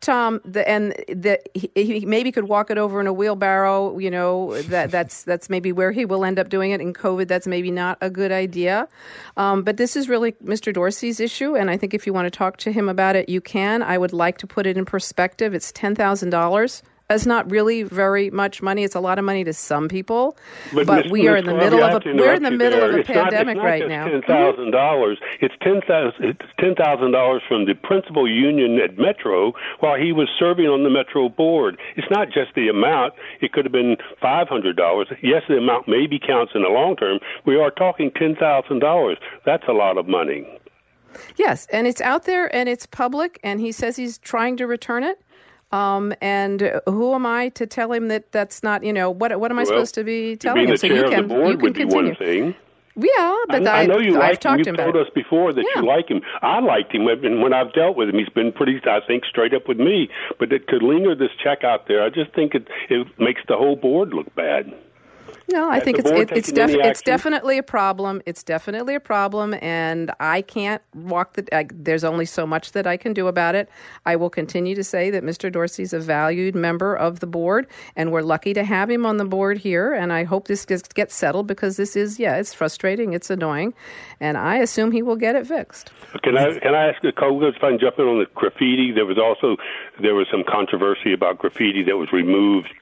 Tom, 0.00 0.42
the, 0.44 0.68
and 0.68 0.92
the, 1.08 1.40
he, 1.54 1.70
he 1.74 2.04
maybe 2.04 2.30
could 2.30 2.44
walk 2.44 2.70
it 2.70 2.76
over 2.76 3.00
in 3.00 3.06
a 3.06 3.12
wheelbarrow. 3.12 3.98
You 3.98 4.10
know 4.10 4.60
that 4.62 4.90
that's 4.90 5.22
that's 5.22 5.48
maybe 5.48 5.72
where 5.72 5.92
he 5.92 6.04
will 6.04 6.26
end 6.26 6.38
up 6.38 6.50
doing 6.50 6.72
it 6.72 6.80
in 6.82 6.92
COVID. 6.92 7.26
That's 7.26 7.46
maybe 7.46 7.70
not 7.70 7.96
a 8.02 8.10
good 8.10 8.30
idea. 8.30 8.86
Um, 9.38 9.62
but 9.62 9.78
this 9.78 9.96
is 9.96 10.06
really 10.08 10.32
Mr. 10.44 10.74
Dorsey's 10.74 11.20
issue, 11.20 11.56
and 11.56 11.70
I 11.70 11.78
think 11.78 11.94
if 11.94 12.06
you 12.06 12.12
want 12.12 12.26
to 12.26 12.30
talk 12.30 12.58
to 12.58 12.72
him 12.72 12.88
about 12.88 13.16
it, 13.16 13.30
you 13.30 13.40
can. 13.40 13.82
I 13.82 13.96
would 13.96 14.12
like 14.12 14.36
to 14.38 14.46
put 14.46 14.66
it 14.66 14.76
in 14.76 14.84
perspective. 14.84 15.54
It's 15.54 15.72
ten 15.72 15.94
thousand 15.94 16.30
dollars. 16.30 16.82
That's 17.08 17.26
not 17.26 17.50
really 17.50 17.82
very 17.82 18.30
much 18.30 18.62
money. 18.62 18.82
It's 18.82 18.94
a 18.94 19.00
lot 19.00 19.18
of 19.18 19.26
money 19.26 19.44
to 19.44 19.52
some 19.52 19.88
people, 19.88 20.38
but, 20.72 20.86
Miss- 20.86 21.12
we 21.12 21.28
are 21.28 21.36
in 21.36 21.44
the 21.44 21.54
middle 21.54 21.82
of 21.82 22.02
a 22.04 22.14
we're 22.14 22.32
in 22.32 22.42
the 22.42 22.50
middle 22.50 22.82
of 22.82 22.94
a 22.94 22.98
It's 23.00 23.06
pandemic 23.06 23.56
it's 23.56 23.62
not 23.62 23.64
right 23.64 23.86
now. 23.86 24.08
Ten 24.08 24.22
thousand 24.22 24.70
dollars. 24.70 25.18
It's 25.40 25.54
ten 25.60 25.82
thousand. 25.86 26.24
It's 26.24 26.40
ten 26.58 26.74
thousand 26.74 27.12
dollars 27.12 27.42
from 27.46 27.66
the 27.66 27.74
principal 27.74 28.26
union 28.26 28.80
at 28.80 28.96
Metro 28.96 29.52
while 29.80 30.00
he 30.00 30.12
was 30.12 30.28
serving 30.38 30.66
on 30.66 30.82
the 30.82 30.90
Metro 30.90 31.28
board. 31.28 31.78
It's 31.96 32.10
not 32.10 32.28
just 32.28 32.54
the 32.54 32.68
amount. 32.68 33.12
It 33.42 33.52
could 33.52 33.66
have 33.66 33.72
been 33.72 33.96
five 34.22 34.48
hundred 34.48 34.76
dollars. 34.76 35.08
Yes, 35.22 35.42
the 35.46 35.58
amount 35.58 35.86
maybe 35.86 36.18
counts 36.18 36.52
in 36.54 36.62
the 36.62 36.68
long 36.70 36.96
term. 36.96 37.18
We 37.44 37.56
are 37.56 37.70
talking 37.70 38.12
ten 38.12 38.34
thousand 38.34 38.78
dollars. 38.78 39.18
That's 39.44 39.64
a 39.68 39.72
lot 39.72 39.98
of 39.98 40.08
money. 40.08 40.46
Yes, 41.36 41.66
and 41.72 41.86
it's 41.86 42.00
out 42.00 42.24
there 42.24 42.54
and 42.54 42.68
it's 42.68 42.86
public, 42.86 43.38
and 43.44 43.60
he 43.60 43.72
says 43.72 43.96
he's 43.96 44.18
trying 44.18 44.56
to 44.56 44.66
return 44.66 45.04
it. 45.04 45.20
Um, 45.74 46.14
and 46.20 46.80
who 46.86 47.14
am 47.14 47.26
I 47.26 47.48
to 47.50 47.66
tell 47.66 47.92
him 47.92 48.08
that 48.08 48.30
that's 48.30 48.62
not, 48.62 48.84
you 48.84 48.92
know, 48.92 49.10
what 49.10 49.38
what 49.40 49.50
am 49.50 49.58
I 49.58 49.62
well, 49.62 49.66
supposed 49.66 49.94
to 49.96 50.04
be 50.04 50.36
telling 50.36 50.68
him? 50.68 50.76
so 50.76 50.88
chair 50.88 51.04
of 51.06 51.10
the 51.10 51.22
board 51.22 51.62
would 51.62 51.74
be 51.74 51.84
one 51.84 52.14
thing. 52.14 52.54
Yeah, 52.96 53.34
but 53.48 53.66
I, 53.66 53.78
I, 53.78 53.80
I 53.82 53.86
know 53.86 53.98
you 53.98 54.20
I've 54.20 54.44
like 54.44 54.44
him. 54.44 54.58
You've 54.58 54.76
told 54.76 54.96
us 54.96 55.08
before 55.16 55.52
that 55.52 55.64
Yeah. 55.74 55.80
you 55.80 55.86
like 55.86 56.08
him. 56.08 56.20
I 56.42 56.60
liked 56.60 56.94
him, 56.94 57.08
and 57.08 57.42
when 57.42 57.52
I've 57.52 57.72
dealt 57.72 57.96
with 57.96 58.08
him, 58.08 58.18
he's 58.18 58.28
been 58.28 58.52
pretty, 58.52 58.80
I 58.88 59.00
think, 59.04 59.24
straight 59.24 59.52
up 59.52 59.66
with 59.66 59.80
me. 59.80 60.08
But 60.38 60.50
to 60.50 60.76
linger 60.76 61.16
this 61.16 61.30
check 61.42 61.64
out 61.64 61.88
there, 61.88 62.04
I 62.04 62.08
just 62.10 62.32
think 62.34 62.54
it 62.54 62.68
it 62.88 63.08
makes 63.18 63.42
the 63.48 63.56
whole 63.56 63.74
board 63.74 64.10
look 64.14 64.32
bad. 64.36 64.72
No, 65.52 65.70
I 65.70 65.80
think 65.80 65.98
it's 65.98 66.10
it, 66.10 66.32
it's 66.32 66.52
defi- 66.52 66.80
it's 66.80 67.02
definitely 67.02 67.58
a 67.58 67.62
problem. 67.62 68.22
It's 68.24 68.42
definitely 68.42 68.94
a 68.94 69.00
problem, 69.00 69.54
and 69.60 70.10
I 70.18 70.42
can't 70.42 70.82
walk 70.94 71.34
the. 71.34 71.56
I, 71.56 71.66
there's 71.72 72.04
only 72.04 72.24
so 72.24 72.46
much 72.46 72.72
that 72.72 72.86
I 72.86 72.96
can 72.96 73.12
do 73.12 73.26
about 73.26 73.54
it. 73.54 73.68
I 74.06 74.16
will 74.16 74.30
continue 74.30 74.74
to 74.74 74.84
say 74.84 75.10
that 75.10 75.22
Mr. 75.22 75.52
Dorsey's 75.52 75.92
a 75.92 76.00
valued 76.00 76.54
member 76.54 76.96
of 76.96 77.20
the 77.20 77.26
board, 77.26 77.66
and 77.94 78.10
we're 78.10 78.22
lucky 78.22 78.54
to 78.54 78.64
have 78.64 78.90
him 78.90 79.04
on 79.04 79.18
the 79.18 79.24
board 79.24 79.58
here. 79.58 79.92
And 79.92 80.12
I 80.12 80.24
hope 80.24 80.48
this 80.48 80.64
gets, 80.64 80.88
gets 80.88 81.14
settled 81.14 81.46
because 81.46 81.76
this 81.76 81.94
is 81.94 82.18
yeah, 82.18 82.36
it's 82.36 82.54
frustrating, 82.54 83.12
it's 83.12 83.28
annoying, 83.28 83.74
and 84.20 84.38
I 84.38 84.56
assume 84.56 84.92
he 84.92 85.02
will 85.02 85.16
get 85.16 85.36
it 85.36 85.46
fixed. 85.46 85.92
Can 86.22 86.38
I 86.38 86.58
can 86.58 86.74
I 86.74 86.88
ask 86.88 87.02
the 87.02 87.12
co 87.12 87.42
if 87.42 87.56
I 87.62 87.70
can 87.70 87.78
jump 87.78 87.98
in 87.98 88.06
on 88.06 88.18
the 88.18 88.26
graffiti? 88.34 88.92
There 88.92 89.06
was 89.06 89.18
also 89.18 89.56
there 90.00 90.14
was 90.14 90.26
some 90.30 90.42
controversy 90.48 91.12
about 91.12 91.38
graffiti 91.38 91.82
that 91.84 91.96
was 91.96 92.12
removed 92.12 92.72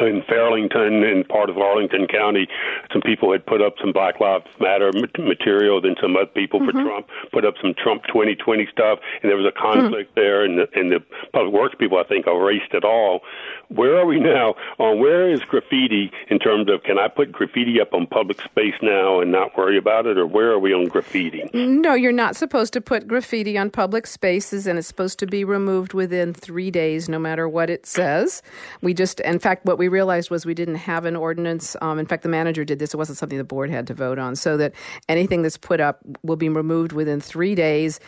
in 0.00 0.22
Fairlington 0.22 1.04
and 1.04 1.28
part 1.28 1.50
of 1.50 1.58
Arlington 1.58 2.06
County. 2.06 2.48
Some 2.92 3.02
people 3.02 3.32
had 3.32 3.44
put 3.44 3.62
up 3.62 3.74
some 3.80 3.92
Black 3.92 4.20
Lives 4.20 4.46
Matter 4.60 4.90
material, 5.18 5.80
then 5.80 5.96
some 6.00 6.16
other 6.16 6.26
people 6.26 6.60
for 6.60 6.72
mm-hmm. 6.72 6.86
Trump 6.86 7.06
put 7.32 7.44
up 7.44 7.54
some 7.60 7.74
Trump 7.74 8.04
2020 8.06 8.68
stuff, 8.70 8.98
and 9.22 9.30
there 9.30 9.36
was 9.36 9.46
a 9.46 9.58
conflict 9.58 10.10
hmm. 10.14 10.20
there. 10.20 10.44
And 10.44 10.58
the, 10.58 10.66
and 10.74 10.92
the 10.92 11.00
public 11.32 11.52
works 11.52 11.74
people, 11.78 11.98
I 11.98 12.04
think, 12.04 12.26
erased 12.26 12.72
it 12.72 12.84
all. 12.84 13.20
Where 13.68 13.98
are 13.98 14.06
we 14.06 14.18
now 14.18 14.54
on 14.78 15.00
where 15.00 15.28
is 15.28 15.40
graffiti 15.40 16.10
in 16.28 16.38
terms 16.38 16.70
of 16.70 16.82
can 16.82 16.98
I 16.98 17.08
put 17.08 17.32
graffiti 17.32 17.80
up 17.80 17.92
on 17.92 18.06
public 18.06 18.40
space 18.40 18.74
now 18.82 19.20
and 19.20 19.30
not 19.30 19.56
worry 19.56 19.76
about 19.76 20.06
it, 20.06 20.18
or 20.18 20.26
where 20.26 20.50
are 20.50 20.58
we 20.58 20.72
on 20.72 20.86
graffiti? 20.86 21.48
No, 21.52 21.94
you're 21.94 22.12
not 22.12 22.36
supposed 22.36 22.72
to 22.72 22.80
put 22.80 23.06
graffiti 23.06 23.58
on 23.58 23.70
public 23.70 24.06
spaces, 24.06 24.66
and 24.66 24.78
it's 24.78 24.88
supposed 24.88 25.18
to 25.18 25.26
be 25.26 25.44
removed 25.44 25.94
within 25.94 26.32
three 26.32 26.70
days, 26.70 27.08
no 27.08 27.18
matter 27.18 27.48
what 27.48 27.70
it 27.70 27.86
says. 27.86 28.42
We 28.80 28.94
just, 28.94 29.20
in 29.20 29.38
fact, 29.38 29.57
what 29.64 29.78
we 29.78 29.88
realized 29.88 30.30
was 30.30 30.46
we 30.46 30.54
didn't 30.54 30.76
have 30.76 31.04
an 31.04 31.16
ordinance. 31.16 31.76
Um, 31.80 31.98
in 31.98 32.06
fact, 32.06 32.22
the 32.22 32.28
manager 32.28 32.64
did 32.64 32.78
this; 32.78 32.94
it 32.94 32.96
wasn't 32.96 33.18
something 33.18 33.38
the 33.38 33.44
board 33.44 33.70
had 33.70 33.86
to 33.88 33.94
vote 33.94 34.18
on. 34.18 34.36
So 34.36 34.56
that 34.56 34.72
anything 35.08 35.42
that's 35.42 35.56
put 35.56 35.80
up 35.80 36.00
will 36.22 36.36
be 36.36 36.48
removed 36.48 36.92
within 36.92 37.20
three 37.20 37.54
days. 37.54 38.00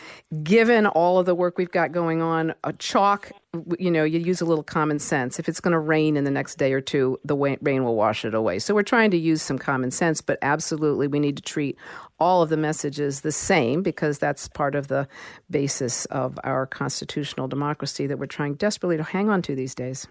Given 0.43 0.87
all 0.87 1.19
of 1.19 1.25
the 1.25 1.35
work 1.35 1.57
we've 1.57 1.71
got 1.71 1.91
going 1.91 2.21
on, 2.21 2.53
a 2.63 2.73
chalk. 2.73 3.31
You 3.77 3.91
know, 3.91 4.05
you 4.05 4.19
use 4.19 4.39
a 4.39 4.45
little 4.45 4.63
common 4.63 4.97
sense. 4.97 5.37
If 5.37 5.49
it's 5.49 5.59
going 5.59 5.73
to 5.73 5.79
rain 5.79 6.15
in 6.15 6.23
the 6.23 6.31
next 6.31 6.57
day 6.57 6.71
or 6.71 6.79
two, 6.79 7.19
the 7.25 7.35
rain 7.35 7.83
will 7.83 7.95
wash 7.95 8.23
it 8.23 8.33
away. 8.33 8.59
So 8.59 8.73
we're 8.73 8.83
trying 8.83 9.11
to 9.11 9.17
use 9.17 9.41
some 9.41 9.57
common 9.57 9.91
sense, 9.91 10.21
but 10.21 10.39
absolutely 10.41 11.07
we 11.07 11.19
need 11.19 11.35
to 11.35 11.43
treat 11.43 11.77
all 12.17 12.41
of 12.43 12.49
the 12.49 12.55
messages 12.55 13.21
the 13.21 13.31
same 13.31 13.81
because 13.81 14.19
that's 14.19 14.47
part 14.47 14.75
of 14.75 14.87
the 14.87 15.07
basis 15.49 16.05
of 16.05 16.39
our 16.43 16.65
constitutional 16.65 17.47
democracy 17.47 18.07
that 18.07 18.19
we're 18.19 18.25
trying 18.25 18.53
desperately 18.53 18.95
to 18.95 19.03
hang 19.03 19.29
on 19.29 19.41
to 19.41 19.55
these 19.55 19.75
days. 19.75 20.07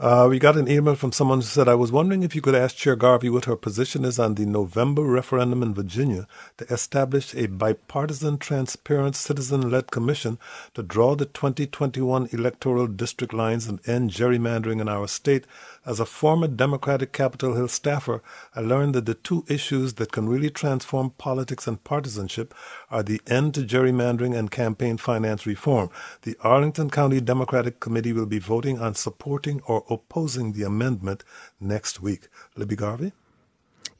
Uh, 0.00 0.26
we 0.30 0.38
got 0.38 0.56
an 0.56 0.66
email 0.66 0.94
from 0.94 1.12
someone 1.12 1.40
who 1.40 1.44
said, 1.44 1.68
I 1.68 1.74
was 1.74 1.92
wondering 1.92 2.22
if 2.22 2.34
you 2.34 2.40
could 2.40 2.54
ask 2.54 2.74
Chair 2.74 2.96
Garvey 2.96 3.28
what 3.28 3.44
her 3.44 3.54
position 3.54 4.02
is 4.06 4.18
on 4.18 4.34
the 4.34 4.46
November 4.46 5.02
referendum 5.02 5.62
in 5.62 5.74
Virginia 5.74 6.26
to 6.56 6.64
establish 6.72 7.34
a 7.34 7.48
bipartisan, 7.48 8.38
transparent, 8.38 9.14
citizen 9.14 9.68
led 9.70 9.90
commission 9.90 10.38
to 10.72 10.82
draw 10.82 11.14
the 11.16 11.26
2021 11.26 12.30
electoral 12.32 12.86
district 12.86 13.34
lines 13.34 13.66
and 13.66 13.86
end 13.86 14.10
gerrymandering 14.10 14.80
in 14.80 14.88
our 14.88 15.06
state. 15.06 15.44
As 15.90 15.98
a 15.98 16.06
former 16.06 16.46
Democratic 16.46 17.12
Capitol 17.12 17.56
Hill 17.56 17.66
staffer, 17.66 18.22
I 18.54 18.60
learned 18.60 18.94
that 18.94 19.06
the 19.06 19.14
two 19.14 19.44
issues 19.48 19.94
that 19.94 20.12
can 20.12 20.28
really 20.28 20.48
transform 20.48 21.10
politics 21.18 21.66
and 21.66 21.82
partisanship 21.82 22.54
are 22.92 23.02
the 23.02 23.20
end 23.26 23.54
to 23.54 23.62
gerrymandering 23.62 24.38
and 24.38 24.52
campaign 24.52 24.98
finance 24.98 25.46
reform. 25.46 25.90
The 26.22 26.36
Arlington 26.42 26.90
County 26.90 27.20
Democratic 27.20 27.80
Committee 27.80 28.12
will 28.12 28.26
be 28.26 28.38
voting 28.38 28.78
on 28.78 28.94
supporting 28.94 29.62
or 29.66 29.84
opposing 29.90 30.52
the 30.52 30.62
amendment 30.62 31.24
next 31.58 32.00
week. 32.00 32.28
Libby 32.54 32.76
Garvey? 32.76 33.12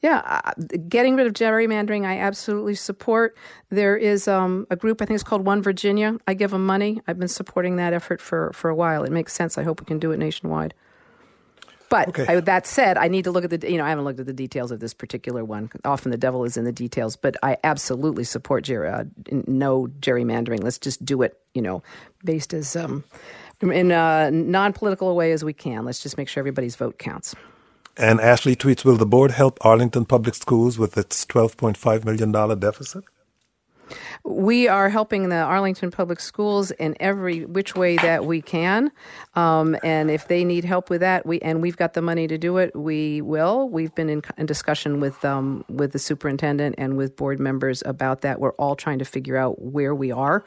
Yeah, 0.01 0.21
uh, 0.23 0.53
getting 0.87 1.17
rid 1.17 1.27
of 1.27 1.33
gerrymandering, 1.33 2.05
I 2.05 2.19
absolutely 2.19 2.75
support. 2.75 3.35
There 3.69 3.97
is 3.97 4.29
um, 4.29 4.65
a 4.69 4.77
group, 4.77 5.01
I 5.01 5.05
think 5.05 5.15
it's 5.15 5.25
called 5.25 5.45
One 5.45 5.61
Virginia. 5.61 6.17
I 6.25 6.35
give 6.35 6.51
them 6.51 6.65
money. 6.65 7.01
I've 7.05 7.19
been 7.19 7.27
supporting 7.27 7.75
that 7.75 7.91
effort 7.91 8.21
for, 8.21 8.53
for 8.53 8.69
a 8.69 8.75
while. 8.75 9.03
It 9.03 9.11
makes 9.11 9.33
sense. 9.33 9.57
I 9.57 9.63
hope 9.63 9.81
we 9.81 9.85
can 9.85 9.99
do 9.99 10.13
it 10.13 10.19
nationwide. 10.19 10.73
But 11.91 12.07
Okay. 12.07 12.25
I, 12.25 12.39
that 12.39 12.65
said, 12.65 12.97
I 12.97 13.09
need 13.09 13.25
to 13.25 13.31
look 13.31 13.43
at 13.43 13.49
the, 13.49 13.69
you 13.69 13.77
know, 13.77 13.83
I 13.83 13.89
haven't 13.89 14.05
looked 14.05 14.21
at 14.21 14.25
the 14.25 14.33
details 14.33 14.71
of 14.71 14.79
this 14.79 14.93
particular 14.93 15.43
one. 15.43 15.69
Often 15.83 16.11
the 16.11 16.17
devil 16.17 16.45
is 16.45 16.55
in 16.55 16.63
the 16.63 16.71
details, 16.71 17.17
but 17.17 17.35
I 17.43 17.57
absolutely 17.65 18.23
support 18.23 18.63
ger- 18.63 18.87
uh, 18.87 19.03
no 19.45 19.87
gerrymandering. 19.99 20.63
Let's 20.63 20.79
just 20.79 21.03
do 21.03 21.21
it, 21.21 21.37
you 21.53 21.61
know, 21.61 21.83
based 22.23 22.53
as, 22.53 22.77
um, 22.77 23.03
in 23.61 23.91
a 23.91 24.31
non 24.31 24.71
political 24.71 25.13
way 25.17 25.33
as 25.33 25.43
we 25.43 25.51
can. 25.51 25.83
Let's 25.83 26.01
just 26.01 26.17
make 26.17 26.29
sure 26.29 26.39
everybody's 26.39 26.77
vote 26.77 26.97
counts. 26.97 27.35
And 27.97 28.21
Ashley 28.21 28.55
tweets 28.55 28.85
Will 28.85 28.95
the 28.95 29.05
board 29.05 29.31
help 29.31 29.59
Arlington 29.65 30.05
Public 30.05 30.35
Schools 30.35 30.79
with 30.79 30.97
its 30.97 31.25
$12.5 31.25 32.05
million 32.05 32.31
deficit? 32.57 33.03
We 34.23 34.67
are 34.67 34.89
helping 34.89 35.29
the 35.29 35.37
Arlington 35.37 35.91
Public 35.91 36.19
Schools 36.19 36.71
in 36.71 36.95
every 36.99 37.45
which 37.45 37.75
way 37.75 37.97
that 37.97 38.25
we 38.25 38.41
can, 38.41 38.91
um, 39.35 39.75
and 39.83 40.11
if 40.11 40.27
they 40.27 40.43
need 40.43 40.65
help 40.65 40.89
with 40.89 41.01
that, 41.01 41.25
we 41.25 41.39
and 41.39 41.61
we've 41.61 41.77
got 41.77 41.93
the 41.93 42.01
money 42.01 42.27
to 42.27 42.37
do 42.37 42.57
it. 42.57 42.75
We 42.75 43.21
will. 43.21 43.69
We've 43.69 43.93
been 43.93 44.09
in, 44.09 44.21
in 44.37 44.45
discussion 44.45 44.99
with 44.99 45.23
um, 45.25 45.65
with 45.69 45.91
the 45.91 45.99
superintendent 45.99 46.75
and 46.77 46.97
with 46.97 47.15
board 47.15 47.39
members 47.39 47.83
about 47.85 48.21
that. 48.21 48.39
We're 48.39 48.53
all 48.53 48.75
trying 48.75 48.99
to 48.99 49.05
figure 49.05 49.37
out 49.37 49.61
where 49.61 49.95
we 49.95 50.11
are 50.11 50.43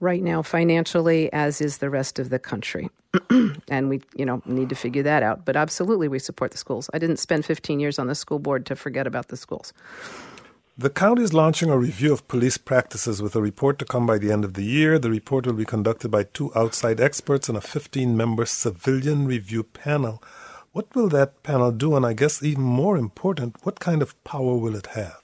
right 0.00 0.22
now 0.22 0.42
financially, 0.42 1.32
as 1.32 1.60
is 1.60 1.78
the 1.78 1.88
rest 1.88 2.18
of 2.18 2.28
the 2.28 2.38
country. 2.38 2.90
and 3.68 3.88
we, 3.88 4.00
you 4.16 4.24
know, 4.24 4.42
need 4.46 4.68
to 4.70 4.74
figure 4.74 5.02
that 5.02 5.22
out. 5.22 5.44
But 5.44 5.56
absolutely, 5.56 6.08
we 6.08 6.18
support 6.18 6.50
the 6.50 6.58
schools. 6.58 6.88
I 6.92 6.98
didn't 6.98 7.18
spend 7.18 7.44
15 7.44 7.78
years 7.78 7.98
on 7.98 8.06
the 8.06 8.14
school 8.14 8.38
board 8.38 8.66
to 8.66 8.76
forget 8.76 9.06
about 9.06 9.28
the 9.28 9.36
schools. 9.36 9.72
The 10.82 10.90
county 10.90 11.22
is 11.22 11.32
launching 11.32 11.70
a 11.70 11.78
review 11.78 12.12
of 12.12 12.26
police 12.26 12.58
practices 12.58 13.22
with 13.22 13.36
a 13.36 13.40
report 13.40 13.78
to 13.78 13.84
come 13.84 14.04
by 14.04 14.18
the 14.18 14.32
end 14.32 14.44
of 14.44 14.54
the 14.54 14.64
year. 14.64 14.98
The 14.98 15.10
report 15.10 15.46
will 15.46 15.52
be 15.52 15.64
conducted 15.64 16.10
by 16.10 16.24
two 16.24 16.50
outside 16.56 17.00
experts 17.00 17.48
and 17.48 17.56
a 17.56 17.60
15 17.60 18.16
member 18.16 18.44
civilian 18.44 19.24
review 19.24 19.62
panel. 19.62 20.20
What 20.72 20.92
will 20.96 21.08
that 21.10 21.40
panel 21.44 21.70
do? 21.70 21.94
And 21.94 22.04
I 22.04 22.14
guess 22.14 22.42
even 22.42 22.64
more 22.64 22.96
important, 22.96 23.64
what 23.64 23.78
kind 23.78 24.02
of 24.02 24.20
power 24.24 24.56
will 24.56 24.74
it 24.74 24.88
have? 24.88 25.21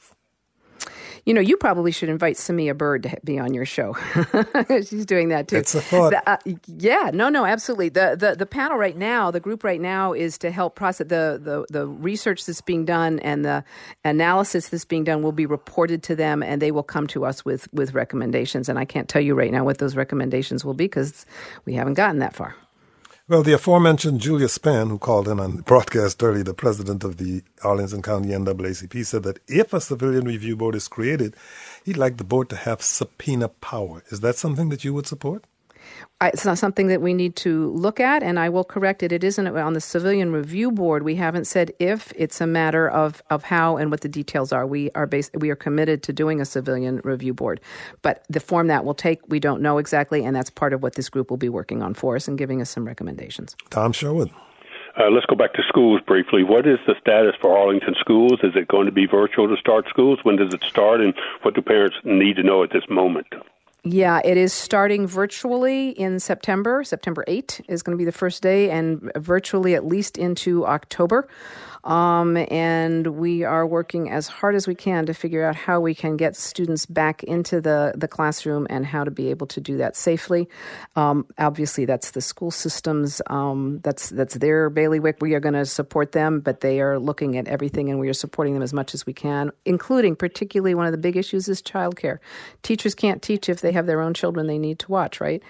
You 1.28 1.34
know, 1.34 1.42
you 1.42 1.58
probably 1.58 1.92
should 1.92 2.08
invite 2.08 2.36
Samia 2.36 2.74
Byrd 2.74 3.02
to 3.02 3.18
be 3.22 3.38
on 3.38 3.52
your 3.52 3.66
show. 3.66 3.94
She's 4.68 5.04
doing 5.04 5.28
that 5.28 5.46
too. 5.46 5.56
It's 5.56 5.74
a 5.74 5.82
thought. 5.82 6.12
The, 6.12 6.26
uh, 6.26 6.38
yeah, 6.66 7.10
no, 7.12 7.28
no, 7.28 7.44
absolutely. 7.44 7.90
The, 7.90 8.16
the 8.18 8.34
the 8.34 8.46
panel 8.46 8.78
right 8.78 8.96
now, 8.96 9.30
the 9.30 9.38
group 9.38 9.62
right 9.62 9.78
now, 9.78 10.14
is 10.14 10.38
to 10.38 10.50
help 10.50 10.74
process 10.74 11.06
the 11.08 11.38
the 11.38 11.66
the 11.68 11.86
research 11.86 12.46
that's 12.46 12.62
being 12.62 12.86
done 12.86 13.18
and 13.18 13.44
the 13.44 13.62
analysis 14.06 14.70
that's 14.70 14.86
being 14.86 15.04
done 15.04 15.22
will 15.22 15.32
be 15.32 15.44
reported 15.44 16.02
to 16.04 16.16
them, 16.16 16.42
and 16.42 16.62
they 16.62 16.70
will 16.70 16.82
come 16.82 17.06
to 17.08 17.26
us 17.26 17.44
with 17.44 17.70
with 17.74 17.92
recommendations. 17.92 18.70
And 18.70 18.78
I 18.78 18.86
can't 18.86 19.06
tell 19.06 19.20
you 19.20 19.34
right 19.34 19.52
now 19.52 19.64
what 19.64 19.76
those 19.76 19.96
recommendations 19.96 20.64
will 20.64 20.72
be 20.72 20.86
because 20.86 21.26
we 21.66 21.74
haven't 21.74 21.92
gotten 21.94 22.20
that 22.20 22.34
far. 22.34 22.56
Well, 23.30 23.42
the 23.42 23.52
aforementioned 23.52 24.22
Julius 24.22 24.54
Spain, 24.54 24.88
who 24.88 24.96
called 24.96 25.28
in 25.28 25.38
on 25.38 25.56
the 25.56 25.62
broadcast 25.62 26.22
early, 26.22 26.42
the 26.42 26.54
president 26.54 27.04
of 27.04 27.18
the 27.18 27.42
Arlington 27.62 28.00
County 28.00 28.30
NAACP, 28.30 29.04
said 29.04 29.22
that 29.24 29.38
if 29.46 29.74
a 29.74 29.82
civilian 29.82 30.24
review 30.24 30.56
board 30.56 30.74
is 30.74 30.88
created, 30.88 31.36
he'd 31.84 31.98
like 31.98 32.16
the 32.16 32.24
board 32.24 32.48
to 32.48 32.56
have 32.56 32.80
subpoena 32.80 33.48
power. 33.48 34.02
Is 34.08 34.20
that 34.20 34.36
something 34.36 34.70
that 34.70 34.82
you 34.82 34.94
would 34.94 35.06
support? 35.06 35.44
I, 36.20 36.28
it's 36.28 36.44
not 36.44 36.58
something 36.58 36.88
that 36.88 37.00
we 37.00 37.14
need 37.14 37.36
to 37.36 37.70
look 37.72 38.00
at, 38.00 38.22
and 38.22 38.38
I 38.38 38.48
will 38.48 38.64
correct 38.64 39.02
it. 39.02 39.12
It 39.12 39.22
isn't 39.22 39.46
on 39.46 39.72
the 39.74 39.80
civilian 39.80 40.32
review 40.32 40.72
board. 40.72 41.04
We 41.04 41.14
haven't 41.14 41.46
said 41.46 41.72
if. 41.78 42.12
It's 42.16 42.40
a 42.40 42.46
matter 42.46 42.88
of, 42.88 43.22
of 43.30 43.44
how 43.44 43.76
and 43.76 43.90
what 43.90 44.00
the 44.00 44.08
details 44.08 44.52
are. 44.52 44.66
We 44.66 44.90
are 44.96 45.06
based, 45.06 45.30
we 45.36 45.50
are 45.50 45.56
committed 45.56 46.02
to 46.04 46.12
doing 46.12 46.40
a 46.40 46.44
civilian 46.44 47.00
review 47.04 47.34
board, 47.34 47.60
but 48.02 48.24
the 48.28 48.40
form 48.40 48.66
that 48.66 48.84
will 48.84 48.94
take, 48.94 49.20
we 49.28 49.38
don't 49.38 49.62
know 49.62 49.78
exactly, 49.78 50.24
and 50.24 50.34
that's 50.34 50.50
part 50.50 50.72
of 50.72 50.82
what 50.82 50.94
this 50.94 51.08
group 51.08 51.30
will 51.30 51.36
be 51.36 51.48
working 51.48 51.82
on 51.82 51.94
for 51.94 52.16
us 52.16 52.26
and 52.26 52.36
giving 52.36 52.60
us 52.60 52.70
some 52.70 52.84
recommendations. 52.84 53.56
Tom 53.70 53.92
Sherwood. 53.92 54.30
Uh, 54.98 55.10
let's 55.10 55.26
go 55.26 55.36
back 55.36 55.52
to 55.52 55.62
schools 55.68 56.00
briefly. 56.04 56.42
What 56.42 56.66
is 56.66 56.78
the 56.86 56.96
status 57.00 57.34
for 57.40 57.56
Arlington 57.56 57.94
schools? 58.00 58.40
Is 58.42 58.56
it 58.56 58.66
going 58.66 58.86
to 58.86 58.92
be 58.92 59.06
virtual 59.06 59.46
to 59.46 59.56
start 59.56 59.86
schools? 59.88 60.18
When 60.24 60.34
does 60.34 60.52
it 60.52 60.64
start? 60.64 61.00
And 61.00 61.14
what 61.42 61.54
do 61.54 61.62
parents 61.62 61.96
need 62.02 62.34
to 62.36 62.42
know 62.42 62.64
at 62.64 62.72
this 62.72 62.82
moment? 62.90 63.28
Yeah, 63.90 64.20
it 64.22 64.36
is 64.36 64.52
starting 64.52 65.06
virtually 65.06 65.90
in 65.90 66.20
September. 66.20 66.84
September 66.84 67.24
8 67.26 67.62
is 67.68 67.82
going 67.82 67.96
to 67.96 67.98
be 67.98 68.04
the 68.04 68.12
first 68.12 68.42
day, 68.42 68.70
and 68.70 69.10
virtually 69.16 69.74
at 69.74 69.86
least 69.86 70.18
into 70.18 70.66
October. 70.66 71.26
Um, 71.84 72.36
and 72.50 73.06
we 73.06 73.44
are 73.44 73.66
working 73.66 74.10
as 74.10 74.26
hard 74.26 74.54
as 74.54 74.66
we 74.66 74.74
can 74.74 75.06
to 75.06 75.14
figure 75.14 75.44
out 75.44 75.54
how 75.54 75.80
we 75.80 75.94
can 75.94 76.16
get 76.16 76.36
students 76.36 76.86
back 76.86 77.22
into 77.24 77.60
the, 77.60 77.92
the 77.96 78.08
classroom 78.08 78.66
and 78.68 78.84
how 78.84 79.04
to 79.04 79.10
be 79.10 79.28
able 79.28 79.46
to 79.48 79.60
do 79.60 79.76
that 79.78 79.96
safely. 79.96 80.48
Um, 80.96 81.26
obviously, 81.38 81.84
that's 81.84 82.10
the 82.12 82.20
school 82.20 82.50
systems. 82.50 83.22
Um, 83.28 83.80
that's 83.82 84.10
that's 84.10 84.34
their 84.34 84.70
bailiwick. 84.70 85.18
We 85.20 85.34
are 85.34 85.40
going 85.40 85.54
to 85.54 85.66
support 85.66 86.12
them, 86.12 86.40
but 86.40 86.60
they 86.60 86.80
are 86.80 86.98
looking 86.98 87.36
at 87.36 87.46
everything, 87.48 87.90
and 87.90 87.98
we 88.00 88.08
are 88.08 88.14
supporting 88.14 88.54
them 88.54 88.62
as 88.62 88.72
much 88.72 88.94
as 88.94 89.06
we 89.06 89.12
can, 89.12 89.52
including 89.64 90.16
particularly 90.16 90.74
one 90.74 90.86
of 90.86 90.92
the 90.92 90.98
big 90.98 91.16
issues 91.16 91.48
is 91.48 91.62
childcare. 91.62 92.18
Teachers 92.62 92.94
can't 92.94 93.22
teach 93.22 93.48
if 93.48 93.60
they 93.60 93.72
have 93.72 93.86
their 93.86 94.00
own 94.00 94.14
children 94.14 94.46
they 94.46 94.58
need 94.58 94.78
to 94.80 94.90
watch, 94.90 95.20
right? 95.20 95.42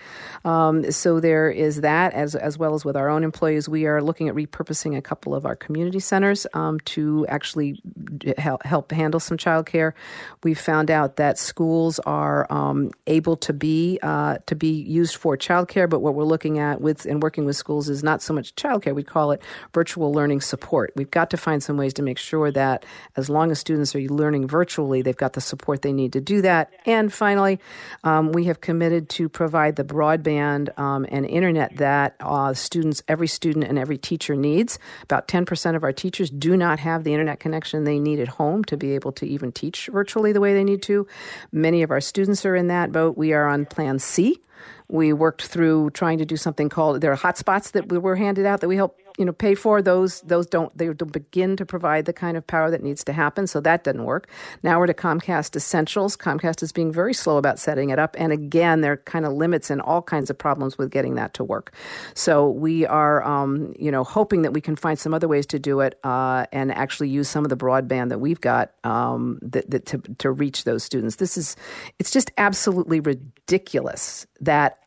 Um, 0.45 0.91
so 0.91 1.21
there 1.21 1.51
is 1.51 1.81
that, 1.81 2.13
as 2.13 2.35
as 2.35 2.59
well 2.59 2.75
as 2.75 2.85
with 2.85 2.97
our 2.97 3.09
own 3.09 3.25
employees, 3.25 3.69
we 3.69 3.87
are 3.87 4.03
looking 4.03 4.29
at 4.29 4.35
repurposing 4.35 4.97
a 4.97 5.03
couple 5.03 5.35
of 5.35 5.47
our 5.47 5.57
community 5.57 6.01
centers 6.01 6.18
centers 6.19 6.47
um, 6.53 6.81
to 6.81 7.25
actually 7.29 7.81
help, 8.39 8.91
handle 8.91 9.21
some 9.21 9.37
childcare. 9.39 9.93
We 10.43 10.55
found 10.55 10.91
out 10.91 11.17
that 11.17 11.39
schools 11.39 12.01
are 12.01 12.51
um, 12.51 12.91
able 13.07 13.37
to 13.37 13.53
be 13.53 14.01
uh, 14.03 14.39
to 14.47 14.57
be 14.57 14.83
used 14.83 15.15
for 15.15 15.37
childcare, 15.37 15.89
but 15.89 16.01
what 16.01 16.15
we're 16.15 16.25
looking 16.25 16.59
at 16.59 16.81
with 16.81 17.07
and 17.07 17.23
working 17.23 17.45
with 17.45 17.55
schools 17.55 17.89
is 17.89 18.03
not 18.03 18.21
so 18.21 18.35
much 18.35 18.55
childcare. 18.57 18.95
We 18.95 19.05
call 19.05 19.31
it 19.31 19.43
virtual 19.73 20.13
learning 20.13 20.41
support. 20.41 20.93
We've 20.97 21.11
got 21.11 21.31
to 21.31 21.37
find 21.37 21.63
some 21.63 21.77
ways 21.77 21.95
to 21.95 22.03
make 22.03 22.19
sure 22.19 22.51
that 22.51 22.85
as 23.17 23.31
long 23.31 23.53
as 23.53 23.61
students 23.61 23.95
are 23.95 24.01
learning 24.01 24.49
virtually, 24.49 25.03
they've 25.03 25.17
got 25.17 25.35
the 25.35 25.41
support 25.41 25.83
they 25.83 25.93
need 25.93 26.13
to 26.15 26.21
do 26.21 26.43
that. 26.43 26.73
And 26.85 27.13
finally, 27.13 27.61
um, 28.03 28.33
we 28.33 28.45
have 28.45 28.61
committed 28.61 29.09
to 29.11 29.29
provide 29.29 29.77
the 29.77 29.85
broadband 29.85 30.77
um, 30.79 31.07
and 31.09 31.25
internet 31.27 31.77
that 31.77 32.17
uh, 32.21 32.55
students, 32.55 33.03
every 33.07 33.29
student, 33.29 33.67
and 33.67 33.79
every 33.79 33.99
teacher 33.99 34.35
needs. 34.35 34.79
About 35.05 35.29
10% 35.29 35.77
of 35.77 35.85
our 35.85 35.93
teachers 35.93 36.08
teachers 36.09 36.31
do 36.31 36.57
not 36.57 36.79
have 36.79 37.05
the 37.05 37.13
internet 37.13 37.39
connection 37.39 37.85
they 37.85 37.99
need 37.99 38.19
at 38.19 38.29
home 38.29 38.65
to 38.65 38.79
be 38.79 38.95
able 38.95 39.13
to 39.13 39.27
even 39.27 39.53
teach 39.53 39.91
virtually 39.93 40.33
the 40.33 40.41
way 40.41 40.55
they 40.55 40.65
need 40.65 40.81
to. 40.81 41.07
Many 41.53 41.83
of 41.83 41.91
our 41.91 42.01
students 42.01 42.47
are 42.47 42.57
in 42.57 42.69
that 42.69 42.91
boat. 42.93 43.19
We 43.19 43.35
are 43.35 43.47
on 43.47 43.67
Plan 43.67 43.99
C. 43.99 44.41
We 44.89 45.13
worked 45.13 45.43
through 45.43 45.91
trying 45.91 46.17
to 46.17 46.25
do 46.25 46.39
something 46.39 46.71
called 46.71 47.03
there 47.03 47.13
are 47.13 47.17
hotspots 47.17 47.73
that 47.73 47.91
we 47.91 47.99
were 47.99 48.17
handed 48.17 48.47
out 48.47 48.63
that 48.63 48.69
we 48.69 48.77
help 48.77 48.99
you 49.19 49.25
know 49.25 49.33
pay 49.33 49.55
for 49.55 49.83
those 49.83 50.21
those 50.23 50.47
don't 50.47 50.77
they 50.79 50.87
don't 50.87 51.13
begin 51.13 51.57
to 51.57 51.67
provide 51.67 52.05
the 52.05 52.13
kind 52.13 52.37
of 52.37 52.47
power 52.47 52.71
that 52.71 52.83
needs 52.83 53.03
to 53.05 53.13
happen 53.13 53.47
so 53.47 53.61
that 53.61 53.85
doesn't 53.85 54.05
work. 54.05 54.29
Now 54.63 54.79
we're 54.79 54.87
to 54.87 54.95
comcast 54.95 55.57
essentials. 55.57 56.17
Comcast 56.17 56.63
is 56.63 56.73
being 56.73 56.93
very 56.93 57.13
slow 57.13 57.37
about 57.37 57.59
setting 57.59 57.91
it 57.91 57.99
up 57.99 58.15
and 58.19 58.33
again 58.33 58.81
there 58.81 58.93
are 58.93 58.97
kind 58.97 59.27
of 59.27 59.33
limits 59.33 59.71
and 59.71 59.81
all 59.83 60.01
kinds 60.01 60.31
of 60.31 60.39
problems 60.39 60.79
with 60.79 60.91
getting 60.91 61.17
that 61.17 61.35
to 61.35 61.45
work. 61.45 61.73
So 62.15 62.49
we 62.49 62.87
are 62.87 63.23
um, 63.25 63.75
you 63.79 63.91
know 63.91 64.05
hoping 64.05 64.43
that 64.43 64.53
we 64.53 64.61
can 64.61 64.77
find 64.77 64.99
some 64.99 65.13
other 65.13 65.29
ways 65.29 65.47
to 65.47 65.59
do 65.59 65.81
it 65.81 65.99
uh, 66.05 66.47
and 66.53 66.73
actually 66.73 67.09
use 67.09 67.29
some 67.29 67.45
of 67.45 67.51
the 67.51 67.57
broadband 67.57 68.11
that 68.11 68.21
we've 68.21 68.41
got 68.41 68.73
um, 68.85 69.41
that, 69.43 69.69
that 69.71 69.87
to, 69.87 69.99
to 70.19 70.31
reach 70.31 70.65
those 70.65 70.85
students. 70.85 71.17
This 71.17 71.37
is 71.37 71.57
it's 71.99 72.13
just 72.13 72.31
absolutely 72.39 73.01
ridiculous 73.01 74.27
that 74.41 74.79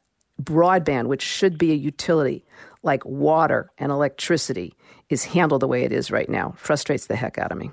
broadband 0.41 1.07
which 1.07 1.21
should 1.21 1.57
be 1.57 1.71
a 1.71 1.75
utility 1.75 2.43
like 2.83 3.05
water 3.05 3.71
and 3.77 3.91
electricity 3.91 4.75
is 5.09 5.25
handled 5.25 5.61
the 5.61 5.67
way 5.67 5.83
it 5.83 5.91
is 5.91 6.11
right 6.11 6.29
now. 6.29 6.53
Frustrates 6.57 7.07
the 7.07 7.15
heck 7.15 7.37
out 7.37 7.51
of 7.51 7.57
me. 7.57 7.71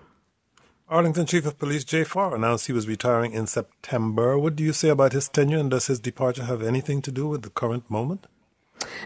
Arlington 0.88 1.26
Chief 1.26 1.44
of 1.44 1.58
Police 1.58 1.84
Jay 1.84 2.02
Farr 2.02 2.34
announced 2.34 2.66
he 2.66 2.72
was 2.72 2.88
retiring 2.88 3.32
in 3.32 3.46
September. 3.46 4.38
What 4.38 4.56
do 4.56 4.64
you 4.64 4.72
say 4.72 4.88
about 4.88 5.12
his 5.12 5.28
tenure, 5.28 5.58
and 5.58 5.70
does 5.70 5.86
his 5.86 6.00
departure 6.00 6.44
have 6.44 6.62
anything 6.62 7.02
to 7.02 7.12
do 7.12 7.28
with 7.28 7.42
the 7.42 7.50
current 7.50 7.90
moment? 7.90 8.26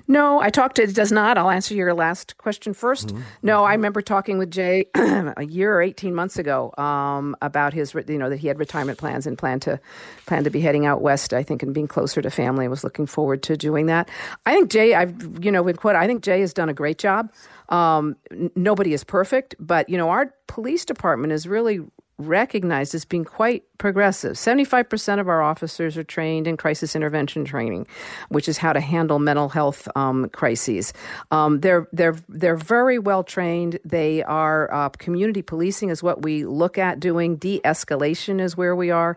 No, 0.09 0.41
I 0.41 0.51
talked 0.51 0.77
to 0.77 0.83
it 0.83 0.95
does 0.95 1.13
not. 1.13 1.39
I'll 1.39 1.51
answer 1.51 1.75
your 1.75 1.95
last 1.95 2.39
question 2.39 2.75
1st 2.75 3.07
mm-hmm. 3.07 3.23
No, 3.43 3.65
I 3.65 3.73
remember 3.73 4.03
talking 4.03 4.39
with 4.39 4.51
Jay 4.51 4.87
a 4.95 5.45
year 5.45 5.75
or 5.75 5.83
18 5.83 6.15
months 6.15 6.39
ago 6.39 6.73
um, 6.79 7.37
about 7.43 7.73
his 7.73 7.95
you 7.95 8.19
know 8.19 8.31
that 8.31 8.39
he 8.39 8.49
had 8.49 8.59
retirement 8.59 8.99
plans 8.99 9.27
and 9.27 9.37
planned 9.39 9.63
to 9.63 9.81
plan 10.27 10.45
to 10.45 10.51
be 10.51 10.61
heading 10.61 10.87
out 10.87 11.03
west, 11.03 11.33
I 11.33 11.43
think, 11.43 11.63
and 11.63 11.75
being 11.75 11.89
closer 11.89 12.23
to 12.23 12.31
family. 12.31 12.65
I 12.65 12.69
was 12.69 12.85
looking 12.85 13.07
forward 13.07 13.43
to 13.45 13.57
doing 13.57 13.87
that. 13.87 14.09
I 14.47 14.53
think 14.53 14.71
Jay, 14.71 14.95
I've 14.95 15.45
you 15.45 15.53
know, 15.53 15.63
been 15.63 15.77
quote, 15.77 15.97
I 15.97 16.07
think 16.07 16.23
Jay 16.23 16.41
has 16.41 16.53
done 16.53 16.69
a 16.69 16.75
great 16.75 16.99
job. 16.99 17.33
Um, 17.69 18.17
n- 18.31 18.51
nobody 18.55 18.93
is 18.93 19.05
perfect, 19.05 19.55
but 19.59 19.89
you 19.89 19.97
know, 19.97 20.11
our 20.11 20.35
police 20.47 20.85
department 20.85 21.33
is 21.33 21.47
really 21.47 21.81
recognized 22.23 22.95
as 22.95 23.05
being 23.05 23.25
quite 23.25 23.65
progressive. 23.79 24.33
75% 24.33 25.21
of 25.21 25.29
our 25.29 25.43
officers 25.43 25.97
are 25.97 26.05
trained 26.05 26.47
in 26.47 26.57
crisis 26.57 26.95
intervention 26.97 27.45
training, 27.45 27.87
which 28.29 28.49
is 28.49 28.59
how 28.59 28.73
to 28.73 28.81
handle 28.81 29.19
mental 29.19 29.49
health 29.49 29.89
um, 29.97 30.29
crises. 30.31 30.93
Um, 31.31 31.61
they're, 31.61 31.89
they're, 31.93 32.17
they're 32.29 32.57
very 32.57 32.99
well 32.99 33.25
trained. 33.25 33.79
They 33.85 34.23
are 34.23 34.73
uh, 34.73 34.89
community 34.91 35.43
policing, 35.43 35.91
is 35.91 36.03
what 36.03 36.23
we 36.23 36.45
look 36.45 36.79
at 36.79 37.01
doing, 37.01 37.37
de 37.37 37.61
escalation 37.61 38.41
is 38.41 38.57
where 38.57 38.77
we 38.77 38.91
are. 38.91 39.17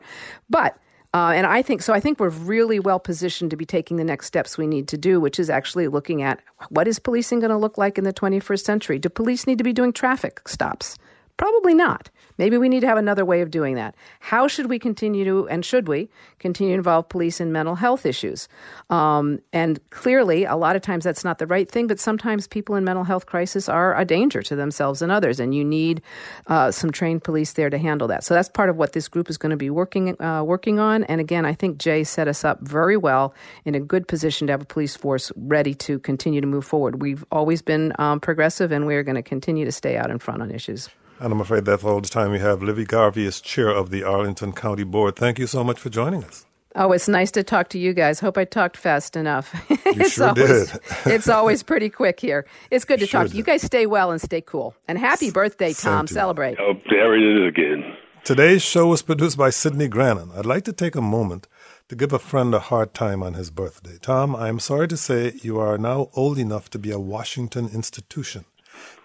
But 0.50 0.78
uh, 1.16 1.32
and 1.32 1.48
I 1.48 1.62
think 1.62 1.82
so. 1.82 1.94
I 1.94 2.02
think 2.02 2.20
we're 2.20 2.28
really 2.28 2.78
well 2.78 3.00
positioned 3.00 3.50
to 3.52 3.56
be 3.56 3.66
taking 3.66 3.96
the 3.96 4.04
next 4.04 4.26
steps 4.26 4.58
we 4.58 4.68
need 4.68 4.90
to 4.90 4.98
do, 4.98 5.22
which 5.22 5.40
is 5.40 5.50
actually 5.50 5.88
looking 5.88 6.22
at 6.22 6.42
what 6.68 6.90
is 6.90 7.00
policing 7.00 7.40
going 7.40 7.52
to 7.52 7.58
look 7.58 7.78
like 7.78 7.98
in 7.98 8.04
the 8.04 8.12
21st 8.12 8.60
century. 8.66 9.00
Do 9.00 9.08
police 9.08 9.48
need 9.48 9.58
to 9.58 9.64
be 9.64 9.72
doing 9.72 9.94
traffic 9.94 10.46
stops? 10.46 10.98
Probably 11.38 11.74
not. 11.74 12.10
Maybe 12.38 12.58
we 12.58 12.70
need 12.70 12.80
to 12.82 12.88
have 12.88 12.98
another 12.98 13.26
way 13.26 13.42
of 13.42 13.52
doing 13.52 13.76
that. 13.76 13.96
How 14.20 14.48
should 14.48 14.68
we 14.68 14.80
continue 14.80 15.26
to, 15.26 15.48
and 15.50 15.66
should 15.66 15.88
we 15.88 16.10
continue 16.40 16.74
to 16.74 16.78
involve 16.78 17.10
police 17.10 17.42
in 17.42 17.52
mental 17.52 17.76
health 17.76 18.06
issues? 18.06 18.48
Um, 18.90 19.40
and 19.52 19.80
clearly, 19.90 20.46
a 20.46 20.56
lot 20.56 20.78
of 20.78 20.82
times 20.82 21.04
that's 21.04 21.26
not 21.26 21.40
the 21.40 21.48
right 21.48 21.70
thing, 21.70 21.88
but 21.88 22.00
sometimes 22.00 22.48
people 22.48 22.76
in 22.76 22.86
mental 22.86 23.04
health 23.04 23.26
crisis 23.26 23.68
are 23.68 23.98
a 23.98 24.06
danger 24.06 24.42
to 24.44 24.56
themselves 24.56 25.02
and 25.02 25.12
others, 25.12 25.40
and 25.40 25.54
you 25.54 25.64
need 25.64 26.02
uh, 26.48 26.72
some 26.72 26.92
trained 26.92 27.24
police 27.24 27.54
there 27.54 27.70
to 27.70 27.78
handle 27.78 28.08
that. 28.08 28.24
So 28.24 28.34
that's 28.34 28.50
part 28.50 28.70
of 28.70 28.78
what 28.78 28.94
this 28.94 29.10
group 29.10 29.30
is 29.30 29.38
going 29.38 29.52
to 29.52 29.58
be 29.58 29.70
working 29.70 30.20
uh, 30.22 30.44
working 30.44 30.80
on. 30.80 31.04
And 31.06 31.20
again, 31.20 31.46
I 31.46 31.54
think 31.54 31.78
Jay 31.78 32.06
set 32.06 32.30
us 32.30 32.46
up 32.46 32.62
very 32.62 32.98
well 32.98 33.34
in 33.66 33.76
a 33.76 33.80
good 33.82 34.08
position 34.08 34.48
to 34.48 34.54
have 34.54 34.62
a 34.62 34.66
police 34.66 34.96
force 34.96 35.34
ready 35.36 35.74
to 35.76 36.00
continue 36.00 36.40
to 36.40 36.48
move 36.48 36.66
forward. 36.66 37.02
We've 37.02 37.26
always 37.32 37.62
been 37.62 37.92
um, 38.00 38.22
progressive, 38.22 38.72
and 38.72 38.86
we're 38.86 39.04
going 39.04 39.16
to 39.16 39.24
continue 39.24 39.66
to 39.66 39.72
stay 39.72 39.98
out 39.98 40.10
in 40.12 40.20
front 40.20 40.42
on 40.42 40.52
issues. 40.52 40.90
And 41.20 41.32
I'm 41.32 41.40
afraid 41.42 41.66
that's 41.66 41.84
all 41.84 42.02
the 42.02 42.10
time 42.10 42.32
we 42.32 42.40
have. 42.40 42.62
Libby 42.62 42.86
Garvey 42.86 43.26
is 43.26 43.40
chair 43.42 43.70
of 43.70 43.90
the 43.90 44.04
Arlington 44.04 44.52
County 44.52 44.84
Board. 44.84 45.16
Thank 45.16 45.40
you 45.40 45.48
so 45.48 45.64
much 45.64 45.80
for 45.80 45.90
joining 45.90 46.24
us. 46.26 46.46
Oh, 46.78 46.92
it's 46.92 47.08
nice 47.08 47.32
to 47.32 47.44
talk 47.44 47.70
to 47.70 47.80
you 47.80 47.94
guys. 47.94 48.20
Hope 48.20 48.38
I 48.38 48.44
talked 48.44 48.76
fast 48.76 49.16
enough. 49.16 49.54
You 49.86 50.02
it's 50.02 50.14
sure 50.16 50.30
always, 50.30 50.72
did. 50.72 50.82
it's 51.06 51.30
always 51.30 51.64
pretty 51.64 51.90
quick 51.90 52.20
here. 52.20 52.46
It's 52.70 52.84
good 52.84 53.00
to 53.00 53.08
sure 53.08 53.22
talk 53.22 53.32
to 53.32 53.38
you. 53.38 53.44
guys. 53.44 53.62
Stay 53.62 53.86
well 53.86 54.12
and 54.12 54.20
stay 54.20 54.42
cool. 54.42 54.76
And 54.90 54.98
happy 54.98 55.32
birthday, 55.32 55.72
Tom. 55.74 56.08
Celebrate. 56.08 56.58
Oh, 56.60 56.74
there 56.90 57.16
it 57.16 57.22
is 57.24 57.48
again. 57.48 57.96
Today's 58.26 58.62
show 58.64 58.88
was 58.88 59.04
produced 59.04 59.38
by 59.38 59.52
Sydney 59.52 59.88
Grannon. 59.88 60.32
I'd 60.36 60.46
like 60.46 60.66
to 60.66 60.74
take 60.74 60.96
a 60.96 61.02
moment 61.02 61.48
to 61.88 61.96
give 61.96 62.12
a 62.12 62.20
friend 62.20 62.54
a 62.56 62.60
hard 62.60 62.94
time 62.94 63.22
on 63.24 63.36
his 63.36 63.52
birthday. 63.52 63.98
Tom, 64.02 64.36
I 64.36 64.50
am 64.50 64.60
sorry 64.60 64.88
to 64.90 64.98
say 64.98 65.34
you 65.44 65.60
are 65.60 65.78
now 65.78 66.10
old 66.14 66.38
enough 66.40 66.70
to 66.72 66.80
be 66.80 66.92
a 66.92 67.00
Washington 67.00 67.70
institution. 67.74 68.44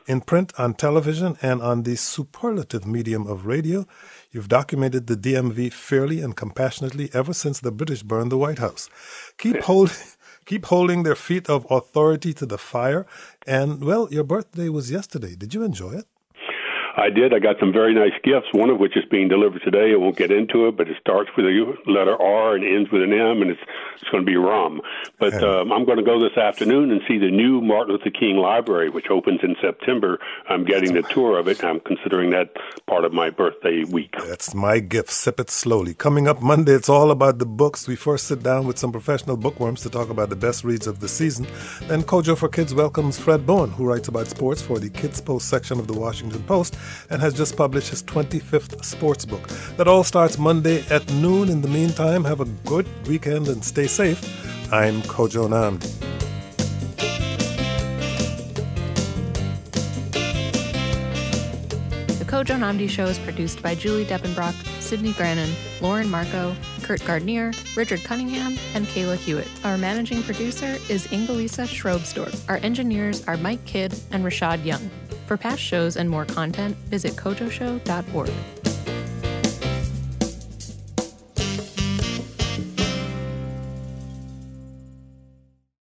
In 0.07 0.21
print, 0.23 0.53
on 0.59 0.75
television, 0.75 1.37
and 1.43 1.61
on 1.63 1.83
the 1.83 1.97
superlative 1.97 2.87
medium 2.87 3.27
of 3.27 3.47
radio, 3.47 3.87
you've 4.33 4.49
documented 4.49 5.07
the 5.07 5.17
DMV 5.17 5.73
fairly 5.73 6.21
and 6.21 6.37
compassionately 6.37 7.11
ever 7.13 7.33
since 7.33 7.61
the 7.61 7.71
British 7.71 8.03
burned 8.03 8.33
the 8.33 8.39
White 8.39 8.59
House. 8.59 8.89
Keep 9.39 9.63
holding. 9.63 9.97
Keep 10.47 10.67
holding 10.67 11.05
their 11.05 11.15
feet 11.15 11.49
of 11.49 11.65
authority 11.71 12.33
to 12.33 12.45
the 12.45 12.59
fire. 12.59 13.07
And, 13.47 13.85
well, 13.85 14.09
your 14.11 14.25
birthday 14.25 14.69
was 14.69 14.91
yesterday. 14.91 15.37
Did 15.37 15.55
you 15.55 15.63
enjoy 15.63 15.93
it? 15.93 16.07
I 16.97 17.11
did. 17.11 17.33
I 17.33 17.39
got 17.39 17.57
some 17.61 17.73
very 17.73 17.95
nice 17.95 18.13
gifts, 18.23 18.49
one 18.53 18.71
of 18.71 18.79
which 18.79 18.97
is 18.97 19.05
being 19.11 19.29
delivered 19.29 19.63
today. 19.63 19.93
I 19.93 19.97
won't 19.97 20.17
get 20.17 20.31
into 20.31 20.67
it, 20.67 20.77
but 20.77 20.89
it 20.89 20.97
starts 21.01 21.31
with 21.37 21.47
a 21.47 21.75
letter 21.87 22.21
R 22.21 22.55
and 22.55 22.65
ends 22.65 22.91
with 22.91 23.03
an 23.03 23.13
M, 23.13 23.43
and 23.43 23.51
it's 23.51 23.61
it's 24.01 24.11
going 24.11 24.25
to 24.25 24.31
be 24.31 24.37
rum. 24.37 24.81
But 25.19 25.43
um, 25.43 25.73
I'm 25.73 25.85
going 25.85 25.99
to 25.99 26.05
go 26.05 26.19
this 26.19 26.37
afternoon 26.37 26.91
and 26.91 27.01
see 27.07 27.19
the 27.19 27.31
new 27.31 27.61
Martin 27.61 27.95
Luther 27.95 28.11
King 28.11 28.37
Library, 28.37 28.89
which 28.89 29.11
opens 29.11 29.41
in 29.43 29.57
September. 29.61 30.19
I'm 30.49 30.65
getting 30.65 30.95
the 30.95 31.03
tour 31.03 31.39
of 31.39 31.49
it. 31.49 31.63
I'm 31.63 31.81
considering 31.81 32.31
that 32.31 32.55
part 32.87 33.05
of 33.05 33.13
my 33.13 33.31
birthday 33.31 33.85
week. 33.85 34.15
That's 34.27 34.55
my 34.55 34.79
gift. 34.79 35.11
Sip 35.11 35.39
it 35.39 35.51
slowly. 35.51 35.95
Coming 35.95 36.27
up 36.27 36.41
Monday, 36.43 36.73
it's 36.73 36.89
all 36.89 37.11
about 37.11 37.39
the 37.39 37.47
books. 37.47 37.87
We 37.87 37.97
first 37.97 38.27
sit 38.27 38.43
down 38.43 38.67
with 38.67 38.79
some 38.79 38.93
professional 38.93 39.37
bookworms 39.37 39.83
to 39.83 39.91
talk 39.91 40.09
about 40.09 40.31
the 40.31 40.37
best 40.37 40.65
reads 40.65 40.87
of 40.87 41.01
the 41.01 41.09
season. 41.09 41.47
Then 41.83 42.03
Kojo 42.03 42.37
for 42.37 42.49
Kids 42.49 42.75
welcomes 42.75 43.19
Fred 43.19 43.47
Bowen, 43.47 43.71
who 43.71 43.85
writes 43.85 44.09
about 44.09 44.27
sports 44.27 44.63
for 44.63 44.79
the 44.79 44.89
Kids 44.91 45.21
Post 45.21 45.49
section 45.49 45.79
of 45.79 45.87
the 45.87 45.95
Washington 45.95 46.43
Post 46.45 46.77
and 47.11 47.21
has 47.21 47.35
just 47.35 47.57
published 47.57 47.91
his 47.91 48.03
25th 48.03 48.85
sports 48.85 49.25
book. 49.25 49.49
That 49.77 49.89
all 49.89 50.05
starts 50.05 50.39
Monday 50.39 50.85
at 50.91 51.11
noon. 51.15 51.49
In 51.49 51.61
the 51.63 51.69
meantime, 51.69 52.25
have 52.25 52.41
a 52.41 52.47
good 52.67 52.87
weekend 53.07 53.49
and 53.49 53.65
stay 53.65 53.87
safe. 53.87 54.21
I'm 54.73 55.03
Kojo. 55.03 55.49
The 62.19 62.25
Kojo 62.25 62.57
Nnamdi 62.57 62.89
Show 62.89 63.07
is 63.07 63.19
produced 63.19 63.63
by 63.63 63.75
Julie 63.75 64.05
Depenbrock, 64.05 64.55
Sydney 64.81 65.13
Grannon, 65.15 65.51
Lauren 65.81 66.07
Markoe, 66.07 66.55
Kurt 66.83 67.05
Gardner, 67.05 67.53
Richard 67.77 68.03
Cunningham, 68.05 68.59
and 68.75 68.87
Kayla 68.87 69.17
Hewitt. 69.17 69.49
Our 69.65 69.79
managing 69.79 70.23
producer 70.23 70.77
is 70.89 71.07
Ingalisa 71.09 71.67
Schrobsdorff. 71.67 72.49
Our 72.49 72.59
engineers 72.59 73.27
are 73.27 73.37
Mike 73.37 73.65
Kidd 73.65 73.99
and 74.13 74.25
Rashad 74.25 74.65
Young. 74.65 74.91
For 75.31 75.37
past 75.37 75.63
shows 75.63 75.97
and 75.97 76.11
more 76.11 76.25
content, 76.25 76.77
visit 76.89 77.13
kojoshow.org. 77.13 78.60